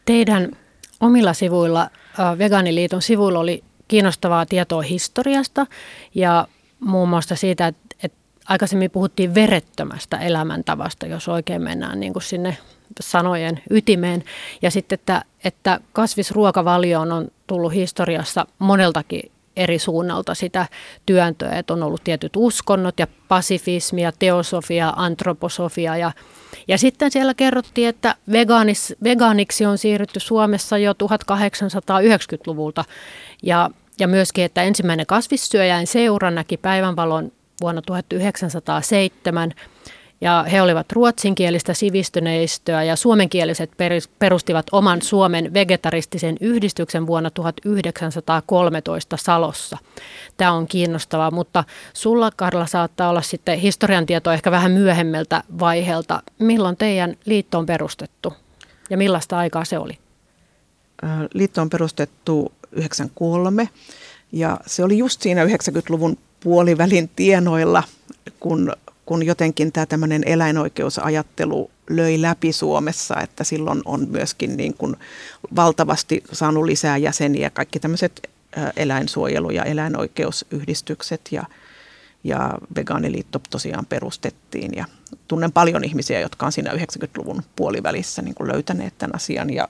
Teidän 0.05 0.51
omilla 0.99 1.33
sivuilla, 1.33 1.89
Vegaaniliiton 2.37 3.01
sivuilla 3.01 3.39
oli 3.39 3.63
kiinnostavaa 3.87 4.45
tietoa 4.45 4.81
historiasta 4.81 5.67
ja 6.15 6.47
muun 6.79 7.09
muassa 7.09 7.35
siitä, 7.35 7.67
että, 7.67 7.95
että 8.03 8.17
aikaisemmin 8.47 8.91
puhuttiin 8.91 9.35
verettömästä 9.35 10.17
elämäntavasta, 10.17 11.05
jos 11.05 11.27
oikein 11.27 11.61
mennään 11.61 11.99
niin 11.99 12.13
kuin 12.13 12.23
sinne 12.23 12.57
sanojen 12.99 13.59
ytimeen. 13.69 14.23
Ja 14.61 14.71
sitten, 14.71 14.99
että, 14.99 15.21
että 15.43 15.79
kasvisruokavalioon 15.93 17.11
on 17.11 17.27
tullut 17.47 17.73
historiassa 17.73 18.45
moneltakin 18.59 19.31
eri 19.55 19.79
suunnalta 19.79 20.35
sitä 20.35 20.67
työntöä, 21.05 21.51
että 21.51 21.73
on 21.73 21.83
ollut 21.83 22.03
tietyt 22.03 22.31
uskonnot 22.35 22.99
ja 22.99 23.07
pasifismia, 23.27 24.11
teosofia, 24.11 24.93
antroposofia. 24.95 25.97
Ja 25.97 26.11
ja 26.67 26.77
sitten 26.77 27.11
siellä 27.11 27.33
kerrottiin, 27.33 27.89
että 27.89 28.15
vegaanis, 28.31 28.95
vegaaniksi 29.03 29.65
on 29.65 29.77
siirrytty 29.77 30.19
Suomessa 30.19 30.77
jo 30.77 30.93
1890-luvulta 30.93 32.85
ja, 33.43 33.69
ja 33.99 34.07
myöskin, 34.07 34.45
että 34.45 34.63
ensimmäinen 34.63 35.05
kasvissyöjäin 35.05 35.87
seura 35.87 36.31
näki 36.31 36.57
päivänvalon 36.57 37.31
vuonna 37.61 37.81
1907 37.81 39.53
ja 40.21 40.45
he 40.51 40.61
olivat 40.61 40.91
ruotsinkielistä 40.91 41.73
sivistyneistöä 41.73 42.83
ja 42.83 42.95
suomenkieliset 42.95 43.71
perustivat 44.19 44.65
oman 44.71 45.01
Suomen 45.01 45.53
vegetaristisen 45.53 46.37
yhdistyksen 46.41 47.07
vuonna 47.07 47.29
1913 47.29 49.17
Salossa. 49.17 49.77
Tämä 50.37 50.51
on 50.51 50.67
kiinnostavaa, 50.67 51.31
mutta 51.31 51.63
sulla 51.93 52.31
Karla 52.35 52.65
saattaa 52.65 53.09
olla 53.09 53.21
sitten 53.21 53.59
historian 53.59 54.05
tieto 54.05 54.31
ehkä 54.31 54.51
vähän 54.51 54.71
myöhemmältä 54.71 55.43
vaiheelta. 55.59 56.23
Milloin 56.39 56.77
teidän 56.77 57.15
liitto 57.25 57.57
on 57.57 57.65
perustettu 57.65 58.33
ja 58.89 58.97
millaista 58.97 59.37
aikaa 59.37 59.65
se 59.65 59.77
oli? 59.77 59.97
Liitto 61.33 61.61
on 61.61 61.69
perustettu 61.69 62.51
93 62.71 63.69
ja 64.31 64.59
se 64.65 64.83
oli 64.83 64.97
just 64.97 65.21
siinä 65.21 65.45
90-luvun 65.45 66.17
puolivälin 66.39 67.09
tienoilla, 67.15 67.83
kun 68.39 68.73
kun 69.07 69.25
jotenkin 69.25 69.71
tämä 69.71 69.85
tämmöinen 69.85 70.23
eläinoikeusajattelu 70.25 71.71
löi 71.89 72.21
läpi 72.21 72.53
Suomessa, 72.53 73.21
että 73.21 73.43
silloin 73.43 73.81
on 73.85 74.07
myöskin 74.09 74.57
niin 74.57 74.73
kuin 74.73 74.95
valtavasti 75.55 76.23
saanut 76.31 76.65
lisää 76.65 76.97
jäseniä, 76.97 77.49
kaikki 77.49 77.79
tämmöiset 77.79 78.29
eläinsuojelu- 78.75 79.51
ja 79.51 79.63
eläinoikeusyhdistykset 79.63 81.21
ja, 81.31 81.43
ja 82.23 82.53
vegaaniliitto 82.75 83.41
tosiaan 83.49 83.85
perustettiin. 83.85 84.71
Ja 84.75 84.85
tunnen 85.27 85.51
paljon 85.51 85.83
ihmisiä, 85.83 86.19
jotka 86.19 86.45
on 86.45 86.51
siinä 86.51 86.71
90-luvun 86.71 87.43
puolivälissä 87.55 88.21
niin 88.21 88.35
kuin 88.35 88.51
löytäneet 88.51 88.93
tämän 88.97 89.15
asian. 89.15 89.53
Ja 89.53 89.67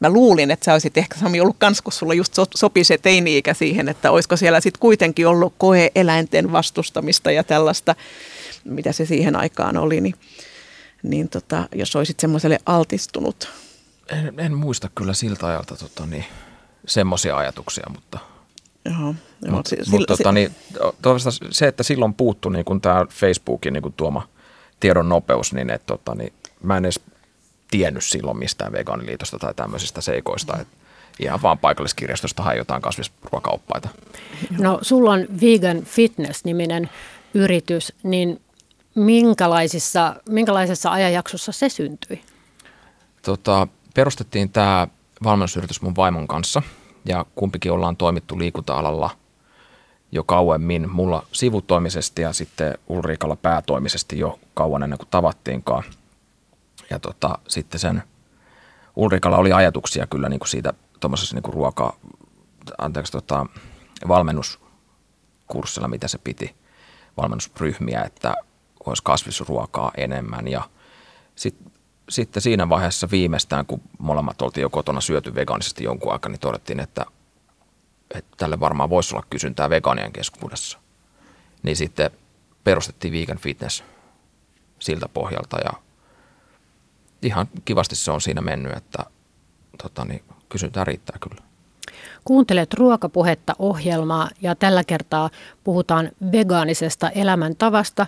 mä 0.00 0.10
luulin, 0.10 0.50
että 0.50 0.64
sä 0.64 0.72
olisit 0.72 0.98
ehkä 0.98 1.18
Sami 1.18 1.40
ollut 1.40 1.56
kans, 1.58 1.82
kun 1.82 1.92
sulla 1.92 2.14
just 2.14 2.34
sopi 2.54 2.84
se 2.84 2.98
teini-ikä 2.98 3.54
siihen, 3.54 3.88
että 3.88 4.10
olisiko 4.10 4.36
siellä 4.36 4.60
sitten 4.60 4.80
kuitenkin 4.80 5.26
ollut 5.26 5.54
koe 5.58 5.90
eläinten 5.94 6.52
vastustamista 6.52 7.30
ja 7.30 7.44
tällaista, 7.44 7.94
mitä 8.64 8.92
se 8.92 9.06
siihen 9.06 9.36
aikaan 9.36 9.76
oli, 9.76 10.00
niin, 10.00 10.14
niin 11.02 11.28
tota, 11.28 11.68
jos 11.74 11.96
olisit 11.96 12.20
semmoiselle 12.20 12.58
altistunut. 12.66 13.48
En, 14.08 14.40
en 14.40 14.54
muista 14.54 14.90
kyllä 14.94 15.14
siltä 15.14 15.46
ajalta 15.46 15.76
tota, 15.76 16.06
niin, 16.06 16.24
semmoisia 16.86 17.36
ajatuksia, 17.36 17.86
mutta 17.94 18.18
Joo, 18.84 19.14
joo, 19.42 19.54
Mut, 19.54 19.66
mut, 19.90 20.06
tota, 20.06 20.32
niin, 20.32 20.54
se, 21.50 21.66
että 21.66 21.82
silloin 21.82 22.14
puuttu 22.14 22.48
niin 22.48 22.80
tämä 22.82 23.06
Facebookin 23.10 23.72
niin 23.72 23.92
tuoma 23.96 24.28
tiedon 24.80 25.08
nopeus, 25.08 25.52
niin, 25.52 25.70
et, 25.70 25.86
tota, 25.86 26.14
niin 26.14 26.32
mä 26.62 26.76
en 26.76 26.84
edes 26.84 27.00
tiennyt 27.70 28.04
silloin 28.04 28.38
mistään 28.38 28.72
vegaaniliitosta 28.72 29.38
tai 29.38 29.54
tämmöisistä 29.54 30.00
seikoista. 30.00 30.58
Et 30.60 30.68
ihan 31.20 31.42
vaan 31.42 31.58
paikalliskirjastosta 31.58 32.42
hain 32.42 32.58
jotain 32.58 32.82
kasvisruokaoppaita. 32.82 33.88
No 34.58 34.78
sulla 34.82 35.10
on 35.10 35.26
Vegan 35.40 35.82
Fitness-niminen 35.82 36.90
yritys, 37.34 37.92
niin 38.02 38.40
minkälaisissa, 38.94 40.16
minkälaisessa 40.28 40.90
ajanjaksossa 40.90 41.52
se 41.52 41.68
syntyi? 41.68 42.22
Tota, 43.22 43.68
perustettiin 43.94 44.50
tämä 44.50 44.88
valmennusyritys 45.24 45.82
mun 45.82 45.96
vaimon 45.96 46.28
kanssa 46.28 46.62
ja 47.04 47.26
kumpikin 47.34 47.72
ollaan 47.72 47.96
toimittu 47.96 48.38
liikunta-alalla 48.38 49.10
jo 50.12 50.24
kauemmin. 50.24 50.90
Mulla 50.90 51.26
sivutoimisesti 51.32 52.22
ja 52.22 52.32
sitten 52.32 52.78
Ulriikalla 52.88 53.36
päätoimisesti 53.36 54.18
jo 54.18 54.38
kauan 54.54 54.82
ennen 54.82 54.98
kuin 54.98 55.08
tavattiinkaan– 55.10 55.84
ja 56.90 56.98
tota, 56.98 57.38
sitten 57.48 57.80
sen 57.80 58.02
Ulrikalla 58.96 59.36
oli 59.36 59.52
ajatuksia 59.52 60.06
kyllä 60.06 60.28
niin 60.28 60.40
kuin 60.40 60.48
siitä 60.48 60.72
tuommoisessa 61.00 61.36
niin 61.36 61.54
ruoka, 61.54 61.96
anteeksi, 62.78 63.12
tota, 63.12 63.46
valmennuskurssilla, 64.08 65.88
mitä 65.88 66.08
se 66.08 66.18
piti, 66.18 66.56
valmennusryhmiä, 67.16 68.02
että 68.02 68.34
olisi 68.90 69.02
kasvisruokaa 69.02 69.90
enemmän 69.96 70.48
ja 70.48 70.68
sit, 71.36 71.56
sitten 72.08 72.42
siinä 72.42 72.68
vaiheessa 72.68 73.08
viimeistään, 73.10 73.66
kun 73.66 73.80
molemmat 73.98 74.42
oltiin 74.42 74.62
jo 74.62 74.70
kotona 74.70 75.00
syöty 75.00 75.34
vegaanisesti 75.34 75.84
jonkun 75.84 76.12
aikaa, 76.12 76.30
niin 76.30 76.40
todettiin, 76.40 76.80
että, 76.80 77.06
että 78.14 78.36
tälle 78.36 78.60
varmaan 78.60 78.90
voisi 78.90 79.14
olla 79.14 79.26
kysyntää 79.30 79.70
vegaanien 79.70 80.12
keskuudessa. 80.12 80.78
Niin 81.62 81.76
sitten 81.76 82.10
perustettiin 82.64 83.12
Vegan 83.14 83.38
Fitness 83.38 83.84
siltä 84.78 85.08
pohjalta 85.08 85.58
ja 85.64 85.72
ihan 87.22 87.48
kivasti 87.64 87.96
se 87.96 88.10
on 88.10 88.20
siinä 88.20 88.40
mennyt, 88.40 88.76
että 88.76 89.04
tota, 89.82 90.04
niin, 90.04 90.24
kysyntää 90.48 90.84
riittää 90.84 91.16
kyllä. 91.20 91.53
Kuuntelet 92.24 92.74
ruokapuhetta 92.74 93.52
ohjelmaa 93.58 94.30
ja 94.42 94.54
tällä 94.54 94.84
kertaa 94.84 95.30
puhutaan 95.64 96.10
vegaanisesta 96.32 97.10
elämäntavasta. 97.10 98.06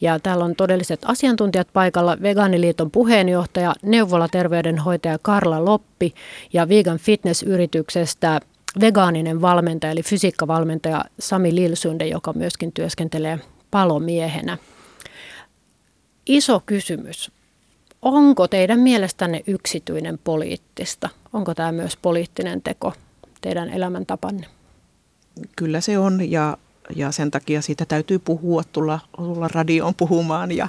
Ja 0.00 0.18
täällä 0.20 0.44
on 0.44 0.56
todelliset 0.56 1.00
asiantuntijat 1.04 1.68
paikalla, 1.72 2.16
Vegaaniliiton 2.22 2.90
puheenjohtaja, 2.90 3.74
neuvolaterveydenhoitaja 3.82 5.18
Karla 5.22 5.64
Loppi 5.64 6.14
ja 6.52 6.68
Vegan 6.68 6.98
Fitness-yrityksestä 6.98 8.40
vegaaninen 8.80 9.40
valmentaja 9.40 9.90
eli 9.90 10.02
fysiikkavalmentaja 10.02 11.04
Sami 11.18 11.54
Lilsunde, 11.54 12.06
joka 12.06 12.32
myöskin 12.32 12.72
työskentelee 12.72 13.38
palomiehenä. 13.70 14.58
Iso 16.26 16.62
kysymys 16.66 17.30
Onko 18.02 18.48
teidän 18.48 18.80
mielestänne 18.80 19.42
yksityinen 19.46 20.18
poliittista? 20.18 21.08
Onko 21.32 21.54
tämä 21.54 21.72
myös 21.72 21.96
poliittinen 21.96 22.62
teko 22.62 22.92
teidän 23.44 23.68
elämäntapanne? 23.68 24.46
Kyllä 25.56 25.80
se 25.80 25.98
on 25.98 26.30
ja, 26.30 26.56
ja 26.96 27.12
sen 27.12 27.30
takia 27.30 27.62
siitä 27.62 27.84
täytyy 27.84 28.18
puhua, 28.18 28.62
tulla, 28.72 29.00
tulla 29.16 29.48
radioon 29.48 29.94
puhumaan 29.94 30.52
ja, 30.52 30.68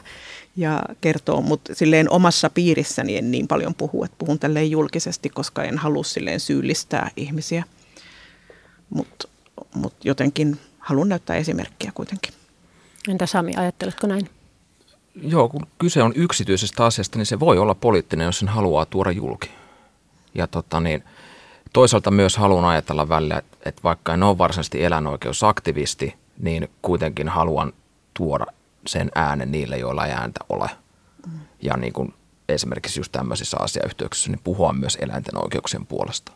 ja 0.55 0.81
kertoa, 1.01 1.41
mutta 1.41 1.75
silleen 1.75 2.09
omassa 2.09 2.49
piirissäni 2.49 3.17
en 3.17 3.31
niin 3.31 3.47
paljon 3.47 3.75
puhu, 3.75 4.03
että 4.03 4.15
puhun 4.19 4.39
tälleen 4.39 4.71
julkisesti, 4.71 5.29
koska 5.29 5.63
en 5.63 5.77
halua 5.77 6.03
silleen 6.03 6.39
syyllistää 6.39 7.11
ihmisiä, 7.15 7.63
mutta 8.89 9.27
mut 9.75 9.93
jotenkin 10.03 10.59
haluan 10.79 11.09
näyttää 11.09 11.35
esimerkkiä 11.35 11.91
kuitenkin. 11.93 12.33
Entä 13.07 13.25
Sami, 13.25 13.53
ajatteletko 13.55 14.07
näin? 14.07 14.29
Joo, 15.21 15.49
kun 15.49 15.67
kyse 15.77 16.03
on 16.03 16.13
yksityisestä 16.15 16.85
asiasta, 16.85 17.17
niin 17.17 17.25
se 17.25 17.39
voi 17.39 17.57
olla 17.57 17.75
poliittinen, 17.75 18.25
jos 18.25 18.39
sen 18.39 18.47
haluaa 18.47 18.85
tuoda 18.85 19.11
julki. 19.11 19.49
Ja 20.33 20.47
tota 20.47 20.79
niin, 20.79 21.03
toisaalta 21.75 22.11
myös 22.11 22.37
haluan 22.37 22.65
ajatella 22.65 23.09
välillä, 23.09 23.37
että, 23.37 23.57
että 23.65 23.83
vaikka 23.83 24.13
en 24.13 24.23
ole 24.23 24.37
varsinaisesti 24.37 24.83
eläinoikeusaktivisti, 24.83 26.15
niin 26.39 26.69
kuitenkin 26.81 27.29
haluan 27.29 27.73
tuoda 28.13 28.45
sen 28.87 29.11
äänen 29.15 29.51
niille, 29.51 29.77
joilla 29.77 30.05
ei 30.05 30.11
ääntä 30.11 30.39
ole. 30.49 30.69
Ja 31.61 31.77
niin 31.77 31.93
kuin 31.93 32.13
esimerkiksi 32.49 32.99
just 32.99 33.11
tämmöisissä 33.11 33.57
asiayhteyksissä, 33.59 34.31
niin 34.31 34.41
puhua 34.43 34.73
myös 34.73 34.97
eläinten 35.01 35.43
oikeuksien 35.43 35.85
puolesta. 35.85 36.31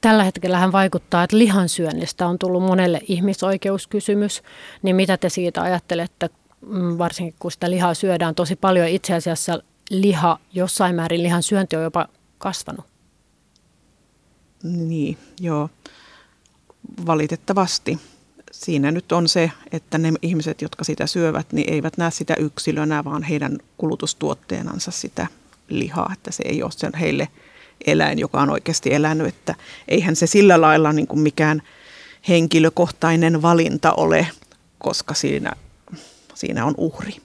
Tällä 0.00 0.24
hetkellä 0.24 0.58
hän 0.58 0.72
vaikuttaa, 0.72 1.22
että 1.22 1.38
lihansyönnistä 1.38 2.26
on 2.26 2.38
tullut 2.38 2.62
monelle 2.62 3.00
ihmisoikeuskysymys. 3.08 4.42
Niin 4.82 4.96
mitä 4.96 5.16
te 5.16 5.28
siitä 5.28 5.62
ajattelette, 5.62 6.30
Mm, 6.66 6.98
varsinkin 6.98 7.34
kun 7.38 7.52
sitä 7.52 7.70
lihaa 7.70 7.94
syödään 7.94 8.34
tosi 8.34 8.56
paljon. 8.56 8.88
Itse 8.88 9.14
asiassa 9.14 9.62
liha, 9.90 10.38
jossain 10.52 10.94
määrin 10.94 11.22
lihan 11.22 11.42
syönti 11.42 11.76
on 11.76 11.82
jopa 11.82 12.08
kasvanut. 12.38 12.95
Niin, 14.62 15.18
joo. 15.40 15.70
Valitettavasti. 17.06 17.98
Siinä 18.52 18.92
nyt 18.92 19.12
on 19.12 19.28
se, 19.28 19.50
että 19.72 19.98
ne 19.98 20.12
ihmiset, 20.22 20.62
jotka 20.62 20.84
sitä 20.84 21.06
syövät, 21.06 21.52
niin 21.52 21.72
eivät 21.72 21.96
näe 21.96 22.10
sitä 22.10 22.34
yksilönä, 22.34 23.04
vaan 23.04 23.22
heidän 23.22 23.58
kulutustuotteenansa 23.78 24.90
sitä 24.90 25.26
lihaa, 25.68 26.10
että 26.12 26.30
se 26.30 26.42
ei 26.46 26.62
ole 26.62 26.72
sen 26.72 26.92
heille 27.00 27.28
eläin, 27.86 28.18
joka 28.18 28.40
on 28.40 28.50
oikeasti 28.50 28.94
elänyt, 28.94 29.26
että 29.26 29.54
eihän 29.88 30.16
se 30.16 30.26
sillä 30.26 30.60
lailla 30.60 30.92
niin 30.92 31.06
kuin 31.06 31.20
mikään 31.20 31.62
henkilökohtainen 32.28 33.42
valinta 33.42 33.92
ole, 33.92 34.26
koska 34.78 35.14
siinä 35.14 35.52
siinä 36.36 36.64
on 36.64 36.74
uhri. 36.76 37.16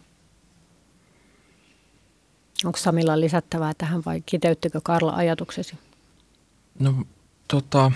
Onko 2.66 2.78
Samilla 2.78 3.20
lisättävää 3.20 3.74
tähän 3.78 4.02
vai 4.06 4.24
kiteyttikö 4.26 4.82
Karla 4.84 5.16
ajatuksesi? 5.16 5.78
No 6.80 7.04
tota, 7.52 7.92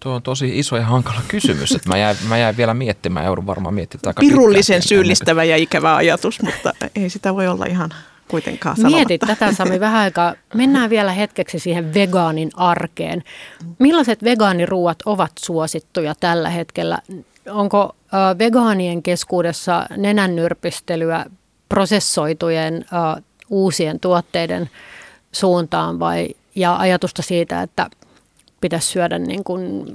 tuo 0.00 0.12
on 0.14 0.22
tosi 0.22 0.58
iso 0.58 0.76
ja 0.76 0.84
hankala 0.84 1.20
kysymys. 1.28 1.72
Että 1.72 1.88
mä, 1.88 1.98
jäin, 1.98 2.16
mä 2.28 2.38
jäin 2.38 2.56
vielä 2.56 2.74
miettimään, 2.74 3.26
joudun 3.26 3.46
varmaan 3.46 3.74
miettimään 3.74 4.02
aika 4.06 4.20
Pirullisen 4.20 4.82
syyllistävä 4.82 5.44
ja 5.44 5.56
ikävä 5.56 5.96
ajatus, 5.96 6.42
mutta 6.42 6.72
ei 6.96 7.10
sitä 7.10 7.34
voi 7.34 7.48
olla 7.48 7.64
ihan 7.64 7.90
kuitenkaan 8.28 8.76
sanomatta. 8.76 8.96
Mietit 8.96 9.20
tätä 9.20 9.52
Sami 9.52 9.80
vähän 9.80 10.00
aikaa. 10.00 10.34
Mennään 10.54 10.90
vielä 10.90 11.12
hetkeksi 11.12 11.58
siihen 11.58 11.94
vegaanin 11.94 12.50
arkeen. 12.56 13.22
Millaiset 13.78 14.24
vegaaniruuat 14.24 14.98
ovat 15.04 15.32
suosittuja 15.38 16.14
tällä 16.20 16.50
hetkellä? 16.50 16.98
Onko 17.50 17.96
vegaanien 18.38 19.02
keskuudessa 19.02 19.86
nenännyrpistelyä 19.96 21.26
prosessoitujen 21.68 22.86
uusien 23.50 24.00
tuotteiden 24.00 24.70
suuntaan 25.32 26.00
vai 26.00 26.28
ja 26.54 26.76
ajatusta 26.76 27.22
siitä, 27.22 27.62
että 27.62 27.90
pitäisi 28.60 28.86
syödä 28.86 29.18
niin 29.18 29.44
kuin 29.44 29.86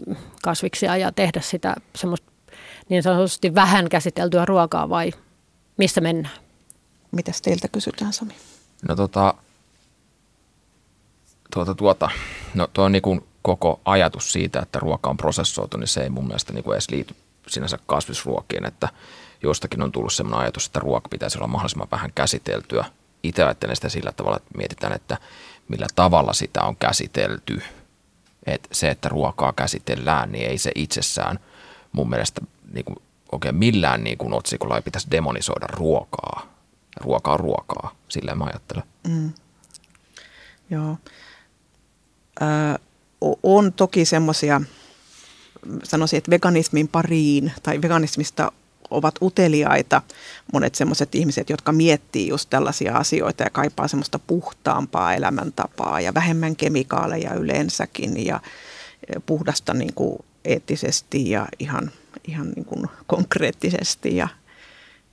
kasviksia 0.43 0.97
ja 0.97 1.11
tehdä 1.11 1.41
sitä 1.41 1.75
semmoista 1.95 2.31
niin 2.89 3.03
sanotusti 3.03 3.55
vähän 3.55 3.89
käsiteltyä 3.89 4.45
ruokaa 4.45 4.89
vai 4.89 5.11
missä 5.77 6.01
mennään? 6.01 6.35
Mitäs 7.11 7.41
teiltä 7.41 7.67
kysytään 7.67 8.13
Sami? 8.13 8.33
No 8.87 8.95
tota, 8.95 9.33
tuota, 11.53 11.75
tuota, 11.75 12.09
no 12.53 12.67
tuo 12.73 12.85
on 12.85 12.91
niin 12.91 13.01
kuin 13.01 13.25
koko 13.41 13.81
ajatus 13.85 14.31
siitä, 14.31 14.59
että 14.59 14.79
ruoka 14.79 15.09
on 15.09 15.17
prosessoitu, 15.17 15.77
niin 15.77 15.87
se 15.87 16.03
ei 16.03 16.09
mun 16.09 16.27
mielestä 16.27 16.53
niin 16.53 16.63
kuin 16.63 16.73
edes 16.75 16.89
liity 16.89 17.15
sinänsä 17.47 17.79
kasvisruokiin, 17.85 18.65
että 18.65 18.89
jostakin 19.43 19.81
on 19.81 19.91
tullut 19.91 20.13
sellainen 20.13 20.41
ajatus, 20.41 20.65
että 20.65 20.79
ruoka 20.79 21.09
pitäisi 21.09 21.37
olla 21.37 21.47
mahdollisimman 21.47 21.87
vähän 21.91 22.11
käsiteltyä. 22.15 22.85
Itse 23.23 23.43
ajattelen 23.43 23.75
sitä 23.75 23.89
sillä 23.89 24.11
tavalla, 24.11 24.37
että 24.37 24.57
mietitään, 24.57 24.93
että 24.93 25.17
millä 25.67 25.87
tavalla 25.95 26.33
sitä 26.33 26.61
on 26.61 26.75
käsitelty. 26.75 27.61
Et 28.45 28.67
se, 28.71 28.89
että 28.89 29.09
ruokaa 29.09 29.53
käsitellään, 29.53 30.31
niin 30.31 30.49
ei 30.49 30.57
se 30.57 30.71
itsessään 30.75 31.39
mun 31.91 32.09
mielestä 32.09 32.41
niin 32.73 32.85
kuin, 32.85 32.95
oikein 33.31 33.55
millään 33.55 34.03
niin 34.03 34.17
kuin 34.17 34.33
otsikolla 34.33 34.75
ei 34.75 34.81
pitäisi 34.81 35.07
demonisoida 35.11 35.67
ruokaa. 35.67 36.53
ruokaa 37.01 37.37
ruokaa, 37.37 37.95
silleen 38.07 38.37
mä 38.37 38.45
ajattelen. 38.45 38.83
Mm. 39.07 39.33
Joo. 40.69 40.97
Ö, 42.41 42.79
on 43.43 43.73
toki 43.73 44.05
semmoisia, 44.05 44.61
sanoisin, 45.83 46.17
että 46.17 46.31
veganismin 46.31 46.87
pariin 46.87 47.51
tai 47.63 47.81
veganismista 47.81 48.51
ovat 48.93 49.15
uteliaita 49.21 50.01
monet 50.53 50.75
semmoiset 50.75 51.15
ihmiset, 51.15 51.49
jotka 51.49 51.71
miettii 51.71 52.27
just 52.27 52.49
tällaisia 52.49 52.95
asioita 52.97 53.43
ja 53.43 53.49
kaipaa 53.49 53.87
semmoista 53.87 54.19
puhtaampaa 54.19 55.13
elämäntapaa 55.13 56.01
ja 56.01 56.13
vähemmän 56.13 56.55
kemikaaleja 56.55 57.33
yleensäkin 57.33 58.25
ja 58.25 58.39
puhdasta 59.25 59.73
niin 59.73 59.93
kuin 59.93 60.19
eettisesti 60.45 61.29
ja 61.29 61.47
ihan, 61.59 61.91
ihan 62.27 62.51
niin 62.55 62.65
kuin 62.65 62.85
konkreettisesti 63.07 64.15
ja, 64.15 64.27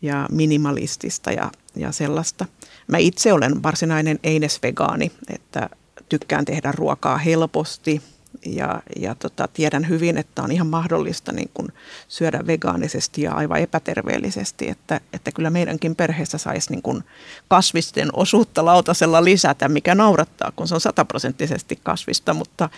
ja 0.03 0.29
minimalistista 0.31 1.33
ja, 1.33 1.51
ja 1.77 1.93
sellaista. 1.93 2.47
Mä 2.87 2.99
itse 2.99 3.33
olen 3.33 3.63
varsinainen 3.63 4.19
einesvegaani, 4.23 5.13
että 5.35 5.71
tykkään 6.09 6.45
tehdä 6.45 6.73
ruokaa 6.73 7.19
helposti 7.19 8.03
ja, 8.47 8.83
ja 9.01 9.15
tota, 9.15 9.49
tiedän 9.49 9.89
hyvin, 9.89 10.19
että 10.19 10.43
on 10.43 10.53
ihan 10.53 10.67
mahdollista 10.67 11.33
niin 11.33 11.51
kun 11.55 11.69
syödä 12.09 12.41
vegaanisesti 12.47 13.23
ja 13.23 13.33
aivan 13.33 13.61
epäterveellisesti, 13.61 14.69
että, 14.69 15.01
että 15.13 15.33
kyllä 15.33 15.51
meidänkin 15.51 15.97
perheessä 15.97 16.39
saisi 16.39 16.71
niin 16.71 16.83
kun 16.83 17.05
kasvisten 17.49 18.09
osuutta 18.13 18.65
lautasella 18.65 19.25
lisätä, 19.25 19.69
mikä 19.69 19.95
naurattaa, 19.95 20.53
kun 20.57 20.69
se 20.69 20.75
on 20.75 20.81
sataprosenttisesti 20.81 21.79
kasvista, 21.83 22.35
mutta, 22.35 22.69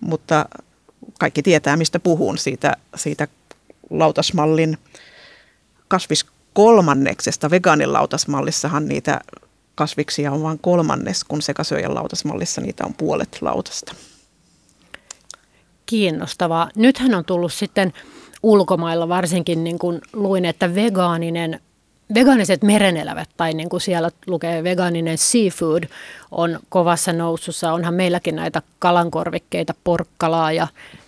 mutta 0.00 0.46
kaikki 1.18 1.42
tietää, 1.42 1.76
mistä 1.76 2.00
puhun 2.00 2.38
siitä, 2.38 2.76
siitä 2.96 3.28
lautasmallin 3.90 4.78
kasviskolmanneksesta. 5.88 7.50
Vegaanin 7.50 7.92
lautasmallissahan 7.92 8.88
niitä 8.88 9.20
kasviksia 9.74 10.32
on 10.32 10.42
vain 10.42 10.58
kolmannes, 10.58 11.24
kun 11.24 11.42
sekasyöjän 11.42 11.94
lautasmallissa 11.94 12.60
niitä 12.60 12.86
on 12.86 12.94
puolet 12.94 13.38
lautasta. 13.40 13.94
Kiinnostavaa. 15.86 16.70
Nythän 16.76 17.14
on 17.14 17.24
tullut 17.24 17.52
sitten 17.52 17.92
ulkomailla 18.42 19.08
varsinkin 19.08 19.64
niin 19.64 19.78
kuin 19.78 20.00
luin, 20.12 20.44
että 20.44 20.74
vegaaninen 20.74 21.60
vegaaniset 22.14 22.62
merenelävät, 22.62 23.28
tai 23.36 23.54
niin 23.54 23.68
kuin 23.68 23.80
siellä 23.80 24.10
lukee 24.26 24.64
vegaaninen 24.64 25.18
seafood, 25.18 25.84
on 26.30 26.60
kovassa 26.68 27.12
nousussa. 27.12 27.72
Onhan 27.72 27.94
meilläkin 27.94 28.36
näitä 28.36 28.62
kalankorvikkeita, 28.78 29.74
porkkalaa 29.84 30.52
ja 30.52 30.66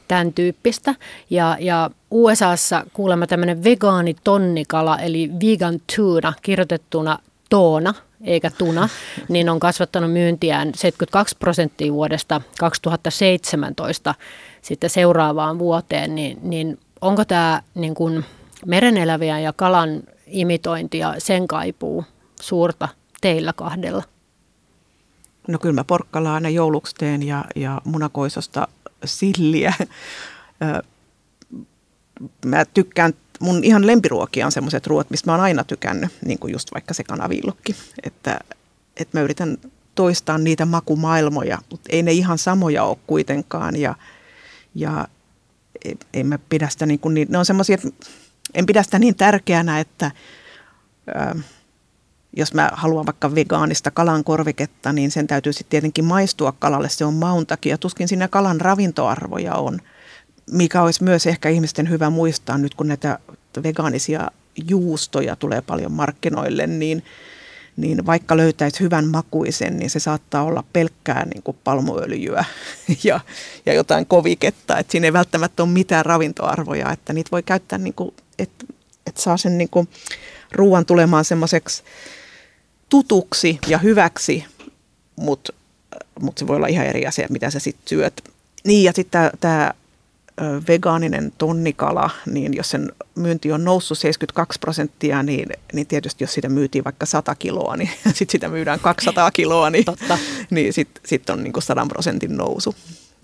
tämän 0.09 0.33
tyyppistä. 0.33 0.95
Ja, 1.31 1.57
ja 1.61 1.91
USAssa 2.11 2.87
kuulemma 2.93 3.27
tämmöinen 3.27 3.65
vegaanitonnikala, 3.65 4.99
eli 4.99 5.31
vegan 5.47 5.81
tuna, 5.97 6.33
kirjoitettuna 6.43 7.19
toona, 7.51 7.95
eikä 8.25 8.51
tuna, 8.59 8.89
niin 9.29 9.49
on 9.49 9.61
kasvattanut 9.61 10.13
myyntiään 10.13 10.69
72 10.75 11.37
prosenttia 11.39 11.93
vuodesta 11.93 12.41
2017 12.59 14.15
sitten 14.67 14.91
seuraavaan 14.91 15.59
vuoteen, 15.59 16.15
niin, 16.15 16.39
niin 16.43 16.79
onko 17.01 17.25
tämä 17.25 17.63
niin 17.75 17.95
kuin 17.95 18.25
mereneläviä 18.67 19.39
ja 19.41 19.53
kalan 19.53 20.03
imitointia 20.27 21.15
sen 21.19 21.49
kaipuu 21.49 22.05
suurta 22.41 22.89
teillä 23.21 23.53
kahdella? 23.53 24.03
No 25.49 25.59
kyllä 25.59 25.75
mä 25.75 25.85
porkkalaa 25.85 26.35
aina 26.35 26.49
jouluksi 26.49 26.95
teen 26.95 27.23
ja, 27.23 27.45
ja 27.57 27.81
munakoisosta 27.85 28.69
silliä. 29.05 29.75
mä 32.47 32.65
tykkään, 32.65 33.13
mun 33.41 33.65
ihan 33.65 33.87
lempiruokia 33.87 34.47
on 34.47 34.53
semmoiset 34.53 34.87
ruoat, 34.87 35.11
mistä 35.11 35.31
mä 35.31 35.35
oon 35.35 35.45
aina 35.45 35.65
tykännyt, 35.65 36.11
niin 36.25 36.39
kuin 36.39 36.53
just 36.53 36.69
vaikka 36.75 36.95
se 36.95 37.05
kanaviillokki. 37.05 37.77
Että, 38.03 38.39
että 38.97 39.19
mä 39.19 39.23
yritän 39.23 39.59
toistaa 39.95 40.39
niitä 40.39 40.65
makumaailmoja, 40.67 41.59
mutta 41.71 41.89
ei 41.93 42.03
ne 42.03 42.13
ihan 42.13 42.39
samoja 42.39 42.85
ole 42.85 42.99
kuitenkaan. 43.07 43.77
Ja, 43.77 43.95
ja 44.77 45.09
en 46.15 46.27
mä 46.27 46.39
pidä 46.49 46.69
sitä 46.69 46.87
niin 46.87 47.01
kuin, 47.01 47.15
niin, 47.15 47.29
ne 47.31 47.39
on 47.39 47.45
semmoisia, 47.45 47.79
en 48.55 48.67
pidä 48.67 48.83
sitä 48.83 48.99
niin 48.99 49.17
tärkeänä, 49.17 49.81
että 49.81 50.11
ö, 51.09 51.41
jos 52.37 52.55
mä 52.55 52.71
haluan 52.73 53.07
vaikka 53.07 53.35
vegaanista 53.35 53.91
kalan 53.91 54.25
korviketta, 54.25 54.93
niin 54.93 55.11
sen 55.11 55.27
täytyy 55.27 55.53
sitten 55.53 55.71
tietenkin 55.71 56.05
maistua 56.05 56.53
kalalle. 56.53 56.89
Se 56.89 57.05
on 57.05 57.15
maun 57.15 57.47
takia. 57.47 57.79
Tuskin 57.79 58.09
siinä 58.09 58.29
kalan 58.29 58.61
ravintoarvoja 58.61 59.55
on, 59.55 59.79
mikä 60.51 60.83
olisi 60.83 61.05
myös 61.05 61.27
ehkä 61.27 61.49
ihmisten 61.49 61.91
hyvä 61.91 62.11
muistaa 62.11 62.59
nyt, 62.59 62.75
kun 62.75 62.89
näitä 62.89 63.19
vegaanisia 63.63 64.31
juustoja 64.69 65.37
tulee 65.37 65.61
paljon 65.61 65.93
markkinoille, 65.93 66.67
niin, 66.67 67.05
niin 67.77 68.07
vaikka 68.07 68.37
löytäisi 68.37 68.81
hyvän 68.81 69.09
makuisen, 69.09 69.79
niin 69.79 69.91
se 69.91 70.01
saattaa 70.01 70.43
olla 70.43 70.65
pelkkää 70.73 71.27
niin 71.27 71.43
kuin 71.43 71.57
palmuöljyä 71.65 72.45
ja, 73.05 73.21
ja 73.67 73.75
jotain 73.75 74.07
koviketta. 74.07 74.79
Et 74.79 74.91
siinä 74.91 75.07
ei 75.07 75.13
välttämättä 75.13 75.63
ole 75.63 75.71
mitään 75.71 76.07
ravintoarvoja, 76.07 76.93
että 76.93 77.13
niitä 77.13 77.31
voi 77.31 77.43
käyttää, 77.43 77.79
niin 77.79 77.95
kuin, 77.95 78.15
että, 78.39 78.65
että 79.07 79.23
saa 79.23 79.37
sen 79.37 79.59
niin 79.59 79.71
kuin 79.71 79.89
ruoan 80.53 80.87
tulemaan 80.87 81.25
semmoiseksi 81.25 81.83
tutuksi 82.89 83.59
ja 83.67 83.79
hyväksi, 83.79 84.45
mutta 85.17 85.53
mut 86.21 86.39
se 86.39 86.47
voi 86.47 86.57
olla 86.57 86.67
ihan 86.67 86.87
eri 86.87 87.07
asia, 87.07 87.27
mitä 87.31 87.51
sä 87.51 87.59
sitten 87.59 87.89
syöt. 87.89 88.25
Niin 88.65 88.85
ja 88.85 88.93
sitten 88.93 89.31
tämä 89.41 89.73
vegaaninen 90.69 91.33
tonnikala, 91.39 92.11
niin 92.27 92.55
jos 92.55 92.71
sen 92.71 92.93
myynti 93.15 93.53
on 93.53 93.65
noussut 93.65 93.99
72 93.99 94.59
prosenttia, 94.59 95.23
niin, 95.23 95.49
niin 95.73 95.87
tietysti 95.87 96.25
jos 96.25 96.35
sitä 96.35 96.49
myytiin 96.49 96.85
vaikka 96.85 97.07
100 97.07 97.35
kiloa, 97.35 97.77
niin 97.77 97.91
sitten 98.05 98.33
sitä 98.33 98.49
myydään 98.49 98.81
200 98.81 99.31
kiloa, 99.31 99.71
niin, 99.71 99.85
niin 100.51 100.73
sitten 100.73 101.03
sit 101.07 101.31
on 101.31 101.43
niin 101.43 101.63
100 101.63 101.87
prosentin 101.89 102.37
nousu. 102.37 102.75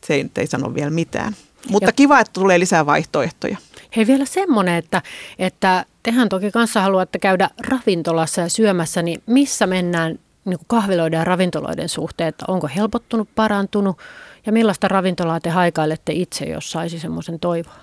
Se 0.06 0.14
ei, 0.14 0.30
ei 0.36 0.46
sano 0.46 0.74
vielä 0.74 0.90
mitään. 0.90 1.36
Mutta 1.68 1.88
ja, 1.88 1.92
kiva, 1.92 2.20
että 2.20 2.32
tulee 2.32 2.58
lisää 2.58 2.86
vaihtoehtoja. 2.86 3.56
Hei 3.96 4.06
vielä 4.06 4.24
semmoinen, 4.24 4.74
että, 4.74 5.02
että 5.38 5.84
tehän 6.02 6.28
toki 6.28 6.50
kanssa 6.50 6.80
haluatte 6.80 7.18
käydä 7.18 7.50
ravintolassa 7.68 8.40
ja 8.40 8.48
syömässä, 8.48 9.02
niin 9.02 9.22
missä 9.26 9.66
mennään 9.66 10.18
niin 10.44 10.58
kuin 10.58 10.66
kahviloiden 10.66 11.18
ja 11.18 11.24
ravintoloiden 11.24 11.88
suhteen, 11.88 12.28
että 12.28 12.44
onko 12.48 12.68
helpottunut, 12.76 13.28
parantunut 13.34 13.98
ja 14.46 14.52
millaista 14.52 14.88
ravintolaa 14.88 15.40
te 15.40 15.50
haikailette 15.50 16.12
itse, 16.12 16.44
jos 16.44 16.70
saisi 16.70 16.98
semmoisen 16.98 17.40
toivoa? 17.40 17.74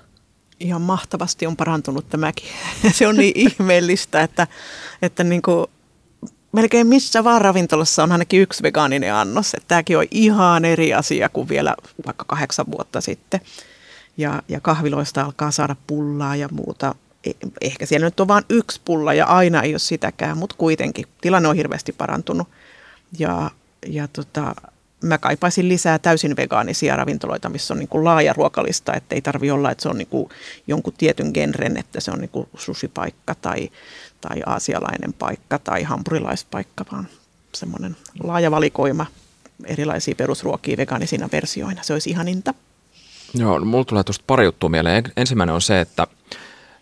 Ihan 0.60 0.82
mahtavasti 0.82 1.48
on 1.48 1.56
parantunut 1.56 2.10
tämäkin. 2.10 2.50
Se 2.92 3.08
on 3.08 3.16
niin 3.16 3.34
ihmeellistä, 3.36 4.22
että, 4.22 4.48
että 5.02 5.24
niin 5.24 5.42
kuin 5.42 5.68
melkein 6.52 6.88
missä 6.88 7.24
vaan 7.24 7.42
ravintolassa 7.42 8.04
on 8.04 8.12
ainakin 8.12 8.42
yksi 8.42 8.64
vegaaninen 8.64 9.14
annos. 9.14 9.54
Että 9.54 9.68
tämäkin 9.68 9.98
on 9.98 10.06
ihan 10.12 10.66
eri 10.66 10.94
asia 10.94 11.30
kuin 11.30 11.50
vielä 11.50 11.76
vaikka 12.06 12.26
kahdeksan 12.28 12.66
vuotta 12.72 13.02
sitten. 13.02 13.42
Ja, 14.18 14.44
ja 14.48 14.60
kahviloista 14.62 15.22
alkaa 15.22 15.52
saada 15.52 15.76
pullaa 15.88 16.36
ja 16.36 16.50
muuta. 16.52 16.96
E, 17.24 17.32
ehkä 17.62 17.86
siellä 17.86 18.08
nyt 18.08 18.20
on 18.20 18.28
vain 18.28 18.44
yksi 18.50 18.82
pulla 18.86 19.14
ja 19.14 19.26
aina 19.26 19.62
ei 19.62 19.74
ole 19.74 19.80
sitäkään, 19.80 20.38
mutta 20.38 20.56
kuitenkin 20.58 21.06
tilanne 21.22 21.50
on 21.50 21.56
hirveästi 21.56 21.92
parantunut. 21.92 22.48
Ja, 23.20 23.52
ja 23.88 24.08
tota, 24.08 24.56
mä 25.02 25.18
kaipaisin 25.18 25.70
lisää 25.70 26.00
täysin 26.00 26.36
vegaanisia 26.36 26.96
ravintoloita, 26.96 27.50
missä 27.50 27.74
on 27.74 27.80
niin 27.80 27.90
kuin 27.90 28.04
laaja 28.04 28.34
ruokalista, 28.34 28.94
että 28.94 29.16
ei 29.16 29.22
tarvi 29.22 29.52
olla, 29.52 29.72
että 29.72 29.82
se 29.82 29.90
on 29.90 29.98
niin 29.98 30.08
kuin 30.08 30.30
jonkun 30.68 30.94
tietyn 30.98 31.32
genren, 31.34 31.78
että 31.78 32.00
se 32.00 32.12
on 32.12 32.20
niin 32.20 32.30
kuin 32.30 32.48
sushipaikka 32.58 33.36
tai, 33.36 33.70
tai 34.22 34.42
aasialainen 34.46 35.14
paikka 35.14 35.60
tai 35.60 35.84
hampurilaispaikka, 35.84 36.86
vaan 36.92 37.08
semmoinen 37.56 37.96
laaja 38.24 38.52
valikoima 38.52 39.06
erilaisia 39.66 40.16
perusruokia 40.16 40.78
vegaanisina 40.78 41.30
versioina. 41.32 41.84
Se 41.84 41.94
olisi 41.94 42.10
ihaninta. 42.10 42.54
Joo, 43.34 43.60
no, 43.60 43.66
mulla 43.66 43.86
tulee 43.86 44.04
tuosta 44.04 44.24
pari 44.28 44.46
juttua 44.46 44.70
mieleen. 44.70 45.04
Ensimmäinen 45.18 45.56
on 45.56 45.62
se, 45.62 45.82
että, 45.82 46.08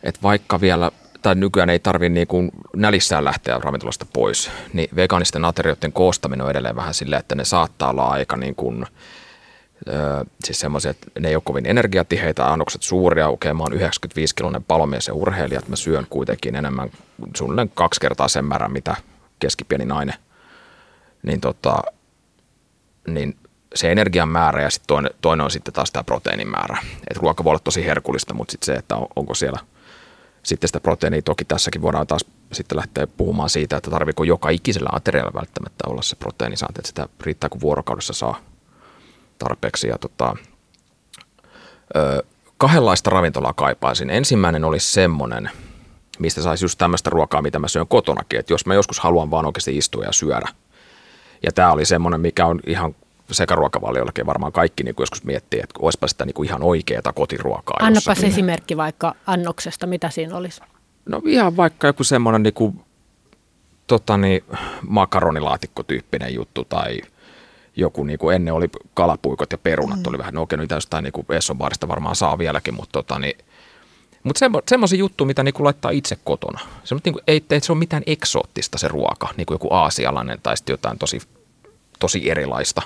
että 0.03 0.21
vaikka 0.23 0.61
vielä 0.61 0.91
tai 1.27 1.35
nykyään 1.35 1.69
ei 1.69 1.79
tarvitse 1.79 2.09
niin 2.09 2.51
nälissään 2.75 3.25
lähteä 3.25 3.59
ravintolasta 3.63 4.05
pois, 4.13 4.51
niin 4.73 4.89
vegaanisten 4.95 5.45
aterioiden 5.45 5.93
koostaminen 5.93 6.43
on 6.43 6.51
edelleen 6.51 6.75
vähän 6.75 6.93
silleen, 6.93 7.19
että 7.19 7.35
ne 7.35 7.45
saattaa 7.45 7.89
olla 7.89 8.07
aika 8.07 8.37
niin 8.37 8.55
kuin, 8.55 8.85
Öö, 9.89 10.23
siis 10.43 10.59
semmoisia, 10.59 10.91
että 10.91 11.07
ne 11.19 11.29
ei 11.29 11.35
ole 11.35 11.43
kovin 11.45 11.65
energiatiheitä, 11.65 12.47
annokset 12.47 12.83
suuria, 12.83 13.27
okei 13.27 13.53
mä 13.53 13.63
oon 13.63 13.73
95-kiloinen 13.73 14.63
palomies 14.63 15.07
ja 15.07 15.13
urheilija, 15.13 15.59
että 15.59 15.71
mä 15.71 15.75
syön 15.75 16.07
kuitenkin 16.09 16.55
enemmän, 16.55 16.89
suunnilleen 17.35 17.71
kaksi 17.73 18.01
kertaa 18.01 18.27
sen 18.27 18.45
määrän, 18.45 18.71
mitä 18.71 18.95
keskipieni 19.39 19.85
nainen. 19.85 20.15
Niin, 21.23 21.41
tota, 21.41 21.81
niin 23.07 23.37
se 23.75 23.91
energian 23.91 24.29
määrä 24.29 24.61
ja 24.61 24.69
sitten 24.69 24.87
toinen, 24.87 25.11
toinen 25.21 25.43
on 25.43 25.51
sitten 25.51 25.73
taas 25.73 25.91
tämä 25.91 26.03
proteiinin 26.03 26.49
määrä. 26.49 26.77
Et 27.09 27.17
ruoka 27.17 27.43
voi 27.43 27.51
olla 27.51 27.61
tosi 27.63 27.85
herkullista, 27.85 28.33
mutta 28.33 28.51
sitten 28.51 28.65
se, 28.65 28.73
että 28.73 28.95
on, 28.95 29.07
onko 29.15 29.33
siellä 29.33 29.59
sitten 30.47 30.67
sitä 30.67 30.79
proteiinia, 30.79 31.21
toki 31.21 31.45
tässäkin 31.45 31.81
voidaan 31.81 32.07
taas 32.07 32.25
sitten 32.51 32.77
lähteä 32.77 33.07
puhumaan 33.07 33.49
siitä, 33.49 33.77
että 33.77 33.91
tarviiko 33.91 34.23
joka 34.23 34.49
ikisellä 34.49 34.89
aterialla 34.91 35.33
välttämättä 35.33 35.83
olla 35.87 36.01
se 36.01 36.15
proteiinisaanti, 36.15 36.79
että 36.79 36.87
sitä 36.87 37.09
riittää 37.21 37.49
kun 37.49 37.61
vuorokaudessa 37.61 38.13
saa 38.13 38.39
tarpeeksi. 39.39 39.87
Ja 39.87 39.97
tota, 39.97 40.35
ö, 41.95 42.23
kahdenlaista 42.57 43.09
ravintolaa 43.09 43.53
kaipaisin. 43.53 44.09
Ensimmäinen 44.09 44.63
olisi 44.63 44.93
semmoinen, 44.93 45.51
mistä 46.19 46.41
saisi 46.41 46.65
just 46.65 46.77
tämmöistä 46.77 47.09
ruokaa, 47.09 47.41
mitä 47.41 47.59
mä 47.59 47.67
syön 47.67 47.87
kotonakin. 47.87 48.39
Että 48.39 48.53
jos 48.53 48.65
mä 48.65 48.73
joskus 48.73 48.99
haluan 48.99 49.31
vaan 49.31 49.45
oikeasti 49.45 49.77
istua 49.77 50.03
ja 50.03 50.11
syödä. 50.11 50.47
Ja 51.43 51.51
tämä 51.51 51.71
oli 51.71 51.85
semmoinen, 51.85 52.21
mikä 52.21 52.45
on 52.45 52.59
ihan 52.67 52.95
sekaruokavaliollakin 53.31 54.25
varmaan 54.25 54.51
kaikki 54.51 54.83
niin 54.83 54.95
joskus 54.99 55.23
miettii, 55.23 55.59
että 55.59 55.79
olisipa 55.79 56.07
sitä 56.07 56.25
niin 56.25 56.33
kuin 56.33 56.49
ihan 56.49 56.63
oikeaa 56.63 57.13
kotiruokaa. 57.15 57.77
Annapas 57.79 58.05
jossakin. 58.05 58.31
esimerkki 58.31 58.77
vaikka 58.77 59.15
annoksesta, 59.25 59.87
mitä 59.87 60.09
siinä 60.09 60.35
olisi? 60.35 60.61
No 61.05 61.21
ihan 61.25 61.57
vaikka 61.57 61.87
joku 61.87 62.03
semmoinen 62.03 62.43
niin 62.43 62.53
kuin, 62.53 62.81
tota 63.87 64.17
niin, 64.17 64.43
makaronilaatikko-tyyppinen 64.87 66.33
juttu 66.33 66.63
tai 66.63 67.01
joku, 67.75 68.03
niin 68.03 68.19
kuin 68.19 68.35
ennen 68.35 68.53
oli 68.53 68.69
kalapuikot 68.93 69.51
ja 69.51 69.57
perunat, 69.57 69.99
mm. 69.99 70.03
oli 70.07 70.17
vähän, 70.17 70.33
no 70.33 70.41
okei, 70.41 70.57
niitä 70.57 70.75
jostain 70.75 71.03
niin 71.03 71.37
Esson 71.37 71.57
baarista 71.57 71.87
varmaan 71.87 72.15
saa 72.15 72.37
vieläkin, 72.37 72.73
mutta 72.73 72.91
tota 72.91 73.19
niin, 73.19 73.37
mutta 74.23 74.39
semmo, 74.39 74.61
semmoisia 74.67 74.99
juttu, 74.99 75.25
mitä 75.25 75.43
niinku 75.43 75.63
laittaa 75.63 75.91
itse 75.91 76.17
kotona. 76.23 76.59
Se, 76.83 76.95
niinku, 77.03 77.19
ei, 77.27 77.45
ei 77.49 77.61
se 77.61 77.71
ole 77.71 77.79
mitään 77.79 78.03
eksoottista 78.05 78.77
se 78.77 78.87
ruoka, 78.87 79.29
niin 79.37 79.45
kuin 79.45 79.55
joku 79.55 79.73
aasialainen 79.73 80.39
tai 80.43 80.57
sitten 80.57 80.73
jotain 80.73 80.99
tosi, 80.99 81.21
tosi 81.99 82.31
erilaista. 82.31 82.81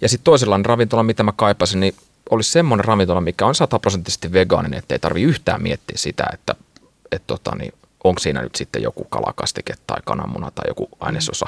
Ja 0.00 0.08
sitten 0.08 0.24
toisenlainen 0.24 0.64
ravintola, 0.66 1.02
mitä 1.02 1.22
mä 1.22 1.32
kaipasin, 1.36 1.80
niin 1.80 1.94
olisi 2.30 2.50
semmoinen 2.50 2.84
ravintola, 2.84 3.20
mikä 3.20 3.46
on 3.46 3.54
sataprosenttisesti 3.54 4.32
vegaaninen, 4.32 4.78
että 4.78 4.94
ei 4.94 4.98
tarvi 4.98 5.22
yhtään 5.22 5.62
miettiä 5.62 5.96
sitä, 5.98 6.24
että 6.32 6.54
et 7.12 7.22
tota, 7.26 7.54
niin, 7.54 7.74
onko 8.04 8.18
siinä 8.18 8.42
nyt 8.42 8.54
sitten 8.54 8.82
joku 8.82 9.04
kalakastike 9.04 9.74
tai 9.86 9.98
kananmuna 10.04 10.50
tai 10.50 10.64
joku 10.68 10.88
ainesosa, 11.00 11.46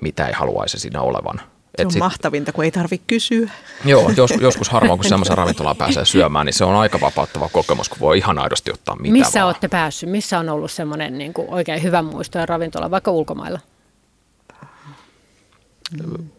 mitä 0.00 0.26
ei 0.26 0.32
haluaisi 0.32 0.78
siinä 0.78 1.00
olevan– 1.00 1.40
se 1.78 1.86
on 1.86 1.92
sit, 1.92 1.98
mahtavinta, 1.98 2.52
kun 2.52 2.64
ei 2.64 2.70
tarvitse 2.70 3.04
kysyä. 3.06 3.50
Joo, 3.84 4.10
jos, 4.16 4.30
joskus 4.40 4.68
harvoin, 4.68 4.98
kun 4.98 5.08
semmoisen 5.08 5.38
ravintolaan 5.38 5.76
pääsee 5.76 6.04
syömään, 6.04 6.46
niin 6.46 6.54
se 6.54 6.64
on 6.64 6.74
aika 6.74 7.00
vapauttava 7.00 7.48
kokemus, 7.48 7.88
kun 7.88 8.00
voi 8.00 8.18
ihan 8.18 8.38
aidosti 8.38 8.70
ottaa 8.70 8.96
mitä 8.96 9.12
Missä 9.12 9.40
vaan. 9.40 9.46
olette 9.46 9.68
päässyt? 9.68 10.10
Missä 10.10 10.38
on 10.38 10.48
ollut 10.48 10.70
semmoinen 10.70 11.18
niin 11.18 11.34
kuin 11.34 11.48
oikein 11.50 11.82
hyvä 11.82 12.02
muisto 12.02 12.38
ja 12.38 12.46
ravintola, 12.46 12.90
vaikka 12.90 13.10
ulkomailla? 13.10 13.60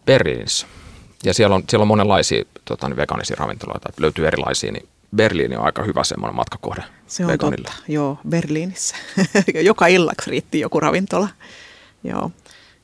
Berliinissä. 0.06 0.66
Ja 1.26 1.34
siellä 1.34 1.56
on, 1.56 1.64
siellä 1.68 1.82
on 1.82 1.88
monenlaisia 1.88 2.44
tota, 2.64 2.88
niin 2.88 2.96
vegaanisia 2.96 3.36
ravintoloita, 3.38 3.88
että 3.88 4.02
löytyy 4.02 4.26
erilaisia, 4.26 4.72
niin 4.72 4.88
Berliini 5.16 5.56
on 5.56 5.64
aika 5.64 5.82
hyvä 5.82 6.04
semmoinen 6.04 6.36
matkakohde 6.36 6.82
Se 7.06 7.24
on 7.24 7.32
veganille. 7.32 7.68
totta, 7.68 7.82
joo, 7.88 8.18
Berliinissä. 8.28 8.96
Joka 9.62 9.86
illaksi 9.86 10.30
riitti 10.30 10.60
joku 10.60 10.80
ravintola. 10.80 11.28
Joo. 12.04 12.30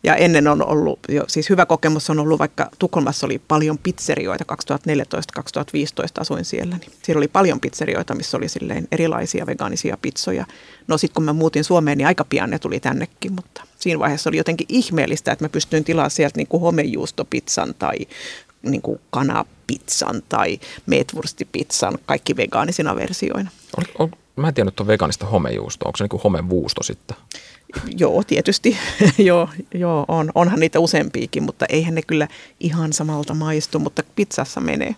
Ja 0.04 0.16
ennen 0.16 0.48
on 0.48 0.66
ollut, 0.66 0.98
jo, 1.08 1.24
siis 1.28 1.50
hyvä 1.50 1.66
kokemus 1.66 2.10
on 2.10 2.18
ollut, 2.18 2.38
vaikka 2.38 2.70
Tukholmassa 2.78 3.26
oli 3.26 3.38
paljon 3.48 3.78
pizzerioita, 3.78 4.44
2014-2015 4.52 6.20
asuin 6.20 6.44
siellä, 6.44 6.76
niin 6.76 6.92
siellä 7.02 7.18
oli 7.18 7.28
paljon 7.28 7.60
pizzerioita, 7.60 8.14
missä 8.14 8.36
oli 8.36 8.48
silleen 8.48 8.88
erilaisia 8.92 9.46
vegaanisia 9.46 9.96
pizzoja. 10.02 10.46
No 10.88 10.98
sitten 10.98 11.14
kun 11.14 11.24
mä 11.24 11.32
muutin 11.32 11.64
Suomeen, 11.64 11.98
niin 11.98 12.06
aika 12.06 12.24
pian 12.24 12.50
ne 12.50 12.58
tuli 12.58 12.80
tännekin, 12.80 13.32
mutta 13.32 13.62
siinä 13.82 13.98
vaiheessa 13.98 14.30
oli 14.30 14.36
jotenkin 14.36 14.66
ihmeellistä, 14.68 15.32
että 15.32 15.44
mä 15.44 15.48
pystyin 15.48 15.84
tilaamaan 15.84 16.10
sieltä 16.10 16.36
niin 16.36 16.46
kuin 16.46 16.60
homejuustopizzan 16.60 17.74
tai 17.78 17.96
niin 18.62 18.82
kuin 18.82 19.00
kanapizzan 19.10 20.22
tai 20.28 20.60
meetwurstipizzan, 20.86 21.98
kaikki 22.06 22.36
vegaanisina 22.36 22.96
versioina. 22.96 23.50
On, 23.76 23.84
on, 23.98 24.10
mä 24.36 24.48
en 24.48 24.54
tiedä, 24.54 24.68
että 24.68 24.82
on 24.82 24.86
vegaanista 24.86 25.26
homejuustoa. 25.26 25.88
Onko 25.88 25.96
se 25.96 26.04
niin 26.04 26.08
kuin 26.08 26.22
homevuusto 26.22 26.82
sitten? 26.82 27.16
Joo, 27.98 28.22
tietysti. 28.24 28.78
joo, 29.18 29.48
joo 29.74 30.04
on. 30.08 30.32
onhan 30.34 30.60
niitä 30.60 30.80
useampiakin, 30.80 31.42
mutta 31.42 31.66
eihän 31.68 31.94
ne 31.94 32.02
kyllä 32.02 32.28
ihan 32.60 32.92
samalta 32.92 33.34
maistu, 33.34 33.78
mutta 33.78 34.02
pizzassa 34.16 34.60
menee. 34.60 34.96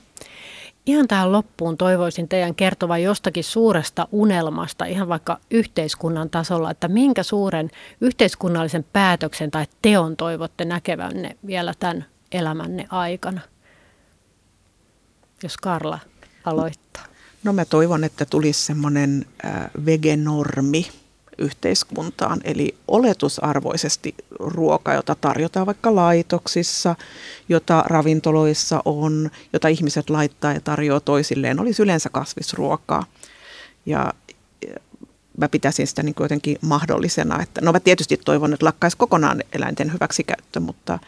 Ihan 0.86 1.08
tähän 1.08 1.32
loppuun 1.32 1.76
toivoisin 1.76 2.28
teidän 2.28 2.54
kertovan 2.54 3.02
jostakin 3.02 3.44
suuresta 3.44 4.08
unelmasta, 4.12 4.84
ihan 4.84 5.08
vaikka 5.08 5.40
yhteiskunnan 5.50 6.30
tasolla, 6.30 6.70
että 6.70 6.88
minkä 6.88 7.22
suuren 7.22 7.70
yhteiskunnallisen 8.00 8.84
päätöksen 8.92 9.50
tai 9.50 9.66
teon 9.82 10.16
toivotte 10.16 10.64
näkevänne 10.64 11.36
vielä 11.46 11.74
tämän 11.78 12.06
elämänne 12.32 12.86
aikana? 12.90 13.40
Jos 15.42 15.56
Karla 15.56 15.98
aloittaa. 16.44 17.04
No 17.44 17.52
mä 17.52 17.64
toivon, 17.64 18.04
että 18.04 18.24
tulisi 18.24 18.64
semmoinen 18.66 19.26
äh, 19.44 19.70
vegenormi, 19.86 20.86
yhteiskuntaan. 21.38 22.40
Eli 22.44 22.74
oletusarvoisesti 22.88 24.14
ruoka, 24.38 24.94
jota 24.94 25.16
tarjotaan 25.20 25.66
vaikka 25.66 25.94
laitoksissa, 25.94 26.96
jota 27.48 27.84
ravintoloissa 27.86 28.82
on, 28.84 29.30
jota 29.52 29.68
ihmiset 29.68 30.10
laittaa 30.10 30.52
ja 30.52 30.60
tarjoaa 30.60 31.00
toisilleen, 31.00 31.60
olisi 31.60 31.82
yleensä 31.82 32.08
kasvisruokaa. 32.10 33.06
Ja 33.86 34.12
mä 35.38 35.48
pitäisin 35.48 35.86
sitä 35.86 36.02
niin 36.02 36.14
jotenkin 36.20 36.58
mahdollisena. 36.60 37.42
Että, 37.42 37.60
no 37.60 37.72
mä 37.72 37.80
tietysti 37.80 38.16
toivon, 38.24 38.52
että 38.52 38.66
lakkaisi 38.66 38.96
kokonaan 38.96 39.42
eläinten 39.52 39.92
hyväksikäyttö, 39.92 40.60
mutta, 40.60 40.98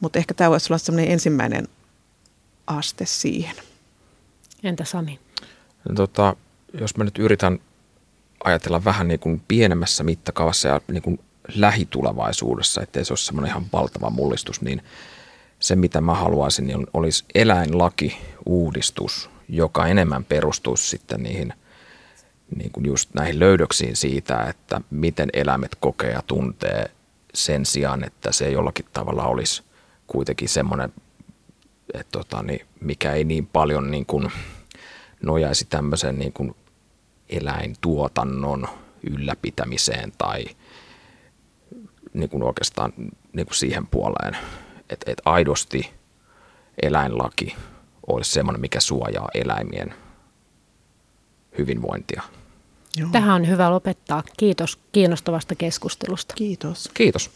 mutta 0.00 0.18
ehkä 0.18 0.34
tämä 0.34 0.50
voisi 0.50 0.72
olla 0.72 0.78
sellainen 0.78 1.12
ensimmäinen 1.12 1.68
aste 2.66 3.06
siihen. 3.06 3.56
Entä 4.62 4.84
Sami? 4.84 5.18
Tota, 5.94 6.36
jos 6.80 6.96
mä 6.96 7.04
nyt 7.04 7.18
yritän 7.18 7.58
ajatella 8.44 8.84
vähän 8.84 9.08
niin 9.08 9.20
kuin 9.20 9.42
pienemmässä 9.48 10.04
mittakaavassa 10.04 10.68
ja 10.68 10.80
niin 10.88 11.02
kuin 11.02 11.20
lähitulevaisuudessa, 11.54 12.82
ettei 12.82 13.04
se 13.04 13.12
ole 13.12 13.18
semmoinen 13.18 13.50
ihan 13.50 13.66
valtava 13.72 14.10
mullistus, 14.10 14.60
niin 14.60 14.82
se 15.58 15.76
mitä 15.76 16.00
mä 16.00 16.14
haluaisin, 16.14 16.66
niin 16.66 16.86
olisi 16.92 17.24
eläinlaki 17.34 18.16
uudistus, 18.46 19.30
joka 19.48 19.86
enemmän 19.86 20.24
perustuisi 20.24 20.88
sitten 20.88 21.22
niihin 21.22 21.52
niin 22.56 22.70
kuin 22.72 22.86
just 22.86 23.14
näihin 23.14 23.40
löydöksiin 23.40 23.96
siitä, 23.96 24.42
että 24.42 24.80
miten 24.90 25.28
eläimet 25.32 25.76
kokee 25.80 26.10
ja 26.10 26.22
tuntee 26.26 26.90
sen 27.34 27.66
sijaan, 27.66 28.04
että 28.04 28.32
se 28.32 28.50
jollakin 28.50 28.86
tavalla 28.92 29.26
olisi 29.26 29.62
kuitenkin 30.06 30.48
semmoinen, 30.48 30.92
että 31.94 32.12
tota, 32.12 32.42
niin 32.42 32.66
mikä 32.80 33.12
ei 33.12 33.24
niin 33.24 33.46
paljon 33.46 33.90
niin 33.90 34.06
kuin 34.06 34.32
nojaisi 35.22 35.64
tämmöiseen 35.64 36.18
niin 36.18 36.32
kuin 36.32 36.54
eläintuotannon 37.30 38.68
ylläpitämiseen 39.10 40.12
tai 40.18 40.44
niin 42.12 42.30
kuin 42.30 42.42
oikeastaan 42.42 42.92
niin 43.32 43.46
kuin 43.46 43.56
siihen 43.56 43.86
puoleen, 43.86 44.36
että, 44.90 45.10
että 45.10 45.22
aidosti 45.24 45.90
eläinlaki 46.82 47.56
olisi 48.06 48.32
semmoinen, 48.32 48.60
mikä 48.60 48.80
suojaa 48.80 49.28
eläimien 49.34 49.94
hyvinvointia. 51.58 52.22
Joo. 52.96 53.08
Tähän 53.12 53.34
on 53.34 53.48
hyvä 53.48 53.70
lopettaa. 53.70 54.22
Kiitos 54.36 54.78
kiinnostavasta 54.92 55.54
keskustelusta. 55.54 56.34
Kiitos. 56.34 56.90
Kiitos. 56.94 57.30